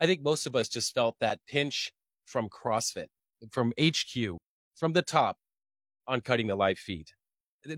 I 0.00 0.06
think 0.06 0.22
most 0.22 0.46
of 0.46 0.54
us 0.54 0.68
just 0.68 0.94
felt 0.94 1.16
that 1.20 1.40
pinch 1.48 1.92
from 2.26 2.48
CrossFit, 2.48 3.06
from 3.50 3.72
HQ, 3.80 4.38
from 4.76 4.92
the 4.92 5.02
top 5.02 5.36
on 6.06 6.20
cutting 6.20 6.48
the 6.48 6.56
live 6.56 6.78
feed. 6.78 7.06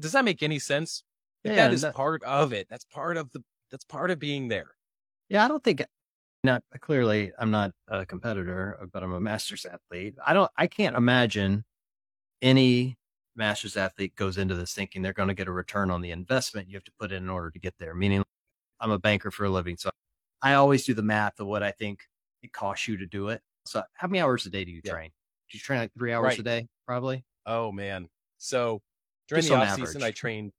Does 0.01 0.13
that 0.13 0.25
make 0.25 0.43
any 0.43 0.59
sense? 0.59 1.05
Yeah, 1.45 1.55
that 1.55 1.73
is 1.73 1.83
that, 1.83 1.95
part 1.95 2.25
of 2.25 2.53
it. 2.53 2.67
That's 2.69 2.85
part 2.87 3.17
of 3.17 3.31
the, 3.31 3.41
that's 3.71 3.85
part 3.85 4.11
of 4.11 4.19
being 4.19 4.49
there. 4.49 4.71
Yeah. 5.29 5.45
I 5.45 5.49
don't 5.49 5.63
think, 5.63 5.85
not 6.47 6.63
uh, 6.75 6.79
clearly, 6.81 7.33
I'm 7.39 7.51
not 7.51 7.73
a 7.89 8.07
competitor, 8.07 8.79
uh, 8.81 8.87
but 8.91 9.03
I'm 9.03 9.13
a 9.13 9.21
master's 9.21 9.67
athlete. 9.67 10.15
I 10.27 10.33
don't, 10.33 10.51
I 10.57 10.67
can't 10.67 10.97
imagine 10.97 11.65
any 12.41 12.97
master's 13.35 13.77
athlete 13.77 14.17
goes 14.17 14.39
into 14.39 14.55
this 14.55 14.73
thinking 14.73 15.03
they're 15.03 15.13
going 15.13 15.29
to 15.29 15.35
get 15.35 15.49
a 15.49 15.53
return 15.53 15.91
on 15.91 16.01
the 16.01 16.11
investment 16.11 16.69
you 16.69 16.77
have 16.77 16.85
to 16.85 16.93
put 16.99 17.13
in 17.13 17.25
in 17.25 17.29
order 17.29 17.51
to 17.51 17.59
get 17.59 17.75
there. 17.79 17.95
Meaning, 17.95 18.25
I'm 18.81 18.91
a 18.91 18.99
banker 18.99 19.31
for 19.31 19.45
a 19.45 19.51
living. 19.51 19.77
So 19.77 19.91
I 20.43 20.55
always 20.55 20.85
do 20.85 20.95
the 20.95 21.03
math 21.03 21.39
of 21.41 21.47
what 21.47 21.63
I 21.63 21.71
think 21.73 22.01
it 22.43 22.53
costs 22.53 22.89
you 22.89 22.97
to 22.97 23.07
do 23.07 23.29
it. 23.29 23.43
So 23.67 23.83
how 23.95 24.09
many 24.09 24.21
hours 24.21 24.47
a 24.47 24.51
day 24.51 24.65
do 24.65 24.71
you 24.71 24.81
yeah. 24.85 24.93
train? 24.93 25.11
Do 25.51 25.59
you 25.59 25.61
train 25.61 25.81
like 25.81 25.93
three 25.97 26.13
hours 26.13 26.25
right. 26.25 26.39
a 26.39 26.43
day, 26.43 26.69
probably? 26.87 27.25
Oh 27.45 27.73
man. 27.73 28.09
So 28.39 28.81
during 29.29 29.43
Just 29.43 29.51
the 29.51 29.57
off 29.57 29.69
average. 29.69 29.89
season, 29.89 30.03
I 30.03 30.11
trained, 30.11 30.53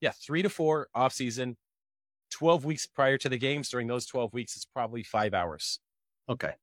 yeah, 0.00 0.12
three 0.12 0.42
to 0.42 0.48
four 0.48 0.88
off 0.94 1.12
season, 1.12 1.56
12 2.32 2.64
weeks 2.64 2.86
prior 2.86 3.18
to 3.18 3.28
the 3.28 3.38
games. 3.38 3.68
During 3.68 3.86
those 3.86 4.06
12 4.06 4.32
weeks, 4.32 4.56
it's 4.56 4.64
probably 4.64 5.02
five 5.02 5.34
hours. 5.34 5.78
Okay. 6.28 6.54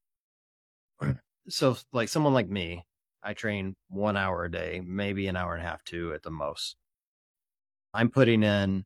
So 1.51 1.75
like 1.91 2.09
someone 2.09 2.35
like 2.35 2.47
me, 2.47 2.85
I 3.23 3.33
train 3.33 3.75
one 3.89 4.15
hour 4.15 4.45
a 4.45 4.51
day, 4.51 4.83
maybe 4.85 5.25
an 5.25 5.35
hour 5.35 5.55
and 5.55 5.63
a 5.63 5.67
half, 5.67 5.83
two 5.83 6.13
at 6.13 6.21
the 6.21 6.29
most. 6.29 6.75
I'm 7.91 8.11
putting 8.11 8.43
in, 8.43 8.85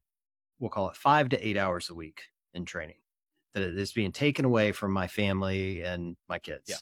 we'll 0.60 0.70
call 0.70 0.90
it 0.90 0.96
five 0.96 1.28
to 1.30 1.46
eight 1.46 1.58
hours 1.58 1.90
a 1.90 1.94
week 1.94 2.22
in 2.54 2.64
training 2.64 2.96
that 3.54 3.64
is 3.64 3.92
being 3.92 4.12
taken 4.12 4.46
away 4.46 4.72
from 4.72 4.92
my 4.92 5.08
family 5.08 5.82
and 5.82 6.16
my 6.30 6.40
kids. 6.40 6.64
Yeah. 6.68 6.78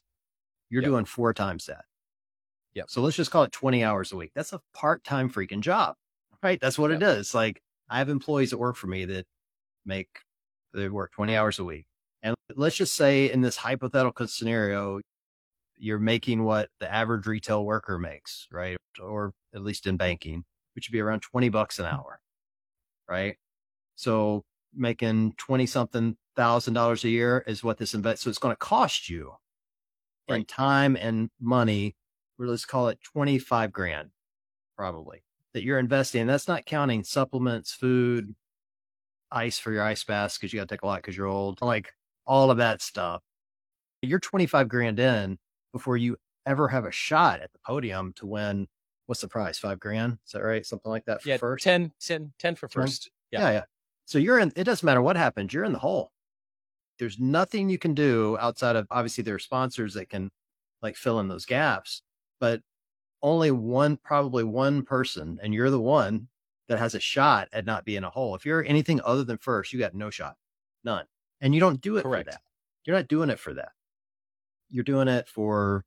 You're 0.70 0.84
yep. 0.84 0.92
doing 0.92 1.06
four 1.06 1.34
times 1.34 1.66
that. 1.66 1.86
Yeah. 2.74 2.84
So 2.88 3.02
let's 3.02 3.18
just 3.18 3.32
call 3.32 3.44
it 3.44 3.52
20 3.52 3.84
hours 3.84 4.12
a 4.12 4.18
week. 4.18 4.32
That's 4.36 4.54
a 4.54 4.62
part 4.74 5.04
time 5.04 5.30
freaking 5.30 5.62
job, 5.62 5.96
right? 6.42 6.60
That's 6.62 6.78
what 6.78 6.92
yep. 6.92 7.02
it 7.02 7.06
is. 7.06 7.34
Like 7.34 7.62
I 7.90 7.98
have 7.98 8.10
employees 8.10 8.52
that 8.52 8.58
work 8.58 8.76
for 8.76 8.88
me 8.88 9.06
that 9.06 9.26
make, 9.86 10.10
they 10.74 10.90
work 10.90 11.12
20 11.14 11.36
hours 11.36 11.60
a 11.60 11.64
week. 11.64 11.86
And 12.24 12.36
let's 12.56 12.76
just 12.76 12.96
say 12.96 13.32
in 13.32 13.42
this 13.42 13.58
hypothetical 13.58 14.28
scenario, 14.28 15.00
you're 15.78 16.00
making 16.00 16.44
what 16.44 16.70
the 16.80 16.94
average 16.94 17.26
retail 17.26 17.66
worker 17.66 17.98
makes, 17.98 18.48
right? 18.52 18.78
Or 19.02 19.34
at 19.56 19.64
least 19.64 19.88
in 19.88 19.98
banking, 19.98 20.44
which 20.76 20.88
would 20.88 20.94
be 20.94 21.00
around 21.00 21.22
20 21.22 21.50
bucks 21.50 21.80
an 21.80 21.86
hour, 21.86 22.20
right? 23.10 23.38
So 23.96 24.44
making 24.76 25.34
20 25.38 25.66
something 25.66 26.16
thousand 26.36 26.74
dollars 26.74 27.04
a 27.04 27.10
year 27.10 27.44
is 27.48 27.64
what 27.64 27.78
this 27.78 27.94
invest. 27.94 28.24
So 28.24 28.30
it's 28.30 28.40
going 28.40 28.54
to 28.54 28.60
cost 28.60 29.10
you 29.10 29.34
right. 30.30 30.38
in 30.38 30.46
time 30.46 30.96
and 30.96 31.30
money. 31.40 31.96
Let's 32.38 32.66
call 32.66 32.88
it 32.88 33.00
twenty 33.04 33.38
five 33.38 33.72
grand, 33.72 34.10
probably 34.76 35.24
that 35.54 35.64
you're 35.64 35.80
investing. 35.80 36.26
That's 36.26 36.48
not 36.48 36.66
counting 36.66 37.04
supplements, 37.04 37.72
food, 37.74 38.34
ice 39.32 39.60
for 39.60 39.72
your 39.72 39.84
ice 39.84 40.04
baths 40.04 40.38
because 40.38 40.54
you 40.54 40.60
got 40.60 40.68
to 40.68 40.76
take 40.76 40.82
a 40.84 40.86
lot 40.86 40.98
because 40.98 41.16
you're 41.16 41.28
old, 41.28 41.62
like 41.62 41.94
all 42.26 42.52
of 42.52 42.58
that 42.58 42.82
stuff. 42.82 43.22
You're 44.02 44.20
25 44.20 44.68
grand 44.68 45.00
in 45.00 45.38
before 45.74 45.98
you 45.98 46.18
ever 46.46 46.68
have 46.68 46.86
a 46.86 46.92
shot 46.92 47.42
at 47.42 47.52
the 47.52 47.60
podium 47.66 48.14
to 48.18 48.26
win. 48.26 48.68
What's 49.06 49.22
the 49.22 49.28
prize? 49.28 49.60
Five 49.60 49.80
grand? 49.80 50.18
Is 50.26 50.32
that 50.34 50.44
right? 50.44 50.66
Something 50.66 50.92
like 50.92 51.06
that 51.06 51.22
for 51.22 51.30
yeah, 51.30 51.38
first? 51.38 51.64
10, 51.64 51.92
10, 52.00 52.34
10 52.40 52.56
for 52.56 52.68
first. 52.68 53.10
10? 53.32 53.40
Yeah. 53.40 53.48
yeah, 53.48 53.54
yeah. 53.54 53.64
So 54.06 54.18
you're 54.18 54.40
in, 54.40 54.52
it 54.56 54.64
doesn't 54.64 54.86
matter 54.86 55.02
what 55.02 55.16
happens, 55.16 55.54
you're 55.54 55.64
in 55.64 55.74
the 55.74 55.80
hole. 55.80 56.12
There's 57.00 57.20
nothing 57.20 57.70
you 57.70 57.78
can 57.78 57.94
do 57.94 58.38
outside 58.40 58.76
of 58.76 58.88
obviously 58.92 59.24
there 59.24 59.36
are 59.36 59.40
sponsors 59.40 59.94
that 59.96 60.10
can 60.10 60.30
like 60.82 60.96
fill 60.96 61.20
in 61.20 61.28
those 61.28 61.46
gaps, 61.46 62.02
but 62.40 62.62
only 63.24 63.52
one, 63.52 63.98
probably 63.98 64.44
one 64.44 64.84
person, 64.84 65.40
and 65.42 65.54
you're 65.54 65.70
the 65.70 65.80
one 65.80 66.28
that 66.72 66.80
has 66.80 66.96
a 66.96 67.02
shot 67.02 67.50
at 67.52 67.66
not 67.66 67.84
being 67.84 68.06
a 68.06 68.10
hole. 68.10 68.34
If 68.34 68.46
you're 68.46 68.64
anything 68.64 69.02
other 69.04 69.26
than 69.26 69.38
first, 69.38 69.74
you 69.74 69.80
got 69.80 69.94
no 69.94 70.10
shot, 70.10 70.38
none. 70.86 71.04
And 71.42 71.54
you 71.54 71.60
don't 71.60 71.82
do 71.82 71.98
it 71.98 72.04
Correct. 72.04 72.30
for 72.30 72.32
that. 72.32 72.42
You're 72.86 72.96
not 72.96 73.10
doing 73.10 73.30
it 73.30 73.40
for 73.40 73.54
that. 73.56 73.74
You're 74.70 74.86
doing 74.86 75.10
it 75.10 75.28
for 75.28 75.84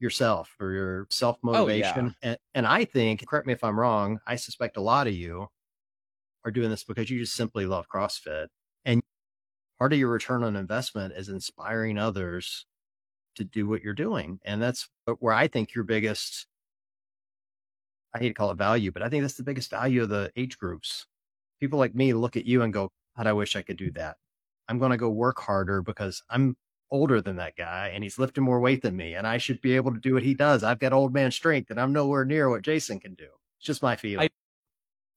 yourself, 0.00 0.54
for 0.58 0.70
your 0.70 1.06
self 1.08 1.38
motivation. 1.42 2.08
Oh, 2.08 2.12
yeah. 2.22 2.30
and, 2.30 2.38
and 2.54 2.66
I 2.66 2.84
think, 2.84 3.26
correct 3.26 3.46
me 3.46 3.54
if 3.54 3.64
I'm 3.64 3.80
wrong, 3.80 4.20
I 4.26 4.36
suspect 4.36 4.76
a 4.76 4.82
lot 4.82 5.06
of 5.06 5.14
you 5.14 5.46
are 6.44 6.50
doing 6.50 6.68
this 6.68 6.84
because 6.84 7.08
you 7.08 7.18
just 7.18 7.34
simply 7.34 7.64
love 7.64 7.86
CrossFit. 7.88 8.48
And 8.84 9.02
part 9.78 9.94
of 9.94 9.98
your 9.98 10.10
return 10.10 10.44
on 10.44 10.56
investment 10.56 11.14
is 11.16 11.30
inspiring 11.30 11.96
others 11.96 12.66
to 13.36 13.44
do 13.44 13.66
what 13.66 13.80
you're 13.80 13.94
doing. 13.94 14.40
And 14.44 14.60
that's 14.60 14.90
where 15.20 15.32
I 15.32 15.48
think 15.48 15.74
your 15.74 15.84
biggest 15.84 16.46
I 18.14 18.18
hate 18.18 18.28
to 18.28 18.34
call 18.34 18.50
it 18.50 18.58
value, 18.58 18.90
but 18.90 19.02
I 19.02 19.08
think 19.08 19.22
that's 19.22 19.34
the 19.34 19.42
biggest 19.42 19.70
value 19.70 20.02
of 20.02 20.08
the 20.08 20.32
age 20.36 20.58
groups. 20.58 21.06
People 21.60 21.78
like 21.78 21.94
me 21.94 22.12
look 22.14 22.36
at 22.36 22.46
you 22.46 22.62
and 22.62 22.72
go, 22.72 22.90
God, 23.16 23.26
I 23.26 23.32
wish 23.32 23.56
I 23.56 23.62
could 23.62 23.76
do 23.76 23.90
that. 23.92 24.16
I'm 24.68 24.78
going 24.78 24.90
to 24.90 24.96
go 24.96 25.10
work 25.10 25.40
harder 25.40 25.82
because 25.82 26.22
I'm 26.30 26.56
older 26.90 27.20
than 27.20 27.36
that 27.36 27.56
guy 27.56 27.90
and 27.92 28.02
he's 28.02 28.18
lifting 28.18 28.44
more 28.44 28.60
weight 28.60 28.82
than 28.82 28.96
me 28.96 29.14
and 29.14 29.26
I 29.26 29.38
should 29.38 29.60
be 29.60 29.76
able 29.76 29.92
to 29.92 30.00
do 30.00 30.14
what 30.14 30.22
he 30.22 30.34
does. 30.34 30.62
I've 30.62 30.78
got 30.78 30.92
old 30.92 31.12
man 31.12 31.30
strength 31.30 31.70
and 31.70 31.80
I'm 31.80 31.92
nowhere 31.92 32.24
near 32.24 32.48
what 32.48 32.62
Jason 32.62 32.98
can 33.00 33.14
do. 33.14 33.28
It's 33.58 33.66
just 33.66 33.82
my 33.82 33.96
feeling. 33.96 34.28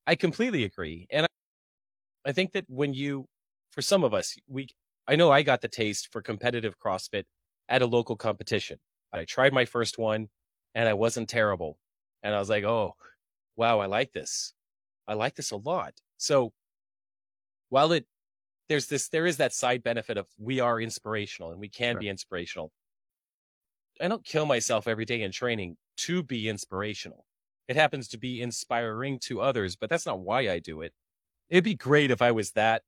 I, 0.07 0.11
I 0.11 0.15
completely 0.15 0.63
agree. 0.63 1.07
And 1.11 1.25
I, 1.25 2.29
I 2.29 2.31
think 2.33 2.53
that 2.53 2.65
when 2.67 2.93
you, 2.93 3.25
for 3.71 3.81
some 3.81 4.03
of 4.03 4.13
us, 4.13 4.35
we, 4.47 4.67
I 5.07 5.15
know 5.15 5.31
I 5.31 5.43
got 5.43 5.61
the 5.61 5.67
taste 5.67 6.09
for 6.11 6.21
competitive 6.21 6.75
CrossFit 6.77 7.23
at 7.69 7.81
a 7.81 7.85
local 7.85 8.15
competition. 8.15 8.79
I 9.13 9.25
tried 9.25 9.53
my 9.53 9.65
first 9.65 9.97
one 9.97 10.27
and 10.75 10.89
I 10.89 10.93
wasn't 10.93 11.29
terrible. 11.29 11.77
And 12.23 12.33
I 12.33 12.39
was 12.39 12.49
like, 12.49 12.63
oh, 12.63 12.95
wow, 13.55 13.79
I 13.79 13.87
like 13.87 14.11
this. 14.13 14.53
I 15.07 15.13
like 15.13 15.35
this 15.35 15.51
a 15.51 15.57
lot. 15.57 15.93
So 16.17 16.53
while 17.69 17.91
it, 17.91 18.05
there's 18.69 18.87
this, 18.87 19.09
there 19.09 19.25
is 19.25 19.37
that 19.37 19.53
side 19.53 19.83
benefit 19.83 20.17
of 20.17 20.27
we 20.37 20.59
are 20.59 20.79
inspirational 20.79 21.51
and 21.51 21.59
we 21.59 21.69
can 21.69 21.97
be 21.97 22.07
inspirational. 22.07 22.71
I 23.99 24.07
don't 24.07 24.23
kill 24.23 24.45
myself 24.45 24.87
every 24.87 25.05
day 25.05 25.21
in 25.21 25.31
training 25.31 25.77
to 25.97 26.23
be 26.23 26.47
inspirational. 26.47 27.25
It 27.67 27.75
happens 27.75 28.07
to 28.09 28.17
be 28.17 28.41
inspiring 28.41 29.19
to 29.23 29.41
others, 29.41 29.75
but 29.75 29.89
that's 29.89 30.05
not 30.05 30.19
why 30.19 30.49
I 30.49 30.59
do 30.59 30.81
it. 30.81 30.93
It'd 31.49 31.63
be 31.63 31.75
great 31.75 32.11
if 32.11 32.21
I 32.21 32.31
was 32.31 32.51
that 32.51 32.83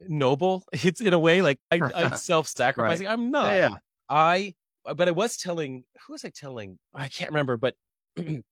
noble. 0.00 0.64
It's 0.72 1.00
in 1.00 1.12
a 1.12 1.18
way 1.18 1.42
like 1.42 1.58
I, 1.70 1.80
am 1.94 2.16
self-sacrificing. 2.16 3.06
Right. 3.06 3.12
I'm 3.12 3.30
not. 3.30 3.52
Yeah. 3.52 3.70
I, 4.08 4.54
but 4.84 5.08
I 5.08 5.12
was 5.12 5.36
telling, 5.36 5.84
who 6.06 6.14
was 6.14 6.24
I 6.24 6.30
telling? 6.30 6.78
I 6.94 7.08
can't 7.08 7.30
remember, 7.30 7.56
but 7.56 7.74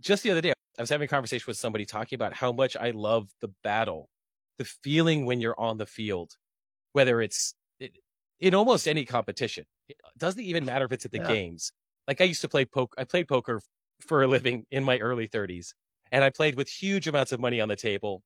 just 0.00 0.22
the 0.22 0.30
other 0.30 0.40
day, 0.40 0.52
I 0.78 0.82
was 0.82 0.90
having 0.90 1.06
a 1.06 1.08
conversation 1.08 1.44
with 1.46 1.56
somebody 1.56 1.84
talking 1.84 2.16
about 2.16 2.34
how 2.34 2.52
much 2.52 2.76
I 2.76 2.90
love 2.90 3.28
the 3.40 3.50
battle, 3.64 4.08
the 4.58 4.64
feeling 4.64 5.26
when 5.26 5.40
you're 5.40 5.58
on 5.58 5.78
the 5.78 5.86
field, 5.86 6.32
whether 6.92 7.20
it's 7.20 7.54
in 8.40 8.54
almost 8.54 8.86
any 8.86 9.04
competition. 9.04 9.64
It 9.88 9.96
uh, 10.04 10.10
doesn't 10.16 10.42
even 10.42 10.64
matter 10.64 10.84
if 10.84 10.92
it's 10.92 11.04
at 11.04 11.12
the 11.12 11.18
yeah. 11.18 11.28
games. 11.28 11.72
Like 12.06 12.20
I 12.20 12.24
used 12.24 12.40
to 12.42 12.48
play 12.48 12.64
poker. 12.64 12.94
I 12.98 13.04
played 13.04 13.28
poker 13.28 13.60
for 14.00 14.22
a 14.22 14.26
living 14.26 14.64
in 14.70 14.84
my 14.84 14.98
early 14.98 15.28
30s, 15.28 15.72
and 16.12 16.22
I 16.22 16.30
played 16.30 16.56
with 16.56 16.68
huge 16.68 17.08
amounts 17.08 17.32
of 17.32 17.40
money 17.40 17.60
on 17.60 17.68
the 17.68 17.76
table. 17.76 18.22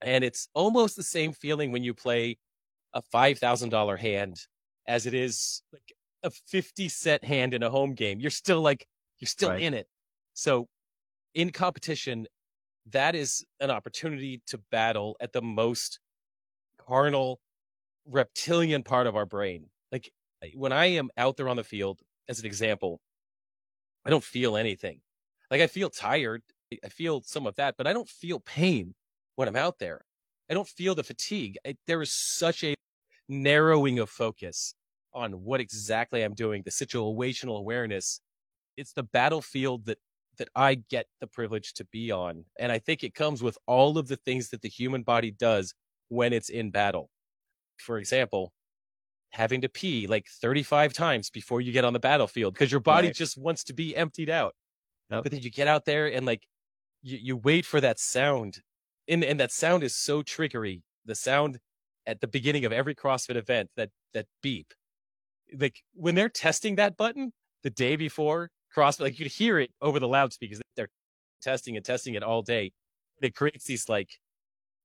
And 0.00 0.24
it's 0.24 0.48
almost 0.54 0.96
the 0.96 1.02
same 1.02 1.32
feeling 1.32 1.70
when 1.70 1.84
you 1.84 1.94
play 1.94 2.38
a 2.92 3.02
$5,000 3.02 3.98
hand 3.98 4.36
as 4.86 5.06
it 5.06 5.14
is 5.14 5.62
like 5.72 5.92
a 6.24 6.30
50 6.30 6.88
cent 6.88 7.24
hand 7.24 7.54
in 7.54 7.62
a 7.62 7.70
home 7.70 7.94
game. 7.94 8.18
You're 8.18 8.30
still 8.30 8.60
like, 8.60 8.86
you're 9.22 9.28
still 9.28 9.50
right. 9.50 9.62
in 9.62 9.72
it. 9.72 9.86
So 10.34 10.66
in 11.32 11.50
competition, 11.50 12.26
that 12.90 13.14
is 13.14 13.44
an 13.60 13.70
opportunity 13.70 14.42
to 14.48 14.58
battle 14.72 15.16
at 15.20 15.32
the 15.32 15.40
most 15.40 16.00
carnal, 16.76 17.38
reptilian 18.04 18.82
part 18.82 19.06
of 19.06 19.14
our 19.14 19.24
brain. 19.24 19.66
Like 19.92 20.10
when 20.54 20.72
I 20.72 20.86
am 20.86 21.08
out 21.16 21.36
there 21.36 21.48
on 21.48 21.56
the 21.56 21.62
field, 21.62 22.00
as 22.28 22.40
an 22.40 22.46
example, 22.46 23.00
I 24.04 24.10
don't 24.10 24.24
feel 24.24 24.56
anything. 24.56 25.00
Like 25.52 25.60
I 25.60 25.68
feel 25.68 25.88
tired. 25.88 26.42
I 26.84 26.88
feel 26.88 27.22
some 27.24 27.46
of 27.46 27.54
that, 27.54 27.76
but 27.78 27.86
I 27.86 27.92
don't 27.92 28.08
feel 28.08 28.40
pain 28.40 28.92
when 29.36 29.46
I'm 29.46 29.54
out 29.54 29.78
there. 29.78 30.04
I 30.50 30.54
don't 30.54 30.66
feel 30.66 30.96
the 30.96 31.04
fatigue. 31.04 31.58
I, 31.64 31.76
there 31.86 32.02
is 32.02 32.12
such 32.12 32.64
a 32.64 32.74
narrowing 33.28 34.00
of 34.00 34.10
focus 34.10 34.74
on 35.14 35.44
what 35.44 35.60
exactly 35.60 36.24
I'm 36.24 36.34
doing, 36.34 36.62
the 36.64 36.72
situational 36.72 37.58
awareness 37.58 38.20
it's 38.82 38.92
the 38.92 39.02
battlefield 39.02 39.86
that 39.86 39.98
that 40.38 40.48
I 40.56 40.74
get 40.74 41.06
the 41.20 41.26
privilege 41.26 41.74
to 41.74 41.84
be 41.84 42.10
on. 42.10 42.44
And 42.58 42.72
I 42.72 42.78
think 42.78 43.04
it 43.04 43.14
comes 43.14 43.42
with 43.42 43.58
all 43.66 43.98
of 43.98 44.08
the 44.08 44.16
things 44.16 44.48
that 44.48 44.62
the 44.62 44.68
human 44.68 45.02
body 45.02 45.30
does 45.30 45.74
when 46.08 46.32
it's 46.32 46.48
in 46.48 46.70
battle. 46.70 47.10
For 47.78 47.98
example, 47.98 48.52
having 49.30 49.60
to 49.62 49.68
pee 49.68 50.06
like 50.06 50.26
35 50.40 50.92
times 50.92 51.30
before 51.30 51.60
you 51.60 51.72
get 51.72 51.84
on 51.84 51.92
the 51.92 52.00
battlefield 52.00 52.54
because 52.54 52.70
your 52.70 52.80
body 52.80 53.08
right. 53.08 53.16
just 53.16 53.38
wants 53.38 53.64
to 53.64 53.72
be 53.72 53.96
emptied 53.96 54.30
out. 54.30 54.54
But 55.22 55.32
then 55.32 55.40
you 55.42 55.50
get 55.50 55.68
out 55.68 55.84
there 55.84 56.06
and 56.06 56.24
like 56.24 56.46
you, 57.02 57.18
you 57.20 57.36
wait 57.36 57.66
for 57.66 57.80
that 57.80 57.98
sound. 57.98 58.60
And, 59.08 59.22
and 59.24 59.38
that 59.40 59.52
sound 59.52 59.82
is 59.82 59.94
so 59.94 60.22
triggery. 60.22 60.82
The 61.04 61.14
sound 61.14 61.58
at 62.06 62.20
the 62.20 62.28
beginning 62.28 62.64
of 62.64 62.72
every 62.72 62.94
CrossFit 62.94 63.36
event, 63.36 63.70
that, 63.76 63.90
that 64.14 64.26
beep. 64.42 64.72
Like 65.58 65.82
when 65.94 66.14
they're 66.14 66.28
testing 66.28 66.76
that 66.76 66.96
button 66.96 67.32
the 67.62 67.70
day 67.70 67.96
before, 67.96 68.50
cross, 68.72 69.00
like 69.00 69.18
you 69.18 69.24
could 69.24 69.32
hear 69.32 69.58
it 69.58 69.70
over 69.80 70.00
the 70.00 70.08
loudspeakers. 70.08 70.60
They're 70.76 70.88
testing 71.42 71.76
and 71.76 71.84
testing 71.84 72.14
it 72.14 72.22
all 72.22 72.42
day. 72.42 72.72
It 73.20 73.34
creates 73.34 73.64
these 73.64 73.88
like 73.88 74.10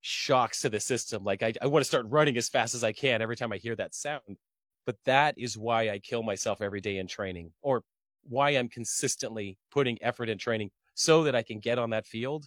shocks 0.00 0.60
to 0.62 0.68
the 0.68 0.80
system. 0.80 1.24
Like 1.24 1.42
I, 1.42 1.52
I 1.60 1.66
want 1.66 1.82
to 1.82 1.88
start 1.88 2.06
running 2.08 2.36
as 2.36 2.48
fast 2.48 2.74
as 2.74 2.84
I 2.84 2.92
can 2.92 3.22
every 3.22 3.36
time 3.36 3.52
I 3.52 3.56
hear 3.56 3.76
that 3.76 3.94
sound. 3.94 4.38
But 4.86 4.96
that 5.04 5.34
is 5.36 5.58
why 5.58 5.90
I 5.90 5.98
kill 5.98 6.22
myself 6.22 6.62
every 6.62 6.80
day 6.80 6.98
in 6.98 7.06
training 7.06 7.52
or 7.62 7.82
why 8.22 8.50
I'm 8.50 8.68
consistently 8.68 9.58
putting 9.70 9.98
effort 10.02 10.28
in 10.28 10.38
training 10.38 10.70
so 10.94 11.24
that 11.24 11.34
I 11.34 11.42
can 11.42 11.60
get 11.60 11.78
on 11.78 11.90
that 11.90 12.06
field 12.06 12.46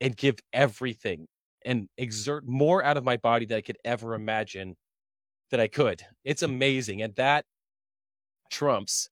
and 0.00 0.16
give 0.16 0.38
everything 0.52 1.26
and 1.64 1.88
exert 1.96 2.46
more 2.46 2.82
out 2.82 2.96
of 2.96 3.04
my 3.04 3.16
body 3.16 3.46
than 3.46 3.58
I 3.58 3.60
could 3.60 3.78
ever 3.84 4.14
imagine 4.14 4.76
that 5.50 5.60
I 5.60 5.68
could. 5.68 6.02
It's 6.24 6.42
mm. 6.42 6.46
amazing. 6.46 7.02
And 7.02 7.14
that 7.16 7.44
trumps 8.52 9.08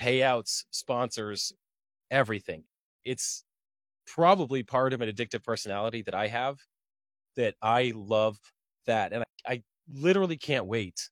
payouts, 0.00 0.64
sponsors, 0.70 1.52
everything. 2.10 2.64
It's 3.04 3.44
probably 4.06 4.62
part 4.62 4.92
of 4.92 5.00
an 5.00 5.08
addictive 5.08 5.44
personality 5.44 6.02
that 6.02 6.14
I 6.14 6.28
have 6.28 6.58
that 7.36 7.54
I 7.62 7.92
love 7.94 8.38
that. 8.86 9.12
And 9.12 9.24
I, 9.46 9.52
I 9.52 9.62
literally 9.92 10.36
can't 10.36 10.66
wait 10.66 11.08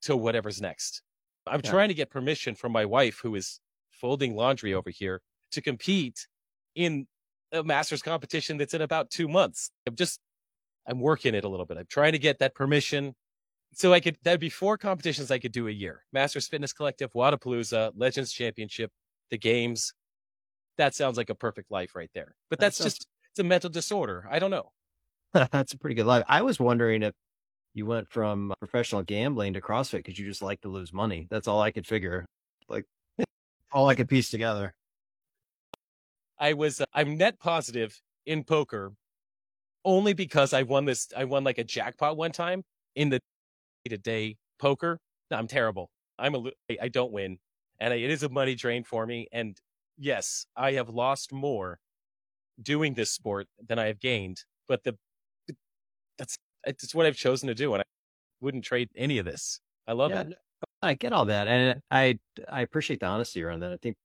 till 0.00 0.18
whatever's 0.18 0.60
next. 0.60 1.02
I'm 1.46 1.60
yeah. 1.64 1.70
trying 1.70 1.88
to 1.88 1.94
get 1.94 2.10
permission 2.10 2.54
from 2.54 2.72
my 2.72 2.84
wife, 2.84 3.20
who 3.22 3.34
is 3.34 3.60
folding 3.90 4.34
laundry 4.34 4.74
over 4.74 4.90
here, 4.90 5.20
to 5.52 5.60
compete 5.60 6.26
in 6.74 7.06
a 7.52 7.62
master's 7.62 8.02
competition 8.02 8.56
that's 8.56 8.74
in 8.74 8.80
about 8.80 9.10
two 9.10 9.28
months. 9.28 9.70
I'm 9.86 9.94
just, 9.94 10.20
I'm 10.86 11.00
working 11.00 11.34
it 11.34 11.44
a 11.44 11.48
little 11.48 11.66
bit. 11.66 11.76
I'm 11.76 11.86
trying 11.88 12.12
to 12.12 12.18
get 12.18 12.38
that 12.38 12.54
permission 12.54 13.14
so 13.74 13.92
I 13.92 14.00
could 14.00 14.16
that'd 14.22 14.40
be 14.40 14.50
four 14.50 14.76
competitions 14.76 15.30
I 15.30 15.38
could 15.38 15.52
do 15.52 15.68
a 15.68 15.70
year: 15.70 16.04
Masters 16.12 16.48
Fitness 16.48 16.72
Collective, 16.72 17.12
Wodapalooza, 17.12 17.92
Legends 17.96 18.32
Championship, 18.32 18.90
the 19.30 19.38
games. 19.38 19.94
That 20.78 20.94
sounds 20.94 21.16
like 21.16 21.30
a 21.30 21.34
perfect 21.34 21.70
life 21.70 21.94
right 21.94 22.10
there. 22.14 22.34
But 22.48 22.58
that's 22.58 22.78
that 22.78 22.84
just 22.84 23.06
it's 23.30 23.38
a 23.38 23.44
mental 23.44 23.70
disorder. 23.70 24.26
I 24.30 24.38
don't 24.38 24.50
know. 24.50 24.72
that's 25.52 25.72
a 25.72 25.78
pretty 25.78 25.94
good 25.94 26.06
life. 26.06 26.24
I 26.28 26.42
was 26.42 26.60
wondering 26.60 27.02
if 27.02 27.14
you 27.74 27.86
went 27.86 28.10
from 28.10 28.52
professional 28.58 29.02
gambling 29.02 29.54
to 29.54 29.60
CrossFit 29.60 29.98
because 29.98 30.18
you 30.18 30.26
just 30.26 30.42
like 30.42 30.60
to 30.60 30.68
lose 30.68 30.92
money. 30.92 31.26
That's 31.30 31.48
all 31.48 31.62
I 31.62 31.70
could 31.70 31.86
figure. 31.86 32.26
Like 32.68 32.84
all 33.72 33.88
I 33.88 33.94
could 33.94 34.08
piece 34.08 34.30
together. 34.30 34.74
I 36.38 36.52
was 36.52 36.80
uh, 36.80 36.84
I'm 36.92 37.16
net 37.16 37.38
positive 37.38 37.98
in 38.26 38.44
poker 38.44 38.92
only 39.84 40.12
because 40.12 40.52
I 40.52 40.62
won 40.62 40.84
this. 40.84 41.08
I 41.16 41.24
won 41.24 41.44
like 41.44 41.58
a 41.58 41.64
jackpot 41.64 42.16
one 42.16 42.32
time 42.32 42.62
in 42.94 43.08
the 43.08 43.20
to 43.90 43.98
day 43.98 44.36
poker. 44.58 44.98
No, 45.30 45.36
I'm 45.38 45.48
terrible. 45.48 45.90
I'm 46.18 46.34
a. 46.34 46.42
I 46.80 46.88
don't 46.88 47.12
win, 47.12 47.38
and 47.80 47.92
it 47.92 48.10
is 48.10 48.22
a 48.22 48.28
money 48.28 48.54
drain 48.54 48.84
for 48.84 49.06
me. 49.06 49.26
And 49.32 49.56
yes, 49.98 50.46
I 50.56 50.72
have 50.72 50.88
lost 50.88 51.32
more 51.32 51.78
doing 52.60 52.94
this 52.94 53.10
sport 53.10 53.48
than 53.66 53.78
I 53.78 53.86
have 53.86 54.00
gained. 54.00 54.44
But 54.68 54.84
the 54.84 54.96
that's 56.18 56.36
it's 56.64 56.94
what 56.94 57.06
I've 57.06 57.16
chosen 57.16 57.48
to 57.48 57.54
do, 57.54 57.72
and 57.74 57.80
I 57.80 57.84
wouldn't 58.40 58.64
trade 58.64 58.88
any 58.96 59.18
of 59.18 59.24
this. 59.24 59.60
I 59.86 59.92
love 59.92 60.10
yeah, 60.10 60.20
it. 60.22 60.34
I 60.82 60.94
get 60.94 61.12
all 61.12 61.26
that, 61.26 61.48
and 61.48 61.80
I 61.90 62.18
I 62.48 62.60
appreciate 62.60 63.00
the 63.00 63.06
honesty 63.06 63.42
around 63.42 63.60
that. 63.60 63.72
I 63.72 63.76
think 63.76 63.96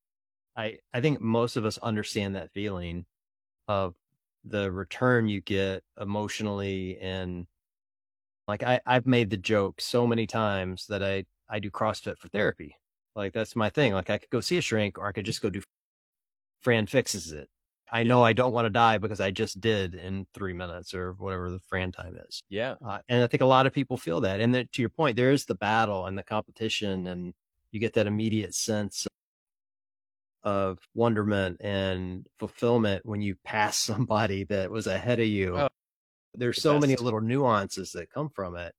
I 0.56 0.78
I 0.94 1.02
think 1.02 1.22
most 1.22 1.56
of 1.56 1.66
us 1.66 1.78
understand 1.80 2.36
that 2.36 2.52
feeling 2.54 3.06
of 3.68 3.96
the 4.44 4.72
return 4.72 5.28
you 5.28 5.42
get 5.42 5.84
emotionally 6.00 6.98
and 7.00 7.48
like 8.48 8.64
I 8.64 8.80
I've 8.86 9.06
made 9.06 9.30
the 9.30 9.38
joke 9.38 9.82
so 9.82 10.08
many 10.08 10.28
times 10.28 10.88
that 10.88 11.04
I 11.04 11.26
I 11.50 11.60
do 11.60 11.70
CrossFit 11.70 12.18
for 12.18 12.30
therapy. 12.30 12.76
Like 13.16 13.34
that's 13.34 13.56
my 13.56 13.70
thing. 13.70 13.94
Like 13.94 14.10
I 14.10 14.18
could 14.18 14.30
go 14.30 14.42
see 14.42 14.58
a 14.58 14.62
shrink 14.62 14.98
or 14.98 15.08
I 15.08 15.12
could 15.12 15.26
just 15.26 15.42
go 15.42 15.50
do 15.50 15.62
Fran 16.62 16.88
fixes 16.88 17.32
it. 17.32 17.50
I 17.92 18.04
know 18.04 18.24
I 18.24 18.34
don't 18.34 18.52
want 18.52 18.66
to 18.66 18.70
die 18.70 18.98
because 18.98 19.22
I 19.22 19.32
just 19.32 19.62
did 19.62 19.96
in 19.96 20.28
three 20.34 20.54
minutes 20.54 20.94
or 20.94 21.14
whatever 21.14 21.50
the 21.50 21.60
Fran 21.68 21.92
time 21.92 22.18
is. 22.28 22.42
Yeah. 22.50 22.76
Uh, 22.86 23.00
and 23.08 23.24
I 23.24 23.28
think 23.28 23.42
a 23.42 23.46
lot 23.46 23.66
of 23.66 23.74
people 23.74 23.98
feel 23.98 24.22
that. 24.22 24.42
And 24.42 24.54
then, 24.54 24.68
to 24.74 24.82
your 24.82 24.90
point, 24.90 25.16
there 25.16 25.32
is 25.32 25.46
the 25.46 25.56
battle 25.56 26.06
and 26.06 26.18
the 26.18 26.24
competition, 26.24 27.08
and 27.08 27.34
you 27.72 27.80
get 27.80 27.94
that 27.94 28.08
immediate 28.08 28.54
sense 28.54 29.08
of 30.44 30.80
wonderment 30.94 31.58
and 31.62 32.26
fulfillment 32.40 33.06
when 33.06 33.22
you 33.22 33.36
pass 33.44 33.78
somebody 33.78 34.44
that 34.46 34.70
was 34.70 34.88
ahead 34.88 35.20
of 35.20 35.28
you. 35.28 35.58
Oh, 35.58 35.70
There's 36.34 36.56
the 36.56 36.62
so 36.62 36.74
best. 36.74 36.82
many 36.82 36.96
little 36.96 37.22
nuances 37.22 37.92
that 37.94 38.12
come 38.12 38.30
from 38.30 38.56
it. 38.56 38.74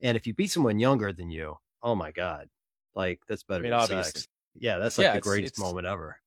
And 0.00 0.16
if 0.16 0.26
you 0.26 0.34
beat 0.34 0.50
someone 0.50 0.78
younger 0.78 1.12
than 1.12 1.30
you, 1.30 1.56
oh 1.82 1.94
my 1.94 2.12
God, 2.12 2.48
like 2.94 3.20
that's 3.28 3.42
better 3.42 3.66
I 3.66 3.70
mean, 3.70 3.88
than 3.88 4.04
sex. 4.04 4.28
Yeah, 4.54 4.78
that's 4.78 4.98
like 4.98 5.06
yeah, 5.06 5.14
the 5.14 5.20
greatest 5.20 5.52
it's, 5.52 5.60
moment 5.60 5.86
ever 5.86 6.18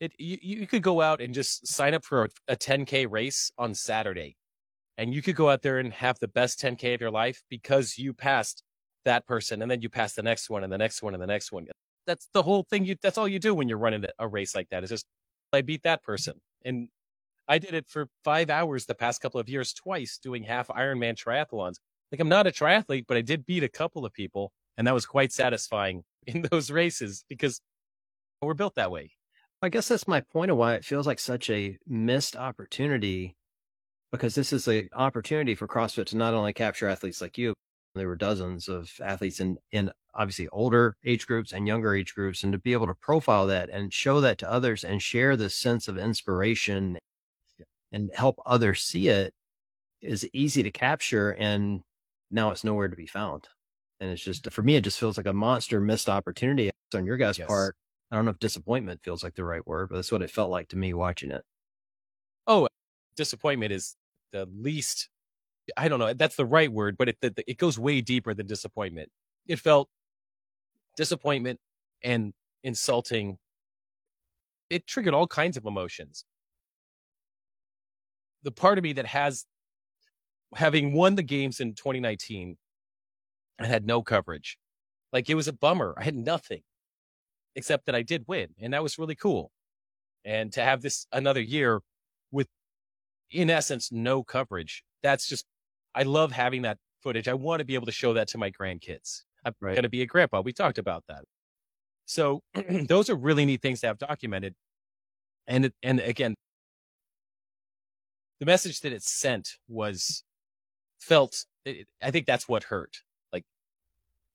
it 0.00 0.12
you, 0.18 0.38
you 0.40 0.66
could 0.66 0.82
go 0.82 1.00
out 1.00 1.20
and 1.20 1.32
just 1.32 1.66
sign 1.66 1.94
up 1.94 2.04
for 2.04 2.24
a, 2.24 2.28
a 2.48 2.56
10k 2.56 3.06
race 3.08 3.52
on 3.58 3.74
Saturday, 3.74 4.36
and 4.98 5.14
you 5.14 5.22
could 5.22 5.36
go 5.36 5.50
out 5.50 5.62
there 5.62 5.78
and 5.78 5.92
have 5.92 6.18
the 6.18 6.28
best 6.28 6.60
10k 6.60 6.94
of 6.94 7.00
your 7.00 7.10
life 7.10 7.42
because 7.48 7.98
you 7.98 8.12
passed 8.12 8.62
that 9.04 9.26
person, 9.26 9.62
and 9.62 9.70
then 9.70 9.82
you 9.82 9.88
pass 9.88 10.14
the 10.14 10.22
next 10.22 10.50
one, 10.50 10.64
and 10.64 10.72
the 10.72 10.78
next 10.78 11.02
one, 11.02 11.14
and 11.14 11.22
the 11.22 11.26
next 11.26 11.52
one. 11.52 11.66
That's 12.06 12.28
the 12.32 12.42
whole 12.42 12.64
thing. 12.64 12.84
You 12.84 12.96
that's 13.00 13.18
all 13.18 13.28
you 13.28 13.38
do 13.38 13.54
when 13.54 13.68
you're 13.68 13.78
running 13.78 14.04
a 14.18 14.26
race 14.26 14.54
like 14.54 14.68
that. 14.70 14.82
Is 14.82 14.90
just 14.90 15.06
I 15.52 15.60
beat 15.60 15.82
that 15.82 16.02
person, 16.02 16.40
and 16.64 16.88
I 17.50 17.58
did 17.58 17.74
it 17.74 17.88
for 17.88 18.06
five 18.22 18.48
hours 18.48 18.86
the 18.86 18.94
past 18.94 19.20
couple 19.20 19.40
of 19.40 19.48
years, 19.48 19.72
twice 19.72 20.18
doing 20.22 20.44
half 20.44 20.68
Ironman 20.68 21.16
triathlons. 21.16 21.74
Like 22.12 22.20
I'm 22.20 22.28
not 22.28 22.46
a 22.46 22.52
triathlete, 22.52 23.06
but 23.08 23.16
I 23.16 23.22
did 23.22 23.44
beat 23.44 23.64
a 23.64 23.68
couple 23.68 24.06
of 24.06 24.12
people, 24.12 24.52
and 24.78 24.86
that 24.86 24.94
was 24.94 25.04
quite 25.04 25.32
satisfying 25.32 26.04
in 26.28 26.46
those 26.52 26.70
races 26.70 27.24
because 27.28 27.60
we're 28.40 28.54
built 28.54 28.76
that 28.76 28.92
way. 28.92 29.10
I 29.60 29.68
guess 29.68 29.88
that's 29.88 30.06
my 30.06 30.20
point 30.20 30.52
of 30.52 30.58
why 30.58 30.74
it 30.74 30.84
feels 30.84 31.08
like 31.08 31.18
such 31.18 31.50
a 31.50 31.76
missed 31.88 32.36
opportunity 32.36 33.34
because 34.12 34.36
this 34.36 34.52
is 34.52 34.68
an 34.68 34.88
opportunity 34.94 35.56
for 35.56 35.66
CrossFit 35.66 36.06
to 36.06 36.16
not 36.16 36.34
only 36.34 36.52
capture 36.52 36.88
athletes 36.88 37.20
like 37.20 37.36
you, 37.36 37.52
there 37.96 38.06
were 38.06 38.16
dozens 38.16 38.68
of 38.68 38.92
athletes 39.02 39.40
in, 39.40 39.58
in 39.72 39.90
obviously 40.14 40.48
older 40.48 40.96
age 41.04 41.26
groups 41.26 41.52
and 41.52 41.66
younger 41.66 41.96
age 41.96 42.14
groups, 42.14 42.44
and 42.44 42.52
to 42.52 42.58
be 42.58 42.72
able 42.72 42.86
to 42.86 42.94
profile 42.94 43.48
that 43.48 43.68
and 43.70 43.92
show 43.92 44.20
that 44.20 44.38
to 44.38 44.50
others 44.50 44.84
and 44.84 45.02
share 45.02 45.36
this 45.36 45.56
sense 45.56 45.88
of 45.88 45.98
inspiration 45.98 46.96
and 47.92 48.10
help 48.14 48.40
others 48.46 48.82
see 48.82 49.08
it 49.08 49.34
is 50.00 50.28
easy 50.32 50.62
to 50.62 50.70
capture. 50.70 51.32
And 51.32 51.82
now 52.30 52.50
it's 52.50 52.64
nowhere 52.64 52.88
to 52.88 52.96
be 52.96 53.06
found. 53.06 53.48
And 54.00 54.10
it's 54.10 54.22
mm. 54.22 54.26
just, 54.26 54.50
for 54.50 54.62
me, 54.62 54.76
it 54.76 54.84
just 54.84 54.98
feels 54.98 55.16
like 55.16 55.26
a 55.26 55.32
monster 55.32 55.80
missed 55.80 56.08
opportunity 56.08 56.70
on 56.94 57.04
your 57.06 57.16
guys' 57.16 57.38
yes. 57.38 57.48
part 57.48 57.76
I 58.10 58.16
don't 58.16 58.24
know 58.24 58.32
if 58.32 58.38
disappointment 58.40 59.02
feels 59.04 59.22
like 59.22 59.36
the 59.36 59.44
right 59.44 59.64
word, 59.66 59.88
but 59.88 59.96
that's 59.96 60.10
what 60.10 60.22
it 60.22 60.30
felt 60.30 60.50
like 60.50 60.68
to 60.68 60.76
me 60.76 60.92
watching 60.94 61.30
it. 61.30 61.44
Oh, 62.46 62.66
disappointment 63.16 63.72
is 63.72 63.96
the 64.32 64.46
least. 64.46 65.08
I 65.76 65.88
don't 65.88 66.00
know. 66.00 66.12
That's 66.12 66.34
the 66.34 66.46
right 66.46 66.72
word, 66.72 66.96
but 66.98 67.08
it 67.08 67.18
it 67.22 67.58
goes 67.58 67.78
way 67.78 68.00
deeper 68.00 68.34
than 68.34 68.46
disappointment. 68.46 69.10
It 69.46 69.60
felt 69.60 69.88
disappointment 70.96 71.60
and 72.02 72.32
insulting. 72.64 73.38
It 74.70 74.86
triggered 74.88 75.14
all 75.14 75.28
kinds 75.28 75.56
of 75.56 75.64
emotions. 75.64 76.24
The 78.42 78.50
part 78.50 78.78
of 78.78 78.84
me 78.84 78.92
that 78.94 79.06
has, 79.06 79.44
having 80.54 80.92
won 80.92 81.14
the 81.14 81.22
games 81.22 81.60
in 81.60 81.74
2019, 81.74 82.56
I 83.60 83.66
had 83.66 83.86
no 83.86 84.02
coverage. 84.02 84.58
Like 85.12 85.28
it 85.28 85.34
was 85.34 85.48
a 85.48 85.52
bummer. 85.52 85.94
I 85.98 86.04
had 86.04 86.16
nothing 86.16 86.62
except 87.56 87.86
that 87.86 87.94
I 87.94 88.02
did 88.02 88.24
win. 88.26 88.48
And 88.58 88.72
that 88.72 88.82
was 88.82 88.98
really 88.98 89.14
cool. 89.14 89.50
And 90.24 90.52
to 90.52 90.62
have 90.62 90.82
this 90.82 91.06
another 91.12 91.40
year 91.40 91.80
with, 92.30 92.48
in 93.30 93.50
essence, 93.50 93.90
no 93.90 94.22
coverage, 94.22 94.84
that's 95.02 95.28
just, 95.28 95.46
I 95.94 96.02
love 96.04 96.32
having 96.32 96.62
that 96.62 96.78
footage. 97.02 97.28
I 97.28 97.34
want 97.34 97.60
to 97.60 97.64
be 97.64 97.74
able 97.74 97.86
to 97.86 97.92
show 97.92 98.14
that 98.14 98.28
to 98.28 98.38
my 98.38 98.50
grandkids. 98.50 99.22
I'm 99.44 99.54
right. 99.60 99.74
going 99.74 99.82
to 99.82 99.88
be 99.88 100.02
a 100.02 100.06
grandpa. 100.06 100.42
We 100.42 100.52
talked 100.52 100.78
about 100.78 101.04
that. 101.08 101.24
So 102.04 102.42
those 102.88 103.08
are 103.10 103.14
really 103.14 103.44
neat 103.44 103.62
things 103.62 103.80
to 103.80 103.88
have 103.88 103.98
documented. 103.98 104.54
And, 105.46 105.72
and 105.82 106.00
again, 106.00 106.34
the 108.40 108.46
message 108.46 108.80
that 108.80 108.92
it 108.92 109.02
sent 109.02 109.56
was 109.68 110.24
felt, 110.98 111.44
it, 111.64 111.86
I 112.02 112.10
think 112.10 112.26
that's 112.26 112.48
what 112.48 112.64
hurt. 112.64 113.02
Like 113.32 113.44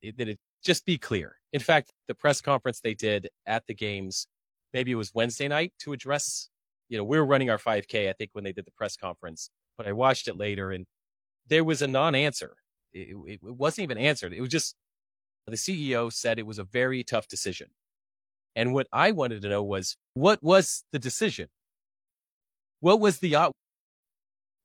it, 0.02 0.18
that 0.18 0.30
it 0.30 0.39
just 0.63 0.86
be 0.86 0.98
clear. 0.98 1.36
In 1.52 1.60
fact, 1.60 1.91
the 2.08 2.15
press 2.15 2.39
conference 2.39 2.80
they 2.80 2.94
did 2.94 3.30
at 3.46 3.65
the 3.68 3.74
games, 3.74 4.28
maybe 4.74 4.91
it 4.91 4.96
was 4.96 5.13
Wednesday 5.13 5.48
night 5.48 5.74
to 5.80 5.91
address, 5.91 6.50
you 6.88 6.98
know, 6.98 7.04
we 7.04 7.18
were 7.18 7.26
running 7.26 7.50
our 7.50 7.58
5K, 7.58 8.10
I 8.10 8.13
think, 8.13 8.30
when 8.34 8.44
they 8.44 8.54
did 8.54 8.65
the 8.65 8.72
press 8.72 8.96
conference, 8.96 9.50
but 9.78 9.88
I 9.88 9.91
watched 9.91 10.28
it 10.28 10.38
later 10.38 10.72
and 10.72 10.86
there 11.48 11.63
was 11.63 11.82
a 11.82 11.88
non 11.88 12.15
answer. 12.15 12.56
It, 12.94 13.15
it, 13.28 13.39
it 13.44 13.56
wasn't 13.56 13.84
even 13.84 13.98
answered. 13.98 14.34
It 14.34 14.41
was 14.41 14.50
just 14.50 14.76
the 15.48 15.54
CEO 15.54 16.12
said 16.12 16.39
it 16.39 16.46
was 16.46 16.60
a 16.60 16.63
very 16.63 17.04
tough 17.04 17.28
decision. 17.28 17.68
And 18.56 18.74
what 18.74 18.88
I 18.91 19.12
wanted 19.12 19.41
to 19.41 19.50
know 19.50 19.63
was 19.63 19.98
what 20.13 20.41
was 20.41 20.84
the 20.91 21.00
decision? 21.00 21.50
What 22.80 23.00
was 23.00 23.20
the, 23.20 23.36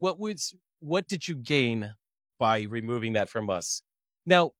what 0.00 0.18
was, 0.18 0.54
what 0.80 1.06
did 1.06 1.28
you 1.28 1.36
gain 1.36 1.94
by 2.38 2.62
removing 2.62 3.12
that 3.12 3.28
from 3.28 3.48
us? 3.48 3.82
Now, 4.26 4.52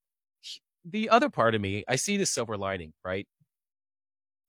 the 0.85 1.09
other 1.09 1.29
part 1.29 1.53
of 1.53 1.61
me, 1.61 1.83
I 1.87 1.97
see 1.97 2.17
the 2.17 2.25
silver 2.25 2.57
lining, 2.57 2.93
right? 3.03 3.27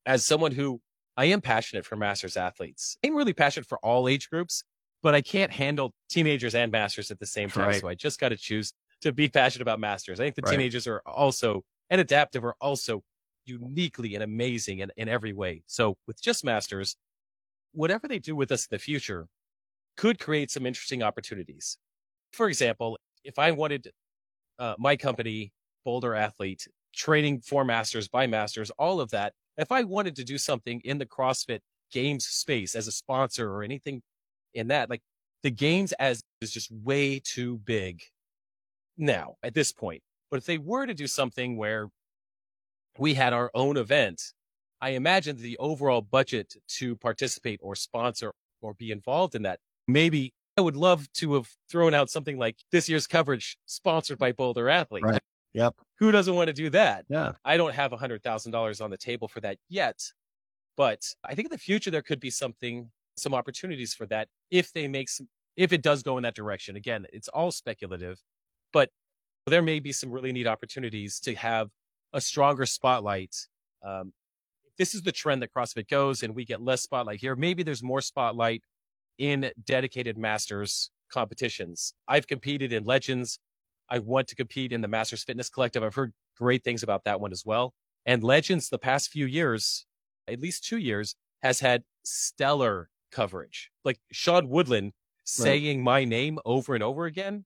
As 0.07 0.25
someone 0.25 0.53
who 0.53 0.81
I 1.17 1.27
am 1.27 1.41
passionate 1.41 1.85
for 1.85 1.97
masters 1.97 2.37
athletes, 2.37 2.97
I'm 3.05 3.15
really 3.15 3.33
passionate 3.33 3.67
for 3.67 3.79
all 3.79 4.09
age 4.09 4.31
groups, 4.31 4.65
but 5.03 5.15
I 5.15 5.21
can't 5.21 5.53
handle 5.53 5.93
teenagers 6.09 6.55
and 6.55 6.73
masters 6.73 7.11
at 7.11 7.19
the 7.19 7.27
same 7.27 7.51
time. 7.51 7.69
Right. 7.69 7.81
So 7.81 7.89
I 7.89 7.95
just 7.95 8.21
got 8.21 8.31
to 8.31 8.37
choose 8.37 8.73
to 9.03 9.13
be 9.13 9.29
passionate 9.29 9.63
about 9.63 9.81
masters. 9.81 10.21
I 10.21 10.25
think 10.25 10.37
the 10.37 10.43
right. 10.43 10.53
teenagers 10.53 10.87
are 10.87 11.03
also 11.05 11.65
and 11.91 12.01
adaptive 12.01 12.45
are 12.45 12.57
also 12.61 13.03
uniquely 13.45 14.15
and 14.15 14.23
amazing 14.23 14.79
in, 14.79 14.91
in 14.97 15.09
every 15.09 15.33
way. 15.33 15.63
So 15.67 15.97
with 16.07 16.23
just 16.23 16.45
masters, 16.45 16.97
whatever 17.73 18.09
they 18.09 18.19
do 18.19 18.35
with 18.37 18.51
us 18.53 18.67
in 18.67 18.69
the 18.71 18.79
future 18.79 19.27
could 19.97 20.19
create 20.19 20.51
some 20.51 20.67
interesting 20.67 21.03
opportunities. 21.03 21.79
For 22.33 22.49
example, 22.49 22.99
if 23.25 23.39
I 23.39 23.51
wanted 23.51 23.91
uh, 24.59 24.75
my 24.79 24.97
company 24.97 25.53
Boulder 25.85 26.15
athlete, 26.15 26.67
training 26.95 27.41
for 27.41 27.65
masters 27.65 28.09
by 28.09 28.27
masters, 28.27 28.71
all 28.79 29.01
of 29.01 29.11
that. 29.11 29.33
If 29.57 29.73
I 29.73 29.83
wanted 29.83 30.17
to 30.17 30.25
do 30.25 30.39
something 30.39 30.81
in 30.85 30.99
the 30.99 31.07
CrossFit 31.07 31.61
games 31.91 32.27
space 32.27 32.75
as 32.75 32.87
a 32.87 32.93
sponsor 32.93 33.51
or 33.51 33.63
anything 33.63 34.03
in 34.55 34.69
that, 34.69 34.91
like 34.91 35.03
the 35.43 35.51
games 35.51 35.93
as 35.93 36.23
is 36.41 36.53
just 36.53 36.71
way 36.71 37.21
too 37.23 37.59
big 37.65 38.03
now 38.97 39.35
at 39.43 39.55
this 39.55 39.73
point. 39.73 40.03
But 40.31 40.39
if 40.39 40.47
they 40.47 40.59
were 40.59 40.87
to 40.87 40.95
do 40.95 41.07
something 41.07 41.57
where 41.57 41.89
we 42.99 43.15
had 43.15 43.33
our 43.33 43.51
own 43.55 43.77
event, 43.77 44.23
I 44.81 44.91
imagine 44.91 45.37
the 45.37 45.59
overall 45.59 46.01
budget 46.01 46.55
to 46.79 46.97
participate 46.97 47.61
or 47.63 47.75
sponsor 47.75 48.33
or 48.61 48.75
be 48.75 48.91
involved 48.91 49.35
in 49.35 49.43
that, 49.43 49.61
maybe 49.89 50.33
I 50.57 50.61
would 50.61 50.77
love 50.77 51.11
to 51.15 51.35
have 51.35 51.49
thrown 51.71 51.95
out 51.95 52.11
something 52.11 52.39
like 52.39 52.57
this 52.71 52.89
year's 52.89 53.07
coverage 53.07 53.57
sponsored 53.67 54.19
by 54.19 54.33
Boulder 54.33 54.69
Athlete. 54.69 55.05
Right. 55.05 55.23
Yep. 55.55 55.75
Who 55.99 56.13
doesn't 56.13 56.35
want 56.35 56.49
to 56.49 56.53
do 56.53 56.71
that? 56.71 57.05
Yeah. 57.09 57.33
I 57.45 57.57
don't 57.57 57.75
have 57.75 57.93
a 57.93 57.97
hundred 57.97 58.23
thousand 58.23 58.53
dollars 58.53 58.81
on 58.81 58.91
the 58.91 58.97
table 58.97 59.29
for 59.29 59.41
that 59.41 59.59
yet, 59.69 60.03
but 60.77 61.01
I 61.25 61.35
think 61.35 61.47
in 61.47 61.53
the 61.53 61.59
future 61.59 61.91
there 61.91 62.03
could 62.03 62.21
be 62.21 62.31
something, 62.31 62.91
some 63.17 63.35
opportunities 63.35 63.95
for 63.95 64.07
that 64.07 64.29
if 64.51 64.73
they 64.73 64.89
make 64.89 65.09
some, 65.09 65.29
if 65.57 65.73
it 65.73 65.83
does 65.83 66.03
go 66.03 66.17
in 66.17 66.23
that 66.23 66.35
direction. 66.35 66.77
Again, 66.77 67.07
it's 67.13 67.29
all 67.29 67.51
speculative, 67.51 68.19
but 68.73 68.91
there 69.47 69.63
may 69.63 69.81
be 69.81 69.93
some 69.93 70.11
really 70.11 70.33
neat 70.33 70.47
opportunities 70.47 71.21
to 71.21 71.35
have 71.35 71.69
a 72.13 72.21
stronger 72.21 72.67
spotlight. 72.67 73.35
Um, 73.85 74.13
this 74.79 74.95
is 74.95 75.03
the 75.03 75.13
trend 75.13 75.43
that 75.43 75.53
CrossFit 75.53 75.89
goes 75.89 76.23
and 76.23 76.35
we 76.35 76.45
get 76.45 76.63
less 76.63 76.83
spotlight 76.83 77.21
here. 77.21 77.37
Maybe 77.37 77.63
there's 77.63 77.83
more 77.83 78.01
spotlight 78.01 78.63
in 79.19 79.51
dedicated 79.65 80.19
masters 80.19 80.91
competitions. 81.13 81.95
I've 82.09 82.27
competed 82.27 82.73
in 82.73 82.85
Legends. 82.85 83.39
I 83.89 83.99
want 83.99 84.29
to 84.29 84.35
compete 84.35 84.73
in 84.73 84.81
the 84.81 84.89
Masters 84.89 85.23
Fitness 85.23 85.51
Collective. 85.51 85.83
I've 85.83 85.95
heard 85.95 86.13
great 86.39 86.65
things 86.65 86.83
about 86.83 87.05
that 87.05 87.21
one 87.21 87.33
as 87.33 87.45
well. 87.45 87.75
And 88.07 88.25
Legends, 88.25 88.69
the 88.69 88.79
past 88.79 89.11
few 89.11 89.27
years, 89.27 89.87
at 90.27 90.41
least 90.41 90.65
two 90.65 90.79
years, 90.79 91.15
has 91.43 91.61
had 91.61 91.83
stellar 92.05 92.89
coverage. 93.13 93.71
Like 93.85 94.01
Sean 94.11 94.49
Woodland 94.49 94.87
right. 94.87 94.93
saying 95.25 95.85
my 95.85 96.05
name 96.05 96.39
over 96.45 96.75
and 96.75 96.83
over 96.83 97.05
again. 97.05 97.45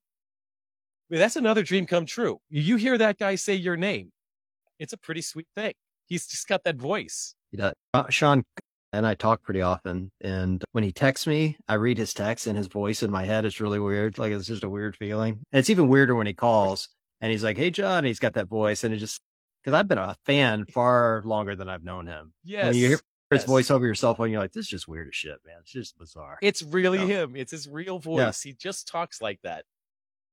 I 1.10 1.14
mean, 1.14 1.20
that's 1.20 1.36
another 1.36 1.62
dream 1.62 1.86
come 1.86 2.06
true. 2.06 2.38
You 2.48 2.76
hear 2.76 2.96
that 2.98 3.18
guy 3.18 3.34
say 3.34 3.54
your 3.54 3.76
name. 3.76 4.12
It's 4.78 4.92
a 4.92 4.98
pretty 4.98 5.22
sweet 5.22 5.46
thing. 5.56 5.74
He's 6.06 6.26
just 6.26 6.48
got 6.48 6.64
that 6.64 6.76
voice. 6.76 7.34
Yeah. 7.52 7.72
Uh, 7.92 8.04
Sean 8.08 8.44
and 8.96 9.06
I 9.06 9.14
talk 9.14 9.42
pretty 9.42 9.60
often. 9.60 10.10
And 10.22 10.64
when 10.72 10.82
he 10.82 10.90
texts 10.90 11.26
me, 11.26 11.58
I 11.68 11.74
read 11.74 11.98
his 11.98 12.14
text 12.14 12.46
and 12.46 12.56
his 12.56 12.66
voice 12.66 13.02
in 13.02 13.10
my 13.10 13.24
head 13.24 13.44
is 13.44 13.60
really 13.60 13.78
weird. 13.78 14.18
Like 14.18 14.32
it's 14.32 14.46
just 14.46 14.64
a 14.64 14.70
weird 14.70 14.96
feeling. 14.96 15.40
And 15.52 15.60
it's 15.60 15.68
even 15.70 15.88
weirder 15.88 16.14
when 16.14 16.26
he 16.26 16.32
calls 16.32 16.88
and 17.20 17.30
he's 17.30 17.44
like, 17.44 17.58
Hey, 17.58 17.70
John, 17.70 18.04
he's 18.04 18.18
got 18.18 18.32
that 18.34 18.48
voice. 18.48 18.84
And 18.84 18.94
it 18.94 18.98
just, 18.98 19.20
cause 19.64 19.74
I've 19.74 19.86
been 19.86 19.98
a 19.98 20.16
fan 20.24 20.64
far 20.64 21.22
longer 21.26 21.54
than 21.54 21.68
I've 21.68 21.84
known 21.84 22.06
him. 22.06 22.32
Yes. 22.42 22.66
When 22.66 22.76
you 22.76 22.88
hear 22.88 23.00
his 23.30 23.42
yes. 23.42 23.44
voice 23.44 23.70
over 23.70 23.84
your 23.84 23.94
cell 23.94 24.14
phone, 24.14 24.30
you're 24.30 24.40
like, 24.40 24.52
this 24.52 24.64
is 24.64 24.70
just 24.70 24.88
weird 24.88 25.08
as 25.08 25.14
shit, 25.14 25.36
man. 25.44 25.56
It's 25.60 25.72
just 25.72 25.98
bizarre. 25.98 26.38
It's 26.40 26.62
really 26.62 26.98
so, 26.98 27.06
him. 27.06 27.36
It's 27.36 27.50
his 27.50 27.68
real 27.68 27.98
voice. 27.98 28.44
Yeah. 28.44 28.50
He 28.50 28.56
just 28.56 28.88
talks 28.88 29.20
like 29.20 29.40
that. 29.42 29.64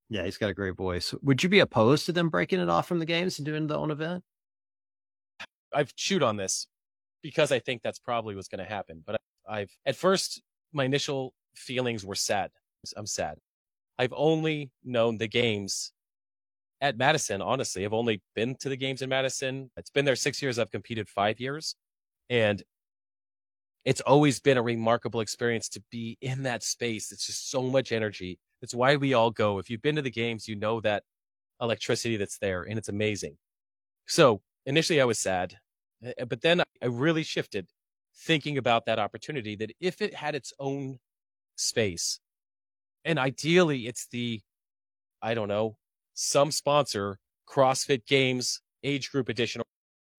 Yeah, 0.10 0.24
he's 0.24 0.38
got 0.38 0.50
a 0.50 0.54
great 0.54 0.78
voice. 0.78 1.14
Would 1.22 1.44
you 1.44 1.50
be 1.50 1.60
opposed 1.60 2.06
to 2.06 2.14
them 2.14 2.30
breaking 2.30 2.60
it 2.60 2.70
off 2.70 2.88
from 2.88 3.00
the 3.00 3.06
games 3.06 3.40
and 3.40 3.46
doing 3.46 3.68
the 3.68 3.78
own 3.78 3.92
event? 3.92 4.24
I've 5.74 5.96
chewed 5.96 6.24
on 6.24 6.38
this 6.38 6.68
because 7.24 7.52
I 7.52 7.60
think 7.60 7.82
that's 7.82 8.00
probably 8.00 8.36
what's 8.36 8.48
going 8.50 8.64
to 8.64 8.70
happen. 8.72 9.02
But 9.06 9.20
I've, 9.50 9.72
at 9.86 9.96
first, 9.96 10.42
my 10.74 10.84
initial 10.84 11.34
feelings 11.56 12.06
were 12.06 12.16
sad. 12.16 12.52
I'm 12.96 13.08
sad. 13.08 13.40
I've 13.98 14.14
only 14.16 14.72
known 14.84 15.18
the 15.18 15.28
games 15.28 15.94
at 16.82 16.98
Madison, 16.98 17.42
honestly. 17.42 17.86
I've 17.86 17.94
only 17.94 18.22
been 18.36 18.56
to 18.60 18.70
the 18.70 18.76
games 18.76 19.02
in 19.02 19.10
Madison. 19.10 19.72
It's 19.78 19.90
been 19.90 20.06
there 20.06 20.16
six 20.16 20.42
years. 20.42 20.60
I've 20.60 20.72
competed 20.72 21.08
five 21.10 21.40
years. 21.40 21.76
And 22.30 22.62
it's 23.86 24.02
always 24.02 24.40
been 24.40 24.58
a 24.58 24.62
remarkable 24.62 25.22
experience 25.22 25.70
to 25.70 25.84
be 25.92 26.18
in 26.22 26.44
that 26.44 26.64
space. 26.64 27.12
It's 27.12 27.26
just 27.26 27.50
so 27.50 27.62
much 27.64 27.92
energy. 27.92 28.40
It's 28.62 28.76
why 28.76 28.96
we 28.96 29.14
all 29.14 29.32
go. 29.32 29.60
If 29.60 29.70
you've 29.70 29.82
been 29.82 29.96
to 29.96 30.02
the 30.02 30.12
games, 30.12 30.48
you 30.48 30.56
know 30.56 30.82
that 30.82 31.04
electricity 31.62 32.18
that's 32.18 32.38
there 32.40 32.64
and 32.64 32.78
it's 32.78 32.90
amazing. 32.90 33.38
So 34.08 34.42
initially 34.66 35.02
I 35.02 35.06
was 35.06 35.20
sad, 35.20 35.58
but 36.28 36.42
then 36.42 36.62
I 36.82 36.86
really 36.86 37.24
shifted 37.24 37.68
thinking 38.16 38.58
about 38.58 38.86
that 38.86 39.00
opportunity 39.00 39.56
that 39.56 39.72
if 39.80 40.02
it 40.02 40.14
had 40.14 40.36
its 40.36 40.54
own 40.60 41.00
space 41.56 42.20
and 43.06 43.20
ideally 43.20 43.88
it's 43.88 44.08
the, 44.08 44.42
I 45.22 45.34
don't 45.34 45.48
know, 45.48 45.78
some 46.14 46.52
sponsor, 46.52 47.18
CrossFit 47.50 48.06
Games 48.06 48.62
age 48.84 49.12
group 49.12 49.30
edition, 49.30 49.62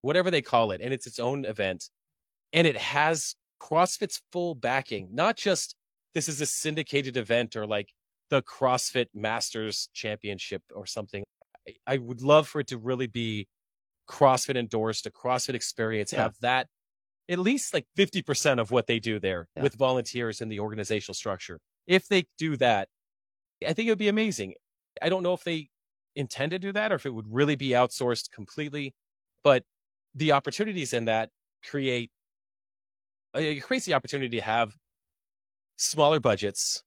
whatever 0.02 0.30
they 0.30 0.42
call 0.42 0.70
it. 0.70 0.80
And 0.80 0.92
it's 0.92 1.06
its 1.06 1.18
own 1.18 1.44
event 1.44 1.88
and 2.52 2.66
it 2.66 2.76
has 2.76 3.34
CrossFit's 3.60 4.20
full 4.32 4.54
backing, 4.54 5.08
not 5.12 5.36
just 5.36 5.74
this 6.14 6.28
is 6.28 6.40
a 6.40 6.46
syndicated 6.46 7.16
event 7.16 7.56
or 7.56 7.66
like 7.66 7.88
the 8.30 8.42
CrossFit 8.42 9.06
Masters 9.14 9.88
Championship 9.92 10.62
or 10.74 10.86
something. 10.86 11.24
I 11.86 11.96
would 11.98 12.22
love 12.22 12.46
for 12.46 12.60
it 12.60 12.68
to 12.68 12.78
really 12.78 13.06
be 13.06 13.48
CrossFit 14.08 14.56
endorsed, 14.56 15.06
a 15.06 15.10
CrossFit 15.10 15.54
experience, 15.54 16.12
yeah. 16.12 16.22
have 16.22 16.34
that 16.40 16.68
at 17.28 17.38
least 17.38 17.72
like 17.72 17.86
50% 17.96 18.60
of 18.60 18.70
what 18.70 18.86
they 18.86 18.98
do 18.98 19.18
there 19.18 19.48
yeah. 19.56 19.62
with 19.62 19.74
volunteers 19.74 20.40
in 20.40 20.48
the 20.48 20.60
organizational 20.60 21.14
structure. 21.14 21.58
If 21.86 22.08
they 22.08 22.26
do 22.38 22.56
that, 22.58 22.88
I 23.66 23.72
think 23.72 23.88
it 23.88 23.90
would 23.90 23.98
be 23.98 24.08
amazing. 24.08 24.54
I 25.00 25.08
don't 25.08 25.22
know 25.22 25.32
if 25.32 25.44
they 25.44 25.68
intend 26.16 26.50
to 26.52 26.58
do 26.58 26.72
that 26.72 26.92
or 26.92 26.96
if 26.96 27.06
it 27.06 27.14
would 27.14 27.32
really 27.32 27.56
be 27.56 27.70
outsourced 27.70 28.30
completely, 28.30 28.94
but 29.42 29.64
the 30.14 30.32
opportunities 30.32 30.92
in 30.92 31.06
that 31.06 31.30
create 31.68 32.10
it 33.34 33.64
creates 33.64 33.84
the 33.84 33.94
opportunity 33.94 34.36
to 34.36 34.42
have 34.42 34.76
smaller 35.76 36.20
budgets, 36.20 36.84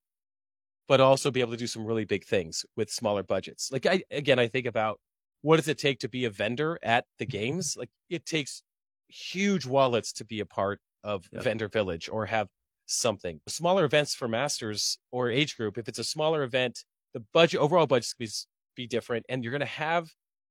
but 0.88 1.02
also 1.02 1.30
be 1.30 1.42
able 1.42 1.52
to 1.52 1.58
do 1.58 1.68
some 1.68 1.86
really 1.86 2.06
big 2.06 2.24
things 2.24 2.66
with 2.78 2.90
smaller 2.90 3.22
budgets. 3.22 3.70
Like 3.70 3.86
I 3.86 4.04
again, 4.12 4.40
I 4.40 4.48
think 4.48 4.66
about 4.66 5.00
what 5.48 5.56
does 5.56 5.70
it 5.70 5.78
take 5.78 5.98
to 6.00 6.10
be 6.10 6.26
a 6.26 6.30
vendor 6.30 6.78
at 6.84 7.06
the 7.20 7.26
games? 7.26 7.78
Like 7.78 7.90
it 8.10 8.26
takes 8.26 8.64
huge 9.08 9.66
wallets 9.66 10.12
to 10.12 10.26
be 10.26 10.42
a 10.42 10.46
part 10.46 10.82
of 11.06 11.26
yeah. 11.32 11.40
vendor 11.40 11.70
village 11.70 12.10
or 12.12 12.26
have 12.26 12.50
something. 12.86 13.40
Smaller 13.48 13.86
events 13.86 14.14
for 14.14 14.28
masters 14.28 14.98
or 15.10 15.30
age 15.30 15.56
group, 15.56 15.78
if 15.78 15.88
it's 15.88 16.00
a 16.00 16.04
smaller 16.04 16.44
event, 16.44 16.84
the 17.14 17.24
budget 17.34 17.62
overall 17.62 17.88
budget 17.88 18.14
be, 18.20 18.28
be 18.76 18.88
different 18.88 19.26
and 19.30 19.42
you're 19.42 19.52
going 19.52 19.62
to 19.62 19.66
have 19.66 20.10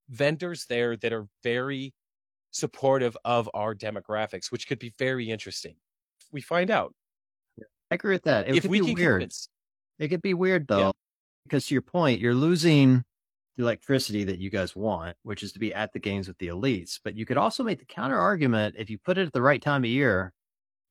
vendors 0.09 0.65
there 0.67 0.97
that 0.97 1.13
are 1.13 1.27
very 1.43 1.93
supportive 2.51 3.19
of 3.23 3.51
our 3.53 3.75
demographics, 3.75 4.51
which 4.51 4.67
could 4.67 4.79
be 4.79 4.95
very 4.99 5.29
interesting. 5.29 5.75
We 6.33 6.41
find 6.41 6.71
out. 6.71 6.95
I 7.91 7.97
agree 7.97 8.15
with 8.15 8.25
that. 8.25 8.49
It 8.49 8.57
if 8.57 8.63
could 8.63 8.71
we 8.71 8.81
be 8.81 8.95
weird. 8.95 9.21
Convince... 9.21 9.51
It 9.99 10.09
could 10.09 10.23
be 10.23 10.33
weird 10.33 10.67
though, 10.69 10.79
yeah. 10.79 10.93
because 11.45 11.67
to 11.67 11.75
your 11.75 11.83
point, 11.83 12.19
you're 12.19 12.35
losing 12.35 13.05
the 13.57 13.63
electricity 13.63 14.25
that 14.25 14.39
you 14.39 14.51
guys 14.51 14.77
want, 14.77 15.17
which 15.23 15.43
is 15.43 15.53
to 15.53 15.59
be 15.59 15.73
at 15.73 15.93
the 15.93 15.99
games 15.99 16.29
with 16.29 16.39
the 16.39 16.49
elites. 16.49 17.01
But 17.03 17.17
you 17.17 17.25
could 17.25 17.39
also 17.39 17.63
make 17.63 17.79
the 17.79 17.87
counter 17.87 18.19
argument 18.19 18.77
if 18.79 18.91
you 18.91 18.99
put 18.99 19.19
it 19.19 19.27
at 19.27 19.33
the 19.33 19.43
right 19.43 19.63
time 19.63 19.83
of 19.83 19.91
year, 19.91 20.33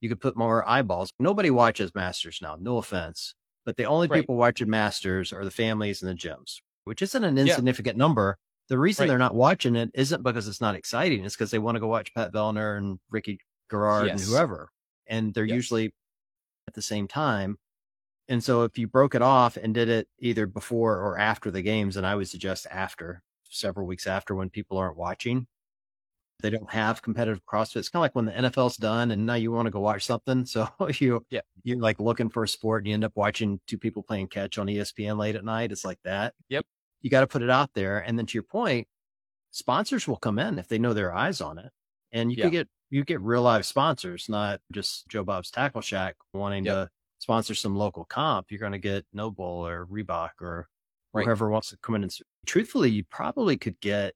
you 0.02 0.10
could 0.10 0.22
put 0.22 0.38
more 0.38 0.68
eyeballs. 0.68 1.12
Nobody 1.20 1.52
watches 1.52 1.94
Masters 1.96 2.40
now, 2.42 2.58
no 2.60 2.78
offense, 2.78 3.36
but 3.66 3.78
the 3.78 3.86
only 3.86 4.08
right. 4.08 4.22
people 4.22 4.36
watching 4.36 4.70
Masters 4.70 5.32
are 5.32 5.46
the 5.46 5.52
families 5.52 6.02
and 6.02 6.12
the 6.12 6.16
gyms, 6.16 6.58
which 6.86 7.02
isn't 7.02 7.24
an 7.24 7.38
insignificant 7.38 7.98
yeah. 7.98 8.04
number. 8.04 8.38
The 8.68 8.80
reason 8.80 9.04
right. 9.04 9.10
they're 9.10 9.18
not 9.20 9.36
watching 9.36 9.76
it 9.76 9.92
isn't 9.94 10.24
because 10.24 10.48
it's 10.48 10.62
not 10.62 10.76
exciting. 10.76 11.24
It's 11.24 11.36
because 11.36 11.52
they 11.52 11.60
want 11.60 11.76
to 11.76 11.80
go 11.80 11.88
watch 11.88 12.14
Pat 12.16 12.34
Vellner 12.34 12.78
and 12.78 13.00
Ricky 13.12 13.40
Garard 13.70 14.08
yes. 14.08 14.20
and 14.20 14.30
whoever. 14.30 14.70
And 15.08 15.34
they're 15.34 15.46
yes. 15.46 15.56
usually 15.56 15.94
at 16.68 16.74
the 16.74 16.82
same 16.82 17.08
time. 17.08 17.58
And 18.28 18.44
so 18.44 18.64
if 18.64 18.78
you 18.78 18.88
broke 18.88 19.16
it 19.16 19.22
off 19.22 19.58
and 19.58 19.74
did 19.74 19.90
it 19.90 20.08
either 20.20 20.48
before 20.48 20.98
or 20.98 21.18
after 21.18 21.52
the 21.52 21.62
games, 21.62 21.98
and 21.98 22.06
I 22.06 22.16
would 22.16 22.28
suggest 22.28 22.66
after, 22.72 23.22
several 23.50 23.86
weeks 23.86 24.08
after 24.08 24.36
when 24.36 24.50
people 24.50 24.78
aren't 24.78 24.98
watching, 24.98 25.48
they 26.42 26.50
don't 26.50 26.72
have 26.72 27.02
competitive 27.02 27.42
CrossFit. 27.46 27.78
It's 27.78 27.90
kind 27.90 28.02
of 28.02 28.04
like 28.04 28.16
when 28.16 28.26
the 28.26 28.32
NFL's 28.32 28.78
done 28.78 29.12
and 29.12 29.26
now 29.26 29.36
you 29.36 29.52
want 29.52 29.68
to 29.68 29.72
go 29.72 29.80
watch 29.80 30.06
something. 30.06 30.46
So 30.56 30.68
you, 31.00 31.26
yeah. 31.30 31.42
you're 31.64 31.80
like 31.80 32.00
looking 32.00 32.30
for 32.30 32.44
a 32.44 32.48
sport 32.48 32.84
and 32.84 32.88
you 32.88 32.94
end 32.94 33.04
up 33.04 33.14
watching 33.16 33.60
two 33.68 33.78
people 33.78 34.04
playing 34.04 34.28
catch 34.28 34.58
on 34.58 34.68
ESPN 34.68 35.18
late 35.18 35.36
at 35.36 35.46
night. 35.46 35.72
It's 35.72 35.86
like 35.86 36.00
that. 36.04 36.34
Yep. 36.50 36.66
You 37.02 37.10
got 37.10 37.22
to 37.22 37.28
put 37.28 37.42
it 37.42 37.50
out 37.50 37.70
there. 37.74 38.00
And 38.00 38.18
then 38.18 38.26
to 38.26 38.34
your 38.34 38.44
point, 38.44 38.88
sponsors 39.52 40.08
will 40.08 40.18
come 40.18 40.40
in 40.40 40.60
if 40.60 40.68
they 40.68 40.80
know 40.80 40.94
their 40.94 41.14
eyes 41.14 41.42
on 41.42 41.58
it. 41.58 41.72
And 42.12 42.32
you 42.32 42.38
yeah. 42.38 42.44
can 42.44 42.52
get, 42.52 42.68
you 42.90 43.04
get 43.04 43.22
real 43.22 43.42
live 43.42 43.66
sponsors, 43.66 44.28
not 44.28 44.60
just 44.72 45.08
Joe 45.08 45.24
Bob's 45.24 45.52
Tackle 45.52 45.82
Shack 45.82 46.16
wanting 46.34 46.66
yep. 46.66 46.74
to 46.74 46.90
sponsor 47.20 47.56
some 47.56 47.76
local 47.76 48.06
comp, 48.06 48.52
you're 48.52 48.60
going 48.60 48.72
to 48.72 48.78
get 48.78 49.06
NOBULL 49.14 49.68
or 49.68 49.86
Reebok 49.88 50.42
or 50.42 50.68
right. 51.14 51.26
whoever 51.26 51.50
wants 51.50 51.70
to 51.70 51.78
come 51.78 51.96
in 51.96 52.04
and 52.04 52.16
truthfully, 52.46 52.90
you 52.90 53.04
probably 53.06 53.58
could 53.58 53.80
get 53.80 54.14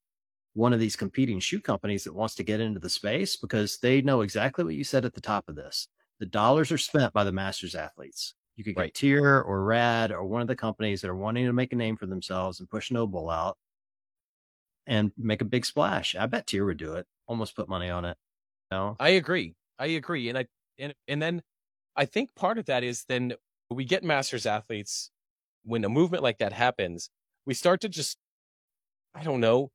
one 0.54 0.74
of 0.74 0.80
these 0.80 0.96
competing 0.96 1.40
shoe 1.40 1.62
companies 1.62 2.04
that 2.04 2.14
wants 2.14 2.36
to 2.36 2.44
get 2.44 2.60
into 2.60 2.80
the 2.80 2.90
space 2.90 3.36
because 3.36 3.78
they 3.78 4.02
know 4.02 4.22
exactly 4.22 4.64
what 4.64 4.76
you 4.76 4.84
said 4.84 5.06
at 5.06 5.14
the 5.14 5.22
top 5.22 5.48
of 5.48 5.56
this. 5.56 5.88
The 6.20 6.26
dollars 6.26 6.72
are 6.72 6.78
spent 6.78 7.14
by 7.14 7.24
the 7.24 7.32
masters 7.32 7.76
athletes. 7.76 8.34
You 8.58 8.64
could 8.64 8.76
get 8.76 8.82
right. 8.82 8.94
TYR 8.94 9.42
or 9.42 9.64
Rad 9.64 10.12
or 10.12 10.26
one 10.26 10.42
of 10.42 10.48
the 10.48 10.56
companies 10.56 11.02
that 11.02 11.10
are 11.10 11.16
wanting 11.16 11.46
to 11.46 11.54
make 11.54 11.72
a 11.72 11.78
name 11.78 11.96
for 11.96 12.08
themselves 12.08 12.60
and 12.60 12.70
push 12.70 12.92
NOBULL 12.92 13.30
out 13.30 13.58
and 14.86 15.12
make 15.18 15.42
a 15.42 15.46
big 15.46 15.66
splash. 15.66 16.16
I 16.16 16.26
bet 16.26 16.46
TYR 16.48 16.66
would 16.66 16.78
do 16.78 16.96
it. 16.96 17.06
Almost 17.28 17.56
put 17.56 17.70
money 17.70 17.90
on 17.90 18.04
it. 18.04 18.18
No, 18.72 18.98
I 19.00 19.10
agree. 19.10 19.56
I 19.78 19.88
agree. 19.88 20.30
And 20.30 20.38
I 20.38 20.48
and 20.78 20.94
and 21.08 21.22
then 21.22 21.42
I 21.96 22.06
think 22.06 22.36
part 22.36 22.58
of 22.58 22.66
that 22.66 22.84
is 22.84 23.06
then 23.06 23.34
we 23.70 23.86
get 23.86 24.04
masters 24.04 24.46
athletes 24.46 25.12
when 25.64 25.84
a 25.84 25.90
movement 25.90 26.24
like 26.24 26.40
that 26.40 26.54
happens, 26.54 27.10
we 27.46 27.54
start 27.54 27.82
to 27.82 27.90
just, 27.90 28.18
I 29.14 29.24
don't 29.24 29.40
know, 29.40 29.72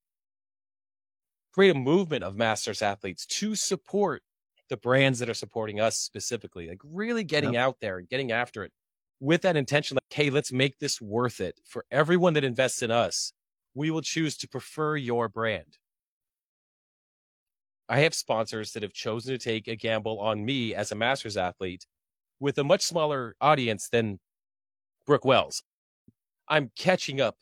create 1.52 1.74
a 1.74 1.78
movement 1.78 2.24
of 2.24 2.36
masters 2.36 2.82
athletes 2.82 3.26
to 3.26 3.54
support 3.54 4.22
the 4.68 4.76
brands 4.76 5.18
that 5.18 5.28
are 5.28 5.34
supporting 5.34 5.78
us 5.78 5.98
specifically, 5.98 6.68
like 6.68 6.80
really 6.82 7.22
getting 7.22 7.54
yep. 7.54 7.62
out 7.62 7.76
there 7.80 7.98
and 7.98 8.08
getting 8.08 8.32
after 8.32 8.64
it 8.64 8.72
with 9.20 9.42
that 9.42 9.56
intention, 9.56 9.94
like, 9.96 10.12
hey, 10.12 10.30
let's 10.30 10.52
make 10.52 10.78
this 10.78 11.00
worth 11.00 11.40
it 11.40 11.60
for 11.64 11.84
everyone 11.90 12.34
that 12.34 12.44
invests 12.44 12.82
in 12.82 12.90
us. 12.90 13.32
We 13.74 13.90
will 13.90 14.02
choose 14.02 14.36
to 14.38 14.48
prefer 14.48 14.96
your 14.96 15.28
brand. 15.28 15.78
I 17.88 18.00
have 18.00 18.14
sponsors 18.14 18.72
that 18.72 18.82
have 18.82 18.92
chosen 18.92 19.32
to 19.32 19.38
take 19.38 19.68
a 19.68 19.76
gamble 19.76 20.18
on 20.18 20.44
me 20.44 20.74
as 20.74 20.90
a 20.90 20.94
masters 20.94 21.36
athlete 21.36 21.86
with 22.44 22.58
a 22.58 22.64
much 22.64 22.82
smaller 22.82 23.34
audience 23.40 23.88
than 23.88 24.20
Brooke 25.06 25.24
Wells. 25.24 25.62
I'm 26.46 26.70
catching 26.78 27.20
up, 27.20 27.38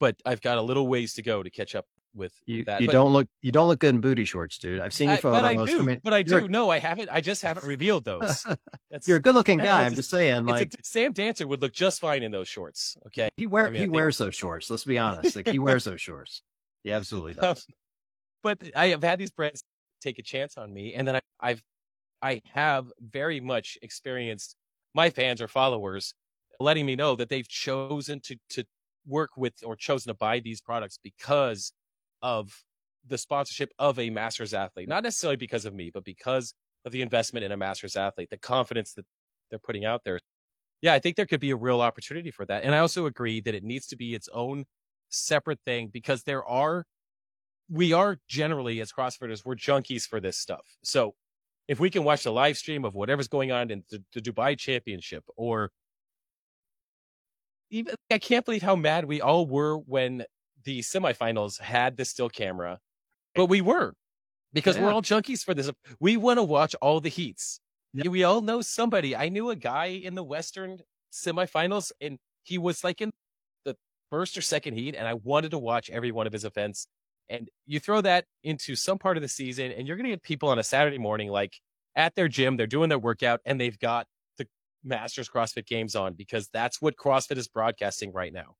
but 0.00 0.16
I've 0.24 0.40
got 0.40 0.56
a 0.56 0.62
little 0.62 0.88
ways 0.88 1.12
to 1.14 1.22
go 1.22 1.42
to 1.42 1.50
catch 1.50 1.74
up 1.74 1.84
with 2.14 2.32
You, 2.46 2.64
that. 2.64 2.80
you 2.80 2.86
But- 2.86 2.92
don't 2.94 3.12
look 3.12 3.28
you 3.42 3.52
don't 3.52 3.68
look 3.68 3.80
good 3.80 3.94
in 3.94 4.00
booty 4.00 4.24
shorts, 4.24 4.56
dude. 4.56 4.80
I've 4.80 4.94
seen 4.94 5.08
your 5.08 5.18
I, 5.18 5.20
photos. 5.20 5.42
but 5.42 5.44
I 5.44 5.64
do. 5.66 5.82
mean, 5.82 6.00
but 6.02 6.14
I 6.14 6.22
do. 6.22 6.48
No, 6.48 6.70
I 6.70 6.78
haven't. 6.78 7.10
I 7.12 7.20
just 7.20 7.42
haven't 7.42 7.66
revealed 7.66 8.04
those. 8.04 8.46
You're 9.06 9.18
a 9.18 9.20
good 9.20 9.34
looking 9.34 9.58
guy. 9.58 9.84
I'm 9.84 9.94
just 9.94 10.08
saying, 10.10 10.46
like 10.46 10.72
a, 10.72 10.76
Sam 10.82 11.12
Dancer 11.12 11.46
would 11.46 11.60
look 11.60 11.74
just 11.74 12.00
fine 12.00 12.22
in 12.22 12.32
those 12.32 12.48
shorts. 12.48 12.96
Okay. 13.08 13.28
he 13.36 13.46
wear 13.46 13.66
I 13.66 13.70
mean, 13.70 13.82
he 13.82 13.88
wears 13.88 14.16
those 14.16 14.34
shorts. 14.34 14.70
Let's 14.70 14.84
be 14.84 14.96
honest. 14.96 15.36
Like 15.36 15.48
he 15.48 15.58
wears 15.58 15.84
those 15.84 16.00
shorts. 16.00 16.40
He 16.82 16.92
absolutely 16.92 17.32
um, 17.38 17.54
does. 17.54 17.66
but 18.42 18.58
I 18.74 18.86
have 18.88 19.02
had 19.02 19.18
these 19.18 19.32
brands 19.32 19.62
take 20.00 20.18
a 20.18 20.22
chance 20.22 20.56
on 20.56 20.72
me, 20.72 20.94
and 20.94 21.06
then 21.06 21.16
I, 21.16 21.20
I've 21.40 21.62
I 22.24 22.40
have 22.54 22.90
very 23.00 23.38
much 23.38 23.76
experienced 23.82 24.56
my 24.94 25.10
fans 25.10 25.42
or 25.42 25.48
followers 25.48 26.14
letting 26.58 26.86
me 26.86 26.96
know 26.96 27.16
that 27.16 27.28
they've 27.28 27.48
chosen 27.48 28.20
to 28.20 28.36
to 28.50 28.64
work 29.06 29.30
with 29.36 29.52
or 29.62 29.76
chosen 29.76 30.08
to 30.08 30.14
buy 30.14 30.40
these 30.40 30.62
products 30.62 30.98
because 31.02 31.72
of 32.22 32.64
the 33.06 33.18
sponsorship 33.18 33.70
of 33.78 33.98
a 33.98 34.08
masters 34.08 34.54
athlete, 34.54 34.88
not 34.88 35.02
necessarily 35.02 35.36
because 35.36 35.66
of 35.66 35.74
me, 35.74 35.90
but 35.92 36.04
because 36.04 36.54
of 36.86 36.92
the 36.92 37.02
investment 37.02 37.44
in 37.44 37.52
a 37.52 37.56
masters 37.58 37.94
athlete, 37.96 38.30
the 38.30 38.38
confidence 38.38 38.94
that 38.94 39.04
they're 39.50 39.58
putting 39.58 39.84
out 39.84 40.00
there. 40.04 40.18
Yeah, 40.80 40.94
I 40.94 41.00
think 41.00 41.16
there 41.16 41.26
could 41.26 41.40
be 41.40 41.50
a 41.50 41.56
real 41.56 41.82
opportunity 41.82 42.30
for 42.30 42.46
that. 42.46 42.64
And 42.64 42.74
I 42.74 42.78
also 42.78 43.04
agree 43.04 43.40
that 43.42 43.54
it 43.54 43.62
needs 43.62 43.86
to 43.88 43.96
be 43.96 44.14
its 44.14 44.30
own 44.32 44.64
separate 45.10 45.60
thing 45.66 45.90
because 45.92 46.22
there 46.22 46.44
are 46.46 46.86
we 47.68 47.92
are 47.92 48.18
generally 48.28 48.80
as 48.80 48.92
CrossFitters, 48.92 49.44
we're 49.44 49.56
junkies 49.56 50.06
for 50.06 50.20
this 50.20 50.38
stuff. 50.38 50.66
So 50.82 51.14
if 51.68 51.80
we 51.80 51.90
can 51.90 52.04
watch 52.04 52.24
the 52.24 52.32
live 52.32 52.56
stream 52.56 52.84
of 52.84 52.94
whatever's 52.94 53.28
going 53.28 53.52
on 53.52 53.70
in 53.70 53.82
the, 53.90 54.02
the 54.12 54.20
Dubai 54.20 54.58
Championship, 54.58 55.24
or 55.36 55.70
even 57.70 57.94
I 58.10 58.18
can't 58.18 58.44
believe 58.44 58.62
how 58.62 58.76
mad 58.76 59.04
we 59.06 59.20
all 59.20 59.46
were 59.46 59.76
when 59.78 60.24
the 60.64 60.80
semifinals 60.80 61.60
had 61.60 61.96
the 61.96 62.04
still 62.04 62.28
camera, 62.28 62.78
but 63.34 63.46
we 63.46 63.60
were 63.60 63.94
because 64.52 64.78
we're 64.78 64.90
all 64.90 65.02
junkies 65.02 65.44
for 65.44 65.54
this. 65.54 65.70
We 66.00 66.16
want 66.16 66.38
to 66.38 66.42
watch 66.42 66.74
all 66.76 67.00
the 67.00 67.08
heats. 67.08 67.60
Yeah. 67.92 68.08
We 68.08 68.24
all 68.24 68.40
know 68.40 68.60
somebody. 68.60 69.14
I 69.14 69.28
knew 69.28 69.50
a 69.50 69.56
guy 69.56 69.86
in 69.86 70.14
the 70.14 70.24
Western 70.24 70.78
semifinals, 71.12 71.92
and 72.00 72.18
he 72.42 72.58
was 72.58 72.82
like 72.84 73.00
in 73.00 73.10
the 73.64 73.76
first 74.10 74.36
or 74.36 74.42
second 74.42 74.74
heat, 74.74 74.94
and 74.94 75.06
I 75.06 75.14
wanted 75.14 75.50
to 75.52 75.58
watch 75.58 75.90
every 75.90 76.12
one 76.12 76.26
of 76.26 76.32
his 76.32 76.44
events. 76.44 76.86
And 77.28 77.48
you 77.66 77.80
throw 77.80 78.00
that 78.02 78.26
into 78.42 78.76
some 78.76 78.98
part 78.98 79.16
of 79.16 79.22
the 79.22 79.28
season, 79.28 79.72
and 79.72 79.86
you're 79.86 79.96
going 79.96 80.04
to 80.04 80.10
get 80.10 80.22
people 80.22 80.48
on 80.48 80.58
a 80.58 80.62
Saturday 80.62 80.98
morning, 80.98 81.30
like 81.30 81.54
at 81.96 82.14
their 82.14 82.28
gym, 82.28 82.56
they're 82.56 82.66
doing 82.66 82.88
their 82.88 82.98
workout, 82.98 83.40
and 83.44 83.60
they've 83.60 83.78
got 83.78 84.06
the 84.36 84.46
Masters 84.84 85.28
CrossFit 85.28 85.66
Games 85.66 85.94
on 85.94 86.14
because 86.14 86.48
that's 86.52 86.82
what 86.82 86.96
CrossFit 86.96 87.38
is 87.38 87.48
broadcasting 87.48 88.12
right 88.12 88.32
now. 88.32 88.56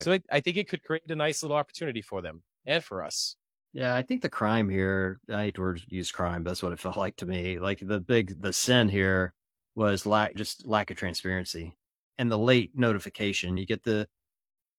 So 0.00 0.12
I, 0.12 0.20
I 0.30 0.40
think 0.40 0.56
it 0.56 0.68
could 0.68 0.82
create 0.82 1.02
a 1.08 1.16
nice 1.16 1.42
little 1.42 1.56
opportunity 1.56 2.02
for 2.02 2.22
them 2.22 2.42
and 2.66 2.82
for 2.82 3.04
us. 3.04 3.36
Yeah, 3.72 3.94
I 3.94 4.02
think 4.02 4.22
the 4.22 4.30
crime 4.30 4.68
here, 4.68 5.20
I 5.30 5.44
hate 5.44 5.56
to 5.56 5.76
use 5.88 6.10
crime, 6.10 6.42
that's 6.42 6.62
what 6.62 6.72
it 6.72 6.80
felt 6.80 6.96
like 6.96 7.16
to 7.16 7.26
me. 7.26 7.58
Like 7.58 7.80
the 7.80 8.00
big, 8.00 8.40
the 8.40 8.52
sin 8.52 8.88
here 8.88 9.34
was 9.74 10.06
lack, 10.06 10.34
just 10.34 10.66
lack 10.66 10.90
of 10.90 10.96
transparency 10.96 11.76
and 12.16 12.30
the 12.30 12.38
late 12.38 12.72
notification. 12.74 13.56
You 13.56 13.66
get 13.66 13.84
the, 13.84 14.08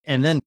and 0.05 0.25
then 0.25 0.41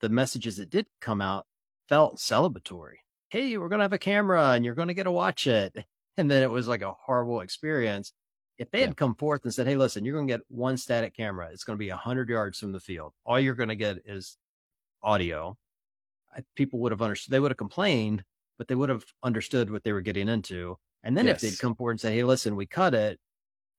the 0.00 0.08
messages 0.08 0.56
that 0.56 0.70
did 0.70 0.86
come 1.00 1.20
out 1.20 1.46
felt 1.88 2.16
celebratory. 2.18 2.96
Hey, 3.30 3.56
we're 3.58 3.68
going 3.68 3.78
to 3.80 3.84
have 3.84 3.92
a 3.92 3.98
camera 3.98 4.50
and 4.52 4.64
you're 4.64 4.74
going 4.74 4.88
to 4.88 4.94
get 4.94 5.04
to 5.04 5.12
watch 5.12 5.46
it. 5.46 5.76
And 6.16 6.30
then 6.30 6.44
it 6.44 6.50
was 6.50 6.68
like 6.68 6.82
a 6.82 6.92
horrible 6.92 7.40
experience. 7.40 8.12
If 8.56 8.70
they 8.70 8.82
Yeah. 8.82 8.86
had 8.86 8.96
come 8.96 9.16
forth 9.16 9.42
and 9.42 9.52
said, 9.52 9.66
Hey, 9.66 9.74
listen, 9.76 10.04
you're 10.04 10.14
going 10.14 10.28
to 10.28 10.32
get 10.34 10.42
one 10.48 10.76
static 10.76 11.12
camera. 11.16 11.50
It's 11.52 11.64
going 11.64 11.76
to 11.76 11.78
be 11.84 11.88
a 11.88 11.96
hundred 11.96 12.28
yards 12.28 12.56
from 12.60 12.70
the 12.70 12.78
field. 12.78 13.14
All 13.26 13.40
you're 13.40 13.56
going 13.56 13.70
to 13.70 13.74
get 13.74 13.98
is 14.06 14.38
audio. 15.02 15.58
I, 16.34 16.44
people 16.54 16.78
would 16.80 16.92
have 16.92 17.02
understood. 17.02 17.32
They 17.32 17.40
would 17.40 17.50
have 17.50 17.58
complained, 17.58 18.24
but 18.58 18.68
they 18.68 18.74
would 18.74 18.88
have 18.90 19.04
understood 19.22 19.70
what 19.70 19.84
they 19.84 19.92
were 19.92 20.00
getting 20.02 20.28
into. 20.28 20.78
And 21.02 21.16
then 21.16 21.28
if 21.28 21.40
they'd 21.40 21.58
come 21.58 21.74
forward 21.76 21.92
and 21.92 22.00
say, 22.00 22.14
"Hey, 22.14 22.24
listen, 22.24 22.56
we 22.56 22.66
cut 22.66 22.94
it 22.94 23.20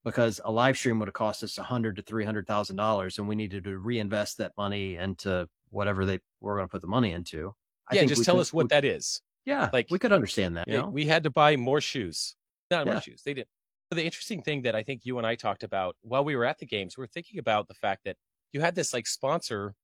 because 0.04 0.40
a 0.44 0.52
live 0.52 0.76
stream 0.78 0.98
would 1.00 1.08
have 1.08 1.14
cost 1.14 1.42
us 1.44 1.58
a 1.58 1.62
hundred 1.64 1.96
to 1.96 2.02
three 2.02 2.24
hundred 2.24 2.46
thousand 2.46 2.76
dollars, 2.76 3.18
and 3.18 3.28
we 3.28 3.36
needed 3.36 3.64
to 3.64 3.78
reinvest 3.78 4.38
that 4.38 4.52
money 4.56 4.96
into 4.96 5.48
whatever 5.70 6.06
they 6.06 6.20
were 6.40 6.56
going 6.56 6.68
to 6.68 6.72
put 6.72 6.82
the 6.82 6.88
money 6.88 7.12
into." 7.12 7.54
I 7.90 7.96
yeah, 7.96 8.04
just 8.04 8.24
tell 8.24 8.34
could- 8.36 8.40
us 8.42 8.52
what 8.52 8.64
we- 8.64 8.68
that 8.68 8.84
is. 8.84 9.22
Yeah, 9.44 9.70
like, 9.72 9.86
we 9.90 9.98
could 10.00 10.10
understand 10.12 10.56
that. 10.56 10.66
Know? 10.66 10.88
we 10.88 11.06
had 11.06 11.22
to 11.22 11.30
buy 11.30 11.54
more 11.56 11.80
shoes. 11.80 12.34
Not 12.70 12.84
Yeah. 12.86 12.94
more 12.94 13.00
shoes. 13.00 13.22
They 13.24 13.32
did. 13.34 13.46
The 13.92 14.04
interesting 14.04 14.42
thing 14.42 14.62
that 14.62 14.74
I 14.74 14.82
think 14.82 15.02
you 15.04 15.18
and 15.18 15.26
I 15.26 15.36
talked 15.36 15.62
about 15.62 15.96
while 16.02 16.24
we 16.24 16.34
were 16.34 16.44
at 16.44 16.58
the 16.58 16.66
games, 16.66 16.96
we 16.96 17.02
were 17.02 17.06
thinking 17.06 17.38
about 17.38 17.68
the 17.68 17.74
fact 17.74 18.02
that 18.04 18.16
you 18.52 18.60
had 18.60 18.74
this 18.74 18.92
like 18.92 19.06
sponsor, 19.06 19.76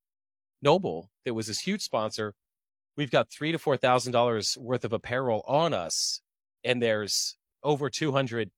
NOBULL, 0.62 1.10
that 1.24 1.34
was 1.34 1.46
this 1.46 1.60
huge 1.60 1.82
sponsor. 1.82 2.34
We've 2.96 3.10
got 3.10 3.30
three 3.30 3.52
to 3.52 3.58
four 3.58 3.76
thousand 3.76 4.12
dollars 4.12 4.58
worth 4.58 4.84
of 4.84 4.92
apparel 4.92 5.44
on 5.46 5.72
us, 5.72 6.20
and 6.64 6.82
there's 6.82 7.36
over 7.62 7.88
two 7.88 8.10
hundred, 8.10 8.50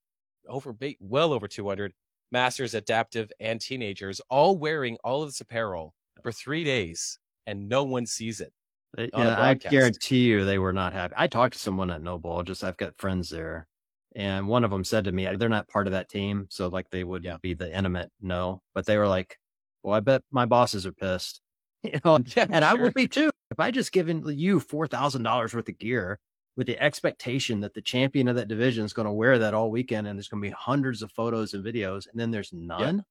over 0.47 0.75
well 0.99 1.31
over 1.33 1.47
two 1.47 1.67
hundred 1.69 1.93
masters, 2.31 2.73
adaptive, 2.73 3.31
and 3.39 3.61
teenagers 3.61 4.19
all 4.29 4.57
wearing 4.57 4.97
all 5.03 5.21
of 5.21 5.29
this 5.29 5.39
apparel 5.41 5.93
for 6.23 6.31
three 6.31 6.63
days, 6.63 7.19
and 7.45 7.69
no 7.69 7.83
one 7.83 8.07
sees 8.07 8.41
it. 8.41 8.51
They- 8.95 9.09
oh, 9.13 9.21
yeah, 9.23 9.41
I 9.41 9.53
guarantee 9.55 10.19
you 10.25 10.45
they 10.45 10.57
were 10.57 10.73
not 10.73 10.93
happy. 10.93 11.13
I 11.17 11.27
talked 11.27 11.53
to 11.53 11.59
someone 11.59 11.91
at 11.91 12.01
NOBULL, 12.01 12.43
just 12.43 12.63
I've 12.63 12.77
got 12.77 12.97
friends 12.97 13.29
there. 13.29 13.67
And 14.15 14.47
one 14.47 14.63
of 14.63 14.71
them 14.71 14.85
said 14.85 15.03
to 15.05 15.11
me, 15.11 15.27
they're 15.35 15.49
not 15.49 15.67
part 15.67 15.87
of 15.87 15.91
that 15.91 16.07
team. 16.09 16.47
So 16.49 16.67
like 16.69 16.89
they 16.89 17.03
would 17.03 17.23
Yeah. 17.23 17.37
be 17.41 17.53
the 17.53 17.75
intimate 17.75 18.11
no, 18.21 18.61
but 18.73 18.85
they 18.85 18.97
were 18.97 19.07
like, 19.07 19.37
well, 19.83 19.93
I 19.93 19.99
bet 19.99 20.21
my 20.31 20.45
bosses 20.45 20.85
are 20.85 20.93
pissed. 20.93 21.41
You 21.83 21.99
know, 22.03 22.17
Yeah, 22.35 22.47
and 22.49 22.63
I 22.65 22.73
would 22.73 22.93
be 22.95 23.07
too. 23.07 23.29
If 23.51 23.59
I 23.59 23.69
just 23.69 23.91
given 23.91 24.23
you 24.27 24.59
$4,000 24.59 25.53
worth 25.53 25.69
of 25.69 25.77
gear 25.77 26.17
with 26.57 26.65
the 26.67 26.79
expectation 26.81 27.59
that 27.59 27.73
the 27.75 27.81
champion 27.81 28.27
of 28.29 28.37
that 28.37 28.47
division 28.47 28.85
is 28.85 28.93
going 28.93 29.05
to 29.05 29.11
wear 29.11 29.37
that 29.37 29.53
all 29.53 29.69
weekend 29.69 30.07
and 30.07 30.17
there's 30.17 30.29
going 30.29 30.41
to 30.41 30.47
be 30.49 30.55
hundreds 30.57 31.01
of 31.03 31.11
photos 31.11 31.53
and 31.53 31.63
videos 31.63 32.07
and 32.09 32.19
then 32.19 32.31
there's 32.31 32.51
none. 32.53 33.03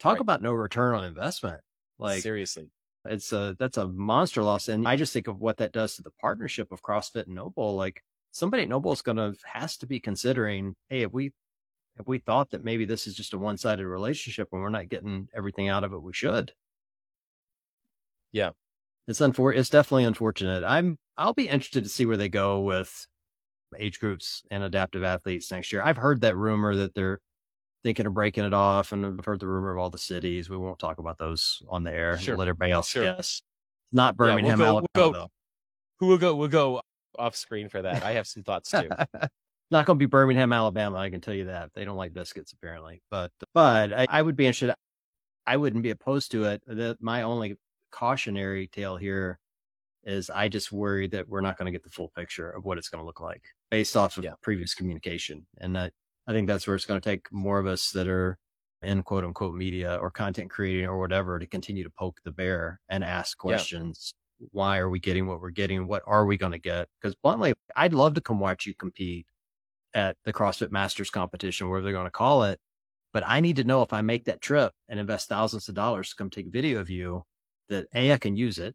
Talk 0.00 0.14
Right. 0.14 0.20
about 0.20 0.42
no 0.42 0.52
return 0.52 0.94
on 0.96 1.04
investment. 1.04 1.60
Like 1.98 2.22
seriously. 2.22 2.68
It's 3.04 3.32
a 3.32 3.56
that's 3.58 3.78
a 3.78 3.88
monster 3.88 4.42
loss 4.42 4.68
and 4.68 4.86
i 4.86 4.94
just 4.94 5.12
think 5.12 5.26
of 5.26 5.40
what 5.40 5.56
that 5.56 5.72
does 5.72 5.96
to 5.96 6.02
the 6.02 6.12
partnership 6.20 6.70
of 6.70 6.82
crossfit 6.82 7.26
and 7.26 7.34
NOBULL 7.34 7.74
like 7.74 8.02
somebody 8.30 8.62
at 8.62 8.68
NOBULL 8.68 8.92
is 8.92 9.02
gonna 9.02 9.34
has 9.44 9.76
to 9.78 9.86
be 9.86 9.98
considering 9.98 10.76
hey 10.88 11.02
if 11.02 11.12
we 11.12 11.32
if 11.98 12.06
we 12.06 12.18
thought 12.18 12.50
that 12.50 12.64
maybe 12.64 12.84
this 12.84 13.06
is 13.06 13.14
just 13.14 13.34
a 13.34 13.38
one-sided 13.38 13.86
relationship 13.86 14.48
and 14.52 14.62
we're 14.62 14.68
not 14.70 14.88
getting 14.88 15.28
everything 15.34 15.68
out 15.68 15.84
of 15.84 15.92
it 15.92 16.02
we 16.02 16.12
should. 16.12 16.52
Yeah. 18.32 18.50
it's 19.08 19.20
unfor 19.20 19.54
it's 19.56 19.68
definitely 19.68 20.04
unfortunate. 20.04 20.64
I'm 20.64 20.96
i'll 21.18 21.34
be 21.34 21.48
interested 21.48 21.84
to 21.84 21.90
see 21.90 22.06
where 22.06 22.16
they 22.16 22.28
go 22.28 22.60
with 22.60 23.06
age 23.78 23.98
groups 24.00 24.42
and 24.50 24.62
adaptive 24.62 25.02
athletes 25.02 25.50
next 25.50 25.72
year. 25.72 25.82
I've 25.82 25.96
heard 25.96 26.20
that 26.22 26.36
rumor 26.36 26.76
that 26.76 26.94
they're 26.94 27.20
thinking 27.82 28.06
of 28.06 28.14
breaking 28.14 28.44
it 28.44 28.54
off 28.54 28.92
and 28.92 29.04
i've 29.04 29.24
heard 29.24 29.40
the 29.40 29.46
rumor 29.46 29.72
of 29.72 29.78
all 29.78 29.90
the 29.90 29.98
cities 29.98 30.48
we 30.48 30.56
won't 30.56 30.78
talk 30.78 30.98
about 30.98 31.18
those 31.18 31.62
on 31.68 31.82
the 31.84 31.92
air 31.92 32.16
Sure. 32.18 32.36
let 32.36 32.48
everybody 32.48 32.72
else 32.72 32.88
Sure. 32.88 33.04
guess 33.04 33.42
not 33.92 34.16
we'll 34.18 34.28
birmingham 34.28 34.58
go- 34.58 34.64
we'll 34.64 34.86
alabama 34.96 35.12
go- 35.24 35.28
Who 36.00 36.06
will 36.08 36.18
go? 36.18 36.34
We'll 36.34 36.48
go 36.48 36.80
off 37.18 37.36
screen 37.36 37.68
for 37.68 37.82
that. 37.82 38.02
I 38.02 38.12
have 38.12 38.26
some 38.26 38.42
thoughts 38.42 38.70
too. 38.70 38.88
not 39.70 39.86
going 39.86 39.96
to 39.96 40.02
be 40.02 40.06
Birmingham, 40.06 40.52
Alabama. 40.52 40.96
I 40.98 41.10
can 41.10 41.20
tell 41.20 41.34
you 41.34 41.44
that 41.44 41.70
they 41.74 41.84
don't 41.84 41.96
like 41.96 42.12
biscuits 42.12 42.52
apparently, 42.52 43.02
but 43.10 43.30
but 43.54 43.92
I, 43.92 44.06
I 44.08 44.22
would 44.22 44.34
be 44.34 44.46
interested. 44.46 44.74
I 45.46 45.56
wouldn't 45.58 45.82
be 45.82 45.90
opposed 45.90 46.30
to 46.32 46.44
it. 46.44 46.62
The, 46.66 46.96
my 47.00 47.22
only 47.22 47.56
cautionary 47.92 48.66
tale 48.68 48.96
here 48.96 49.38
is 50.04 50.28
I 50.30 50.48
just 50.48 50.72
worry 50.72 51.06
that 51.08 51.28
we're 51.28 51.40
not 51.42 51.56
going 51.58 51.66
to 51.66 51.72
get 51.72 51.84
the 51.84 51.90
full 51.90 52.08
picture 52.16 52.50
of 52.50 52.64
what 52.64 52.78
it's 52.78 52.88
going 52.88 53.00
to 53.02 53.06
look 53.06 53.20
like 53.20 53.42
based 53.70 53.96
off 53.96 54.16
of 54.16 54.24
Yeah. 54.24 54.32
previous 54.42 54.74
communication, 54.74 55.46
and 55.58 55.78
I, 55.78 55.90
I 56.26 56.32
think 56.32 56.46
that's 56.46 56.66
where 56.66 56.76
it's 56.76 56.86
going 56.86 57.00
to 57.00 57.08
take 57.08 57.32
more 57.32 57.58
of 57.58 57.66
us 57.66 57.90
that 57.90 58.08
are 58.08 58.38
in 58.82 59.02
quote 59.02 59.24
unquote 59.24 59.54
media 59.54 59.96
or 59.96 60.10
content 60.10 60.50
creating 60.50 60.86
or 60.86 60.98
whatever 60.98 61.38
to 61.38 61.46
continue 61.46 61.84
to 61.84 61.90
poke 61.90 62.20
the 62.24 62.32
bear 62.32 62.80
and 62.88 63.04
ask 63.04 63.36
Yeah. 63.38 63.48
questions. 63.50 64.14
Why 64.50 64.78
are 64.78 64.90
we 64.90 64.98
getting 64.98 65.26
what 65.26 65.40
we're 65.40 65.50
getting? 65.50 65.86
What 65.86 66.02
are 66.06 66.26
we 66.26 66.36
going 66.36 66.52
to 66.52 66.58
get? 66.58 66.88
Because 67.00 67.14
bluntly, 67.14 67.54
I'd 67.76 67.94
love 67.94 68.14
to 68.14 68.20
come 68.20 68.40
watch 68.40 68.66
you 68.66 68.74
compete 68.74 69.26
at 69.94 70.16
the 70.24 70.32
CrossFit 70.32 70.72
Masters 70.72 71.10
competition, 71.10 71.68
wherever 71.68 71.84
they're 71.84 71.92
going 71.92 72.06
to 72.06 72.10
call 72.10 72.42
it. 72.44 72.58
But 73.12 73.22
I 73.26 73.40
need 73.40 73.56
to 73.56 73.64
know 73.64 73.82
if 73.82 73.92
I 73.92 74.00
make 74.00 74.24
that 74.24 74.40
trip 74.40 74.72
and 74.88 74.98
invest 74.98 75.28
thousands 75.28 75.68
of 75.68 75.74
dollars 75.74 76.10
to 76.10 76.16
come 76.16 76.30
take 76.30 76.48
video 76.48 76.80
of 76.80 76.88
you, 76.90 77.24
that 77.68 77.86
A, 77.94 78.12
I 78.12 78.18
can 78.18 78.36
use 78.36 78.58
it, 78.58 78.74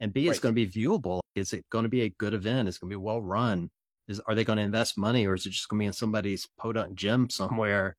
and 0.00 0.12
B, 0.12 0.26
it's 0.28 0.38
going 0.40 0.54
to 0.54 0.66
be 0.66 0.66
viewable. 0.66 1.20
Is 1.34 1.52
it 1.52 1.64
going 1.70 1.84
to 1.84 1.88
be 1.88 2.02
a 2.02 2.08
good 2.08 2.34
event? 2.34 2.66
It's 2.68 2.78
going 2.78 2.90
to 2.90 2.94
be 2.98 3.02
well 3.02 3.20
run. 3.20 3.70
Is 4.08 4.20
are 4.26 4.34
they 4.34 4.44
going 4.44 4.56
to 4.56 4.62
invest 4.62 4.96
money, 4.96 5.26
or 5.26 5.34
is 5.34 5.44
it 5.46 5.50
just 5.50 5.68
going 5.68 5.78
to 5.78 5.82
be 5.82 5.86
in 5.86 5.92
somebody's 5.92 6.48
podunk 6.58 6.94
gym 6.94 7.28
somewhere 7.28 7.96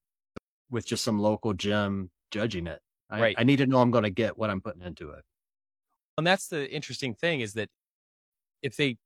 with 0.71 0.85
just 0.85 1.03
some 1.03 1.19
local 1.19 1.53
gym 1.53 2.09
judging 2.31 2.67
it? 2.67 2.81
I, 3.09 3.21
Right. 3.21 3.35
I 3.37 3.43
need 3.43 3.57
to 3.57 3.67
know 3.67 3.79
I'm 3.79 3.91
going 3.91 4.03
to 4.03 4.09
get 4.09 4.37
what 4.37 4.49
I'm 4.49 4.61
putting 4.61 4.81
into 4.81 5.11
it. 5.11 5.23
and 6.17 6.27
that's 6.27 6.47
the 6.47 6.69
interesting 6.71 7.13
thing 7.15 7.41
is 7.41 7.53
that 7.53 7.69
if 8.61 8.75
they 8.75 8.97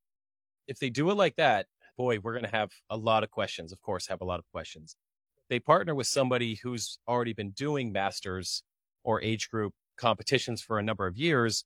if 0.68 0.80
they 0.80 0.90
do 0.90 1.10
it 1.12 1.16
like 1.16 1.36
that 1.36 1.68
boy 1.98 2.18
we're 2.20 2.34
going 2.34 2.44
to 2.44 2.50
have 2.50 2.72
a 2.90 2.98
lot 2.98 3.24
of 3.24 3.30
questions 3.30 3.72
of 3.72 3.80
course 3.82 4.08
have 4.08 4.22
a 4.22 4.26
lot 4.26 4.40
of 4.40 4.46
questions 4.52 4.96
they 5.50 5.60
partner 5.60 5.94
with 5.94 6.08
somebody 6.08 6.56
who's 6.64 6.98
already 7.08 7.34
been 7.34 7.52
doing 7.52 7.92
masters 7.92 8.64
or 9.04 9.22
age 9.22 9.50
group 9.50 9.74
competitions 9.98 10.62
for 10.62 10.80
a 10.80 10.84
number 10.84 11.06
of 11.06 11.16
years 11.16 11.66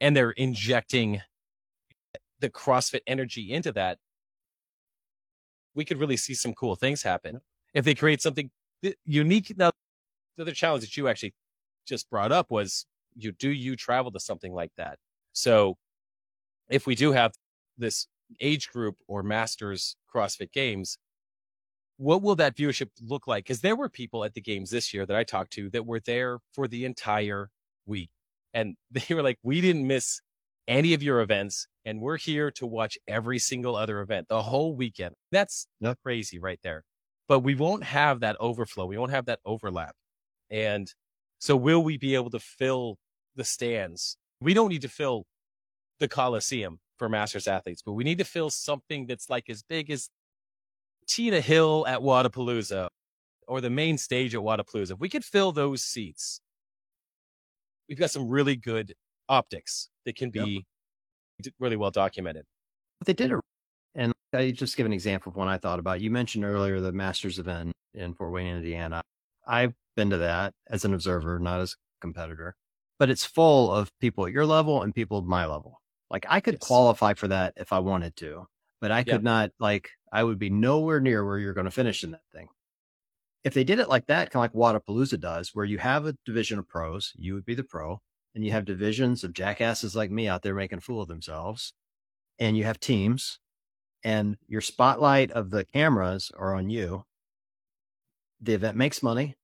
and 0.00 0.14
they're 0.14 0.32
injecting 0.32 1.22
the 2.40 2.50
CrossFit 2.50 3.00
energy 3.06 3.50
into 3.52 3.72
that, 3.72 3.98
we 5.74 5.84
could 5.84 5.98
really 5.98 6.16
see 6.16 6.34
some 6.34 6.54
cool 6.54 6.76
things 6.76 7.02
happen 7.02 7.40
if 7.72 7.84
they 7.84 7.94
create 7.94 8.22
something 8.22 8.50
unique. 9.04 9.52
Now, 9.56 9.72
the 10.36 10.42
other 10.42 10.52
challenge 10.52 10.84
that 10.84 10.96
you 10.96 11.08
actually 11.08 11.34
just 11.86 12.08
brought 12.10 12.32
up 12.32 12.50
was 12.50 12.86
you 13.16 13.32
do 13.32 13.50
you 13.50 13.76
travel 13.76 14.10
to 14.12 14.20
something 14.20 14.52
like 14.52 14.72
that? 14.76 14.98
So 15.32 15.76
if 16.68 16.86
we 16.86 16.94
do 16.94 17.12
have 17.12 17.32
this 17.76 18.06
age 18.40 18.70
group 18.70 18.96
or 19.06 19.22
masters 19.22 19.96
CrossFit 20.12 20.52
games, 20.52 20.98
what 21.96 22.22
will 22.22 22.36
that 22.36 22.56
viewership 22.56 22.88
look 23.02 23.26
like? 23.26 23.44
Because 23.44 23.60
there 23.60 23.76
were 23.76 23.88
people 23.88 24.24
at 24.24 24.34
the 24.34 24.40
games 24.40 24.70
this 24.70 24.92
year 24.92 25.06
that 25.06 25.16
I 25.16 25.24
talked 25.24 25.52
to 25.52 25.70
that 25.70 25.86
were 25.86 26.00
there 26.00 26.38
for 26.52 26.66
the 26.66 26.84
entire 26.84 27.50
week. 27.86 28.10
And 28.52 28.76
they 28.90 29.14
were 29.14 29.22
like, 29.22 29.38
we 29.42 29.60
didn't 29.60 29.86
miss 29.86 30.20
any 30.68 30.94
of 30.94 31.02
your 31.02 31.20
events. 31.20 31.66
And 31.84 32.00
we're 32.00 32.16
here 32.16 32.50
to 32.52 32.66
watch 32.66 32.96
every 33.06 33.38
single 33.38 33.76
other 33.76 34.00
event 34.00 34.28
the 34.28 34.42
whole 34.42 34.74
weekend. 34.74 35.14
That's 35.30 35.66
yep. 35.80 35.98
crazy 36.02 36.38
right 36.38 36.58
there. 36.62 36.82
But 37.28 37.40
we 37.40 37.54
won't 37.54 37.84
have 37.84 38.20
that 38.20 38.36
overflow. 38.40 38.86
We 38.86 38.98
won't 38.98 39.12
have 39.12 39.26
that 39.26 39.40
overlap. 39.44 39.94
And 40.50 40.92
so 41.38 41.56
will 41.56 41.82
we 41.82 41.98
be 41.98 42.14
able 42.14 42.30
to 42.30 42.38
fill 42.38 42.96
the 43.36 43.44
stands? 43.44 44.16
We 44.40 44.54
don't 44.54 44.68
need 44.68 44.82
to 44.82 44.88
fill 44.88 45.24
the 46.00 46.08
Coliseum 46.08 46.78
for 46.98 47.08
masters 47.08 47.48
athletes, 47.48 47.82
but 47.84 47.92
we 47.92 48.04
need 48.04 48.18
to 48.18 48.24
fill 48.24 48.50
something 48.50 49.06
that's 49.06 49.28
like 49.28 49.48
as 49.48 49.62
big 49.62 49.90
as 49.90 50.08
Tina 51.06 51.40
Hill 51.40 51.84
at 51.86 52.00
Wodapalooza 52.00 52.88
or 53.46 53.60
the 53.60 53.70
main 53.70 53.98
stage 53.98 54.34
at 54.34 54.40
Wodapalooza. 54.40 54.92
If 54.92 55.00
we 55.00 55.08
could 55.08 55.24
fill 55.24 55.52
those 55.52 55.82
seats, 55.82 56.40
we've 57.88 57.98
got 57.98 58.10
some 58.10 58.28
really 58.28 58.56
good 58.56 58.94
optics 59.28 59.88
that 60.04 60.16
can 60.16 60.30
be 60.30 60.64
yep. 61.42 61.54
really 61.58 61.76
well 61.76 61.90
documented. 61.90 62.44
But 63.00 63.06
they 63.06 63.12
did 63.12 63.32
it. 63.32 63.40
And 63.94 64.12
I 64.32 64.50
just 64.50 64.76
give 64.76 64.86
an 64.86 64.92
example 64.92 65.30
of 65.30 65.36
one 65.36 65.48
I 65.48 65.58
thought 65.58 65.78
about. 65.78 66.00
You 66.00 66.10
mentioned 66.10 66.44
earlier 66.44 66.80
the 66.80 66.92
Masters 66.92 67.38
event 67.38 67.72
in 67.94 68.14
Fort 68.14 68.32
Wayne, 68.32 68.56
Indiana. 68.56 69.02
I've 69.46 69.74
been 69.96 70.10
to 70.10 70.18
that 70.18 70.52
as 70.68 70.84
an 70.84 70.94
observer, 70.94 71.38
not 71.38 71.60
as 71.60 71.72
a 71.72 72.00
competitor, 72.00 72.56
but 72.98 73.10
it's 73.10 73.24
full 73.24 73.72
of 73.72 73.90
people 74.00 74.26
at 74.26 74.32
your 74.32 74.46
level 74.46 74.82
and 74.82 74.94
people 74.94 75.18
at 75.18 75.24
my 75.24 75.46
level. 75.46 75.80
Like 76.10 76.26
I 76.28 76.40
could 76.40 76.54
yes. 76.54 76.66
qualify 76.66 77.14
for 77.14 77.28
that 77.28 77.54
if 77.56 77.72
I 77.72 77.78
wanted 77.80 78.16
to, 78.16 78.46
but 78.80 78.90
I 78.90 79.04
could 79.04 79.24
not 79.24 79.50
like 79.58 79.90
I 80.12 80.22
would 80.22 80.38
be 80.38 80.50
nowhere 80.50 81.00
near 81.00 81.24
where 81.24 81.38
you're 81.38 81.54
going 81.54 81.64
to 81.64 81.70
finish 81.70 82.04
in 82.04 82.12
that 82.12 82.22
thing. 82.32 82.48
If 83.42 83.52
they 83.52 83.64
did 83.64 83.78
it 83.78 83.88
like 83.88 84.06
that, 84.06 84.30
kind 84.30 84.44
of 84.44 84.54
like 84.54 84.82
Wodapalooza 84.84 85.20
does, 85.20 85.50
where 85.54 85.64
you 85.64 85.78
have 85.78 86.06
a 86.06 86.16
division 86.24 86.58
of 86.58 86.68
pros, 86.68 87.12
you 87.16 87.34
would 87.34 87.44
be 87.44 87.54
the 87.54 87.64
pro, 87.64 88.00
and 88.34 88.44
you 88.44 88.52
have 88.52 88.64
divisions 88.64 89.24
of 89.24 89.32
jackasses 89.32 89.94
like 89.94 90.10
me 90.10 90.28
out 90.28 90.42
there 90.42 90.54
making 90.54 90.78
a 90.78 90.80
fool 90.80 91.00
of 91.00 91.08
themselves, 91.08 91.72
and 92.38 92.56
you 92.56 92.64
have 92.64 92.80
teams, 92.80 93.38
and 94.02 94.36
your 94.46 94.60
spotlight 94.60 95.30
of 95.30 95.50
the 95.50 95.64
cameras 95.64 96.30
are 96.36 96.54
on 96.54 96.70
you. 96.70 97.04
The 98.40 98.54
event 98.54 98.76
makes 98.76 99.02
money, 99.02 99.36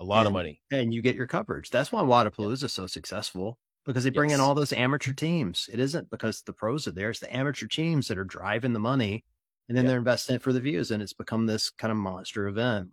a 0.00 0.04
lot 0.04 0.20
and, 0.20 0.28
of 0.28 0.32
money, 0.32 0.62
and 0.70 0.92
you 0.92 1.02
get 1.02 1.16
your 1.16 1.26
coverage. 1.26 1.70
That's 1.70 1.92
why 1.92 2.02
Wodapalooza 2.02 2.64
is 2.64 2.72
so 2.72 2.86
successful 2.86 3.58
because 3.84 4.04
they 4.04 4.10
bring 4.10 4.30
yes. 4.30 4.38
in 4.38 4.44
all 4.44 4.54
those 4.54 4.72
amateur 4.72 5.12
teams. 5.12 5.68
It 5.72 5.78
isn't 5.80 6.10
because 6.10 6.42
the 6.42 6.52
pros 6.52 6.86
are 6.86 6.92
there; 6.92 7.10
it's 7.10 7.20
the 7.20 7.34
amateur 7.34 7.66
teams 7.66 8.08
that 8.08 8.18
are 8.18 8.24
driving 8.24 8.72
the 8.72 8.80
money 8.80 9.24
and 9.68 9.76
then 9.76 9.86
they're 9.86 9.98
investing 9.98 10.36
it 10.36 10.42
for 10.42 10.52
the 10.52 10.60
views 10.60 10.90
and 10.90 11.02
it's 11.02 11.12
become 11.12 11.46
this 11.46 11.70
kind 11.70 11.90
of 11.90 11.96
monster 11.96 12.46
event 12.46 12.90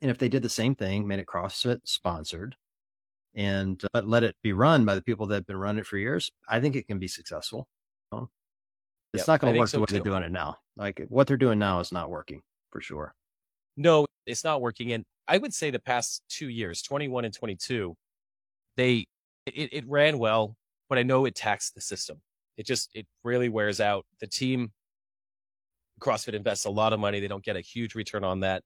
and 0.00 0.10
if 0.10 0.18
they 0.18 0.28
did 0.28 0.42
the 0.42 0.48
same 0.48 0.74
thing 0.74 1.06
made 1.06 1.18
it 1.18 1.26
crossfit 1.26 1.80
sponsored 1.84 2.56
and 3.34 3.82
uh, 3.84 3.88
but 3.92 4.08
let 4.08 4.22
it 4.22 4.36
be 4.42 4.52
run 4.52 4.84
by 4.84 4.94
the 4.94 5.02
people 5.02 5.26
that 5.26 5.34
have 5.36 5.46
been 5.46 5.56
running 5.56 5.80
it 5.80 5.86
for 5.86 5.96
years 5.96 6.30
i 6.48 6.60
think 6.60 6.76
it 6.76 6.86
can 6.86 6.98
be 6.98 7.08
successful 7.08 7.66
um, 8.12 8.28
it's 9.14 9.22
yep, 9.22 9.28
not 9.28 9.40
going 9.40 9.52
to 9.52 9.58
work 9.58 9.68
so 9.68 9.78
the 9.78 9.80
way 9.80 9.86
too. 9.86 9.94
they're 9.94 10.02
doing 10.02 10.22
it 10.22 10.32
now 10.32 10.56
like 10.76 11.04
what 11.08 11.26
they're 11.26 11.36
doing 11.36 11.58
now 11.58 11.80
is 11.80 11.92
not 11.92 12.10
working 12.10 12.42
for 12.70 12.80
sure 12.80 13.14
no 13.76 14.06
it's 14.26 14.44
not 14.44 14.60
working 14.60 14.92
and 14.92 15.04
i 15.28 15.38
would 15.38 15.54
say 15.54 15.70
the 15.70 15.78
past 15.78 16.22
two 16.28 16.48
years 16.48 16.82
21 16.82 17.24
and 17.24 17.34
22 17.34 17.94
they 18.76 19.06
it, 19.46 19.72
it 19.72 19.84
ran 19.88 20.18
well 20.18 20.56
but 20.88 20.98
i 20.98 21.02
know 21.02 21.24
it 21.24 21.34
taxed 21.34 21.74
the 21.74 21.80
system 21.80 22.20
it 22.56 22.66
just 22.66 22.90
it 22.94 23.06
really 23.24 23.48
wears 23.48 23.80
out 23.80 24.04
the 24.20 24.26
team 24.26 24.70
CrossFit 26.02 26.34
invests 26.34 26.64
a 26.64 26.70
lot 26.70 26.92
of 26.92 27.00
money. 27.00 27.20
They 27.20 27.28
don't 27.28 27.44
get 27.44 27.56
a 27.56 27.60
huge 27.60 27.94
return 27.94 28.24
on 28.24 28.40
that 28.40 28.62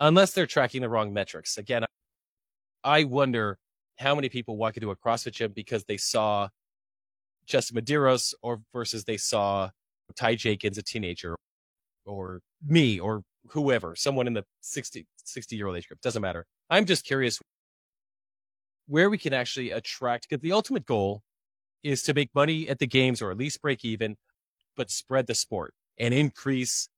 unless 0.00 0.32
they're 0.32 0.46
tracking 0.46 0.80
the 0.80 0.88
wrong 0.88 1.12
metrics. 1.12 1.58
Again, 1.58 1.84
I 2.82 3.04
wonder 3.04 3.58
how 3.98 4.14
many 4.14 4.28
people 4.28 4.56
walk 4.56 4.76
into 4.76 4.90
a 4.90 4.96
CrossFit 4.96 5.32
gym 5.32 5.52
because 5.54 5.84
they 5.84 5.96
saw 5.96 6.48
Justin 7.46 7.80
Medeiros 7.80 8.34
or 8.42 8.60
versus 8.72 9.04
they 9.04 9.16
saw 9.16 9.70
Ty 10.14 10.36
Jenkins, 10.36 10.78
a 10.78 10.82
teenager, 10.82 11.36
or 12.04 12.40
me 12.66 12.98
or 12.98 13.22
whoever, 13.50 13.94
someone 13.96 14.26
in 14.26 14.34
the 14.34 14.44
60, 14.60 15.06
60 15.24 15.56
year 15.56 15.66
old 15.66 15.76
age 15.76 15.88
group. 15.88 16.00
Doesn't 16.00 16.22
matter. 16.22 16.46
I'm 16.70 16.84
just 16.84 17.04
curious 17.04 17.38
where 18.86 19.10
we 19.10 19.18
can 19.18 19.32
actually 19.32 19.70
attract 19.70 20.28
because 20.28 20.42
the 20.42 20.52
ultimate 20.52 20.86
goal 20.86 21.22
is 21.82 22.02
to 22.02 22.14
make 22.14 22.30
money 22.34 22.68
at 22.68 22.78
the 22.78 22.86
games 22.86 23.22
or 23.22 23.30
at 23.30 23.36
least 23.36 23.62
break 23.62 23.84
even, 23.84 24.16
but 24.76 24.90
spread 24.90 25.26
the 25.26 25.34
sport 25.34 25.74
and 25.98 26.12
increase 26.12 26.88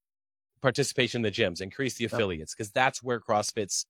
participation 0.61 1.19
in 1.19 1.23
the 1.23 1.31
gyms, 1.31 1.61
increase 1.61 1.95
the 1.95 2.05
affiliates, 2.05 2.55
because 2.55 2.71
that's 2.71 3.03
where 3.03 3.21
CrossFit's 3.21 3.87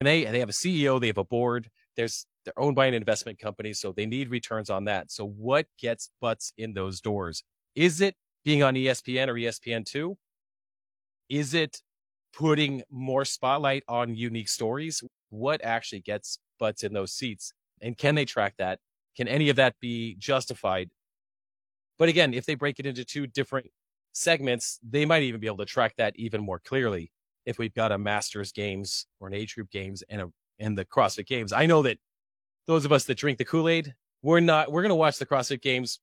and 0.00 0.06
they 0.06 0.24
they 0.24 0.38
have 0.38 0.48
a 0.48 0.52
CEO, 0.52 1.00
they 1.00 1.08
have 1.08 1.18
a 1.18 1.24
board. 1.24 1.68
There's 1.96 2.24
they're 2.48 2.64
owned 2.64 2.76
by 2.76 2.86
an 2.86 2.94
investment 2.94 3.38
company, 3.38 3.74
so 3.74 3.92
they 3.92 4.06
need 4.06 4.30
returns 4.30 4.70
on 4.70 4.84
that. 4.84 5.12
So 5.12 5.26
what 5.26 5.66
gets 5.78 6.10
butts 6.20 6.54
in 6.56 6.72
those 6.72 7.00
doors? 7.02 7.44
Is 7.74 8.00
it 8.00 8.14
being 8.42 8.62
on 8.62 8.74
ESPN 8.74 9.28
or 9.28 9.34
ESPN 9.34 9.84
two? 9.84 10.16
Is 11.28 11.52
it 11.52 11.82
putting 12.32 12.82
more 12.90 13.26
spotlight 13.26 13.82
on 13.86 14.16
unique 14.16 14.48
stories? 14.48 15.04
What 15.28 15.62
actually 15.62 16.00
gets 16.00 16.38
butts 16.58 16.84
in 16.84 16.94
those 16.94 17.12
seats? 17.12 17.52
And 17.82 17.98
can 17.98 18.14
they 18.14 18.24
track 18.24 18.54
that? 18.58 18.78
Can 19.14 19.28
any 19.28 19.50
of 19.50 19.56
that 19.56 19.74
be 19.78 20.16
justified? 20.18 20.88
But 21.98 22.08
again, 22.08 22.32
if 22.32 22.46
they 22.46 22.54
break 22.54 22.78
it 22.78 22.86
into 22.86 23.04
two 23.04 23.26
different 23.26 23.66
segments, 24.12 24.78
they 24.88 25.04
might 25.04 25.22
even 25.22 25.40
be 25.40 25.48
able 25.48 25.58
to 25.58 25.66
track 25.66 25.96
that 25.98 26.14
even 26.16 26.40
more 26.40 26.60
clearly 26.60 27.10
if 27.44 27.58
we've 27.58 27.74
got 27.74 27.92
a 27.92 27.98
masters 27.98 28.52
games 28.52 29.06
or 29.20 29.28
an 29.28 29.34
age 29.34 29.54
group 29.54 29.70
games 29.70 30.02
and 30.08 30.22
a 30.22 30.32
and 30.58 30.76
the 30.76 30.84
CrossFit 30.84 31.26
games. 31.26 31.52
I 31.52 31.66
know 31.66 31.82
that 31.82 31.98
those 32.68 32.84
of 32.84 32.92
us 32.92 33.04
that 33.06 33.16
drink 33.16 33.38
the 33.38 33.44
Kool-Aid, 33.44 33.94
we're 34.22 34.38
not 34.38 34.70
we're 34.70 34.82
gonna 34.82 34.94
watch 34.94 35.18
the 35.18 35.26
CrossFit 35.26 35.62
games. 35.62 35.98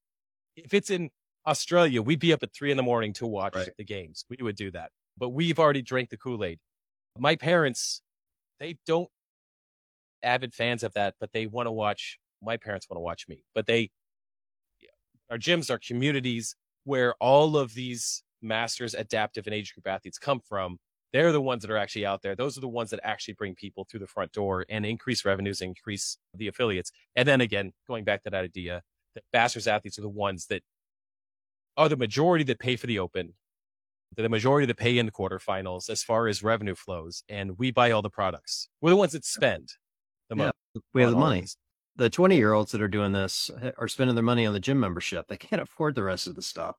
If 0.58 0.74
it's 0.74 0.90
in 0.90 1.10
Australia, 1.48 2.02
we'd 2.02 2.20
be 2.20 2.34
up 2.34 2.44
at 2.44 2.54
three 2.54 2.72
in 2.72 2.78
the 2.78 2.84
morning 2.84 3.14
to 3.14 3.28
watch 3.28 3.56
right. 3.56 3.70
the 3.78 3.84
games. 3.86 4.26
We 4.30 4.38
would 4.42 4.56
do 4.58 4.72
that. 4.72 4.90
But 5.18 5.30
we've 5.30 5.60
already 5.60 5.82
drank 5.82 6.10
the 6.10 6.18
Kool-Aid. 6.18 6.60
My 7.18 7.38
parents, 7.38 8.02
they 8.60 8.78
don't 8.86 9.08
avid 10.24 10.54
fans 10.54 10.84
of 10.84 10.94
that, 10.94 11.14
but 11.20 11.32
they 11.32 11.46
want 11.46 11.68
to 11.68 11.72
watch 11.72 12.20
my 12.42 12.58
parents 12.58 12.88
want 12.90 12.98
to 12.98 13.02
watch 13.02 13.28
me. 13.30 13.46
But 13.54 13.68
they 13.68 13.92
our 15.30 15.38
gyms 15.38 15.70
are 15.70 15.80
communities 15.80 16.56
where 16.84 17.14
all 17.20 17.58
of 17.58 17.74
these 17.74 18.24
masters 18.42 18.94
adaptive 18.94 19.48
and 19.48 19.54
age 19.54 19.74
group 19.74 19.88
athletes 19.88 20.20
come 20.20 20.40
from 20.40 20.78
they're 21.16 21.32
the 21.32 21.42
ones 21.42 21.62
that 21.62 21.72
are 21.72 21.78
actually 21.78 22.06
out 22.06 22.22
there. 22.22 22.36
Those 22.36 22.58
are 22.58 22.62
the 22.62 22.68
ones 22.68 22.90
that 22.90 23.00
actually 23.02 23.36
bring 23.36 23.56
people 23.56 23.88
through 23.90 24.02
the 24.02 24.08
front 24.08 24.34
door 24.34 24.66
and 24.68 24.86
increase 24.86 25.24
revenues 25.24 25.62
increase 25.62 26.18
the 26.34 26.50
affiliates. 26.50 26.92
And 27.16 27.26
then 27.26 27.40
again 27.40 27.72
going 27.88 28.04
back 28.04 28.24
to 28.24 28.30
that 28.30 28.44
idea 28.44 28.82
that 29.14 29.24
masters 29.32 29.66
athletes 29.66 29.98
are 29.98 30.02
the 30.02 30.10
ones 30.10 30.48
that 30.48 30.62
are 31.78 31.88
the 31.88 31.96
majority 31.96 32.44
that 32.44 32.60
pay 32.60 32.76
for 32.76 32.88
the 32.88 33.00
open. 33.00 33.34
The 34.18 34.28
majority 34.28 34.66
that 34.68 34.76
pay 34.76 34.98
in 34.98 35.06
the 35.06 35.12
quarterfinals 35.14 35.90
as 35.90 36.04
far 36.04 36.28
as 36.28 36.44
revenue 36.44 36.76
flows 36.76 37.24
and 37.30 37.58
we 37.58 37.72
buy 37.72 37.92
all 37.92 38.02
the 38.02 38.10
products. 38.10 38.68
We're 38.82 38.90
the 38.90 38.98
ones 38.98 39.14
that 39.14 39.24
spend 39.24 39.70
the 40.30 40.36
yeah, 40.36 40.52
we 40.94 41.02
have 41.02 41.12
the 41.12 41.18
money. 41.18 41.46
the 41.96 42.10
20 42.10 42.36
year 42.36 42.52
olds 42.52 42.74
that 42.74 42.82
are 42.82 42.90
doing 42.90 43.14
this 43.14 43.50
eh, 43.62 43.72
are 43.78 43.88
spending 43.88 44.16
their 44.16 44.24
money 44.24 44.46
on 44.46 44.52
the 44.52 44.60
gym 44.60 44.82
membership. 44.82 45.28
They 45.30 45.38
can't 45.38 45.62
afford 45.62 45.96
the 45.96 46.04
rest 46.04 46.28
of 46.28 46.36
the 46.36 46.42
stuff. 46.42 46.76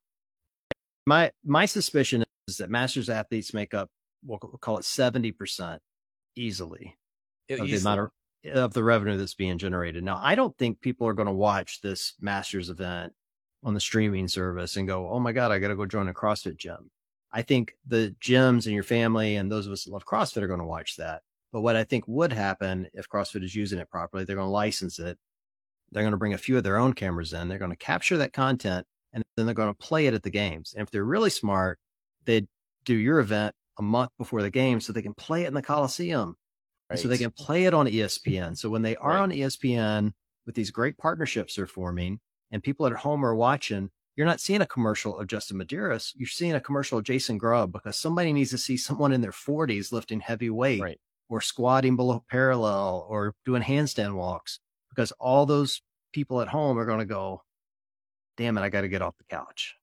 My 1.07 1.31
my 1.43 1.65
suspicion 1.65 2.23
is 2.49 2.59
that 2.59 2.69
masters 2.69 3.09
athletes 3.09 3.55
make 3.55 3.73
up 3.73 3.89
we'll 4.25 4.39
call 4.39 4.79
it 4.79 4.83
70% 4.83 5.79
easily 6.37 6.97
of 7.51 7.67
the 7.67 7.77
amount 7.77 8.01
of, 8.01 8.11
of 8.55 8.73
the 8.73 8.85
revenue 8.85 9.17
that's 9.17 9.35
being 9.35 9.59
generated. 9.59 10.05
Now, 10.05 10.21
I 10.23 10.35
don't 10.35 10.57
think 10.57 10.81
people 10.81 11.07
are 11.07 11.15
going 11.15 11.27
to 11.27 11.33
watch 11.33 11.81
this 11.81 12.15
masters 12.21 12.71
event 12.71 13.13
on 13.63 13.75
the 13.75 13.81
streaming 13.81 14.29
service 14.29 14.77
and 14.77 14.87
go, 14.87 15.09
"Oh 15.09 15.19
my 15.19 15.33
god, 15.33 15.51
I 15.51 15.59
got 15.59 15.69
to 15.69 15.77
go 15.77 15.87
join 15.87 16.09
a 16.09 16.15
CrossFit 16.15 16.57
gym." 16.57 16.91
I 17.33 17.43
think 17.43 17.75
the 17.87 18.15
gyms 18.21 18.67
and 18.67 18.75
your 18.75 18.83
family 18.83 19.37
and 19.37 19.51
those 19.51 19.67
of 19.67 19.73
us 19.73 19.85
that 19.85 19.93
love 19.93 20.07
CrossFit 20.07 20.43
are 20.43 20.47
going 20.47 20.61
to 20.61 20.67
watch 20.67 20.97
that. 20.97 21.23
But 21.53 21.63
what 21.63 21.77
I 21.77 21.85
think 21.85 22.05
would 22.07 22.33
happen 22.33 22.89
if 22.95 23.09
CrossFit 23.09 23.45
is 23.45 23.55
using 23.55 23.79
it 23.79 23.91
properly, 23.91 24.25
they're 24.25 24.37
going 24.37 24.47
to 24.47 24.51
license 24.51 24.99
it. 24.99 25.19
They're 25.91 26.03
going 26.03 26.13
to 26.13 26.19
bring 26.19 26.35
a 26.35 26.39
few 26.39 26.57
of 26.57 26.65
their 26.65 26.79
own 26.79 26.93
cameras 26.93 27.33
in. 27.33 27.49
They're 27.49 27.59
going 27.59 27.71
to 27.71 27.77
capture 27.77 28.17
that 28.19 28.33
content 28.33 28.87
and 29.13 29.25
then 29.37 29.47
they're 29.47 29.55
going 29.55 29.73
to 29.73 29.75
play 29.75 30.07
it 30.07 30.15
at 30.15 30.23
the 30.23 30.31
games. 30.31 30.75
And 30.75 30.83
if 30.83 30.91
they're 30.91 31.05
really 31.05 31.31
smart, 31.31 31.79
they'd 32.25 32.49
do 32.85 32.95
your 32.95 33.19
event 33.21 33.55
a 33.79 33.83
month 33.83 34.11
before 34.19 34.43
the 34.43 34.51
game 34.51 34.81
so 34.81 34.93
they 34.93 35.03
can 35.03 35.15
play 35.15 35.45
it 35.45 35.49
in 35.49 35.55
the 35.55 35.63
Coliseum. 35.63 36.37
Right. 36.91 36.99
So 36.99 37.09
they 37.09 37.19
can 37.19 37.33
play 37.33 37.65
it 37.65 37.75
on 37.75 37.87
ESPN. 37.87 38.57
So 38.57 38.71
when 38.71 38.83
they 38.83 38.97
are 38.97 39.11
right. 39.11 39.21
on 39.21 39.31
ESPN 39.33 40.13
with 40.47 40.55
these 40.55 40.71
great 40.71 40.97
partnerships 40.97 41.57
they're 41.57 41.67
forming 41.67 42.21
and 42.53 42.63
people 42.63 42.87
at 42.87 42.93
home 42.93 43.25
are 43.25 43.35
watching, 43.35 43.91
you're 44.15 44.27
not 44.27 44.41
seeing 44.41 44.61
a 44.61 44.67
commercial 44.67 45.19
of 45.19 45.27
Justin 45.27 45.59
Medeiros. 45.59 46.13
You're 46.15 46.29
seeing 46.29 46.55
a 46.55 46.61
commercial 46.61 46.99
of 46.99 47.05
Jason 47.05 47.39
Grubb 47.39 47.73
because 47.73 47.97
somebody 47.99 48.33
needs 48.33 48.51
to 48.51 48.59
see 48.59 48.77
someone 48.77 49.13
in 49.13 49.21
their 49.21 49.33
40s 49.33 49.93
lifting 49.93 50.21
heavy 50.21 50.49
weight 50.49 50.81
Right. 50.81 51.01
or 51.29 51.41
squatting 51.41 51.97
below 51.97 52.25
parallel 52.31 53.07
or 53.11 53.35
doing 53.45 53.63
handstand 53.63 54.15
walks 54.15 54.61
because 54.89 55.13
all 55.13 55.45
those 55.45 55.83
people 56.13 56.41
at 56.41 56.49
home 56.49 56.79
are 56.79 56.87
going 56.87 57.01
to 57.01 57.05
go, 57.05 57.43
damn 58.37 58.57
it, 58.57 58.63
I 58.63 58.69
got 58.69 58.83
to 58.83 58.89
get 58.89 59.03
off 59.03 59.19
the 59.19 59.25
couch. 59.25 59.75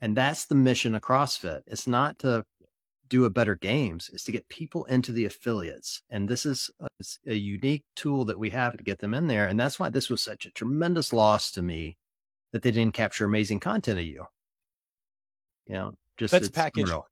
And 0.00 0.16
that's 0.16 0.46
the 0.46 0.54
mission 0.54 0.94
of 0.94 1.02
CrossFit. 1.02 1.62
It's 1.66 1.86
not 1.86 2.18
to 2.20 2.44
do 3.08 3.24
a 3.24 3.30
better 3.30 3.54
games, 3.54 4.10
is 4.12 4.24
to 4.24 4.32
get 4.32 4.48
people 4.48 4.84
into 4.86 5.12
the 5.12 5.24
affiliates. 5.24 6.02
And 6.10 6.28
this 6.28 6.46
is 6.46 6.70
uh, 6.80 6.88
a, 7.26 7.32
a 7.32 7.34
unique 7.34 7.84
tool 7.96 8.24
that 8.26 8.38
we 8.38 8.50
have 8.50 8.76
to 8.76 8.84
get 8.84 8.98
them 8.98 9.14
in 9.14 9.26
there. 9.26 9.46
And 9.46 9.58
that's 9.58 9.78
why 9.78 9.88
this 9.88 10.08
was 10.08 10.22
such 10.22 10.46
a 10.46 10.50
tremendous 10.50 11.12
loss 11.12 11.50
to 11.52 11.62
me 11.62 11.96
that 12.52 12.62
they 12.62 12.70
didn't 12.70 12.94
capture 12.94 13.24
amazing 13.24 13.60
content 13.60 13.98
of 13.98 14.04
you. 14.04 14.24
You 15.66 15.74
know, 15.74 15.94
just 16.16 16.32
Let's 16.32 16.48
package 16.48 16.84
unreal. 16.84 17.06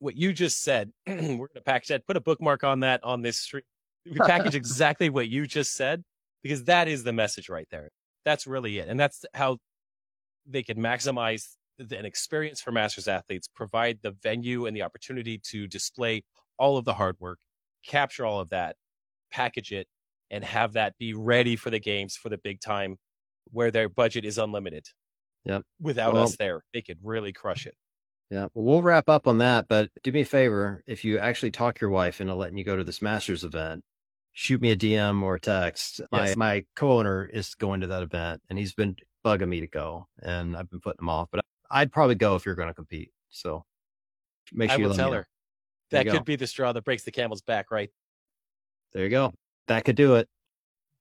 What 0.00 0.16
you 0.16 0.32
just 0.32 0.62
said, 0.62 0.92
we're 1.06 1.14
going 1.16 1.48
to 1.54 1.60
package 1.62 1.88
that, 1.88 2.06
put 2.06 2.16
a 2.16 2.20
bookmark 2.20 2.64
on 2.64 2.80
that 2.80 3.02
on 3.02 3.22
this 3.22 3.38
stream. 3.38 3.62
We 4.04 4.18
package 4.18 4.54
exactly 4.54 5.10
what 5.10 5.28
you 5.28 5.46
just 5.46 5.74
said 5.74 6.04
because 6.42 6.64
that 6.64 6.88
is 6.88 7.04
the 7.04 7.12
message 7.12 7.48
right 7.48 7.66
there. 7.70 7.90
That's 8.24 8.46
really 8.46 8.78
it. 8.78 8.88
And 8.88 8.98
that's 8.98 9.24
how 9.34 9.58
they 10.46 10.62
can 10.62 10.78
maximize 10.78 11.56
an 11.78 12.04
experience 12.04 12.60
for 12.60 12.72
masters 12.72 13.08
athletes, 13.08 13.48
provide 13.48 13.98
the 14.02 14.12
venue 14.22 14.66
and 14.66 14.76
the 14.76 14.82
opportunity 14.82 15.38
to 15.50 15.66
display 15.66 16.24
all 16.58 16.76
of 16.76 16.84
the 16.84 16.94
hard 16.94 17.16
work, 17.20 17.38
capture 17.86 18.24
all 18.26 18.40
of 18.40 18.50
that, 18.50 18.76
package 19.30 19.72
it, 19.72 19.86
and 20.30 20.44
have 20.44 20.74
that 20.74 20.96
be 20.98 21.14
ready 21.14 21.56
for 21.56 21.70
the 21.70 21.78
games 21.78 22.16
for 22.16 22.28
the 22.28 22.38
big 22.38 22.60
time 22.60 22.96
where 23.50 23.70
their 23.70 23.88
budget 23.88 24.24
is 24.24 24.38
unlimited. 24.38 24.86
Yep. 25.44 25.62
Without 25.80 26.14
Well- 26.14 26.24
us 26.24 26.36
there, 26.36 26.64
they 26.74 26.82
could 26.82 26.98
really 27.02 27.32
crush 27.32 27.66
it. 27.66 27.74
Yeah, 28.30 28.48
well, 28.52 28.64
we'll 28.66 28.82
wrap 28.82 29.08
up 29.08 29.26
on 29.26 29.38
that. 29.38 29.68
But 29.68 29.90
do 30.02 30.12
me 30.12 30.20
a 30.20 30.24
favor, 30.26 30.82
if 30.86 31.02
you 31.02 31.18
actually 31.18 31.50
talk 31.50 31.80
your 31.80 31.88
wife 31.88 32.20
into 32.20 32.34
letting 32.34 32.58
you 32.58 32.64
go 32.64 32.76
to 32.76 32.84
this 32.84 33.00
Masters 33.00 33.42
event, 33.42 33.82
shoot 34.32 34.60
me 34.60 34.70
a 34.70 34.76
DM 34.76 35.22
or 35.22 35.36
a 35.36 35.40
text. 35.40 36.00
Yes. 36.12 36.36
My 36.36 36.56
my 36.56 36.64
co-owner 36.76 37.24
is 37.24 37.54
going 37.54 37.80
to 37.80 37.86
that 37.86 38.02
event, 38.02 38.42
and 38.50 38.58
he's 38.58 38.74
been 38.74 38.96
bugging 39.24 39.48
me 39.48 39.60
to 39.60 39.66
go, 39.66 40.08
and 40.20 40.54
I've 40.54 40.68
been 40.68 40.80
putting 40.80 41.00
him 41.04 41.08
off. 41.08 41.28
But 41.32 41.40
I'd 41.70 41.92
probably 41.92 42.14
go 42.14 42.36
if 42.36 42.46
you're 42.46 42.54
going 42.54 42.68
to 42.68 42.74
compete. 42.74 43.10
So 43.30 43.64
make 44.52 44.70
I 44.70 44.74
sure 44.74 44.80
you 44.80 44.84
will 44.86 44.90
let 44.90 44.98
tell 44.98 45.12
her. 45.12 45.26
That 45.90 46.08
could 46.08 46.24
be 46.24 46.36
the 46.36 46.46
straw 46.46 46.72
that 46.72 46.84
breaks 46.84 47.04
the 47.04 47.10
camel's 47.10 47.42
back, 47.42 47.70
right? 47.70 47.90
There 48.92 49.04
you 49.04 49.10
go. 49.10 49.32
That 49.68 49.84
could 49.84 49.96
do 49.96 50.16
it. 50.16 50.28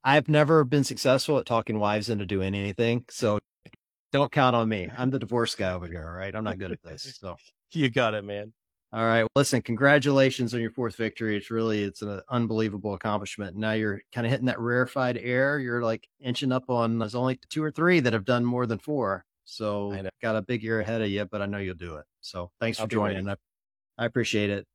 I've 0.04 0.30
never 0.30 0.64
been 0.64 0.84
successful 0.84 1.38
at 1.38 1.46
talking 1.46 1.80
wives 1.80 2.10
into 2.10 2.26
doing 2.26 2.56
anything, 2.56 3.06
so 3.10 3.40
don't 4.14 4.32
count 4.32 4.56
on 4.56 4.70
me. 4.70 4.90
I'm 4.98 5.10
the 5.10 5.20
divorce 5.20 5.56
guy 5.56 5.74
over 5.74 5.88
here. 5.88 6.06
All 6.08 6.14
right, 6.14 6.34
I'm 6.34 6.44
not 6.44 6.60
good 6.60 6.72
at 6.72 6.82
this. 6.84 7.18
So. 7.20 7.36
You 7.74 7.90
got 7.90 8.14
it, 8.14 8.24
man. 8.24 8.54
All 8.94 9.06
right. 9.06 9.24
Well, 9.24 9.30
listen, 9.36 9.62
congratulations 9.62 10.54
on 10.54 10.62
your 10.62 10.72
fourth 10.72 10.96
victory. 10.96 11.36
It's 11.36 11.52
really, 11.52 11.84
it's 11.84 12.02
an 12.02 12.22
unbelievable 12.30 12.94
accomplishment. 12.94 13.58
Now 13.58 13.74
you're 13.74 14.02
kind 14.16 14.26
of 14.26 14.32
hitting 14.32 14.46
that 14.46 14.62
rarefied 14.62 15.18
air. 15.18 15.60
You're 15.60 15.84
like 15.84 16.08
inching 16.22 16.54
up 16.54 16.70
on, 16.70 16.98
there's 16.98 17.14
only 17.14 17.42
two 17.50 17.62
or 17.62 17.72
three 17.72 18.00
that 18.00 18.14
have 18.14 18.24
done 18.24 18.46
more 18.46 18.66
than 18.66 18.80
four. 18.80 19.26
So 19.50 19.94
I 19.94 20.10
got 20.22 20.36
a 20.36 20.42
big 20.42 20.62
year 20.62 20.82
ahead 20.82 21.02
of 21.02 21.10
you, 21.10 21.26
but 21.26 21.42
I 21.42 21.46
know 21.46 21.58
you'll 21.58 21.76
do 21.76 21.96
it. 21.96 22.06
So 22.20 22.52
thanks 22.60 22.80
I'll 22.80 22.86
for 22.86 22.92
joining. 22.92 23.30
I, 23.30 23.36
I 23.98 24.06
appreciate 24.06 24.50
it. 24.50 24.68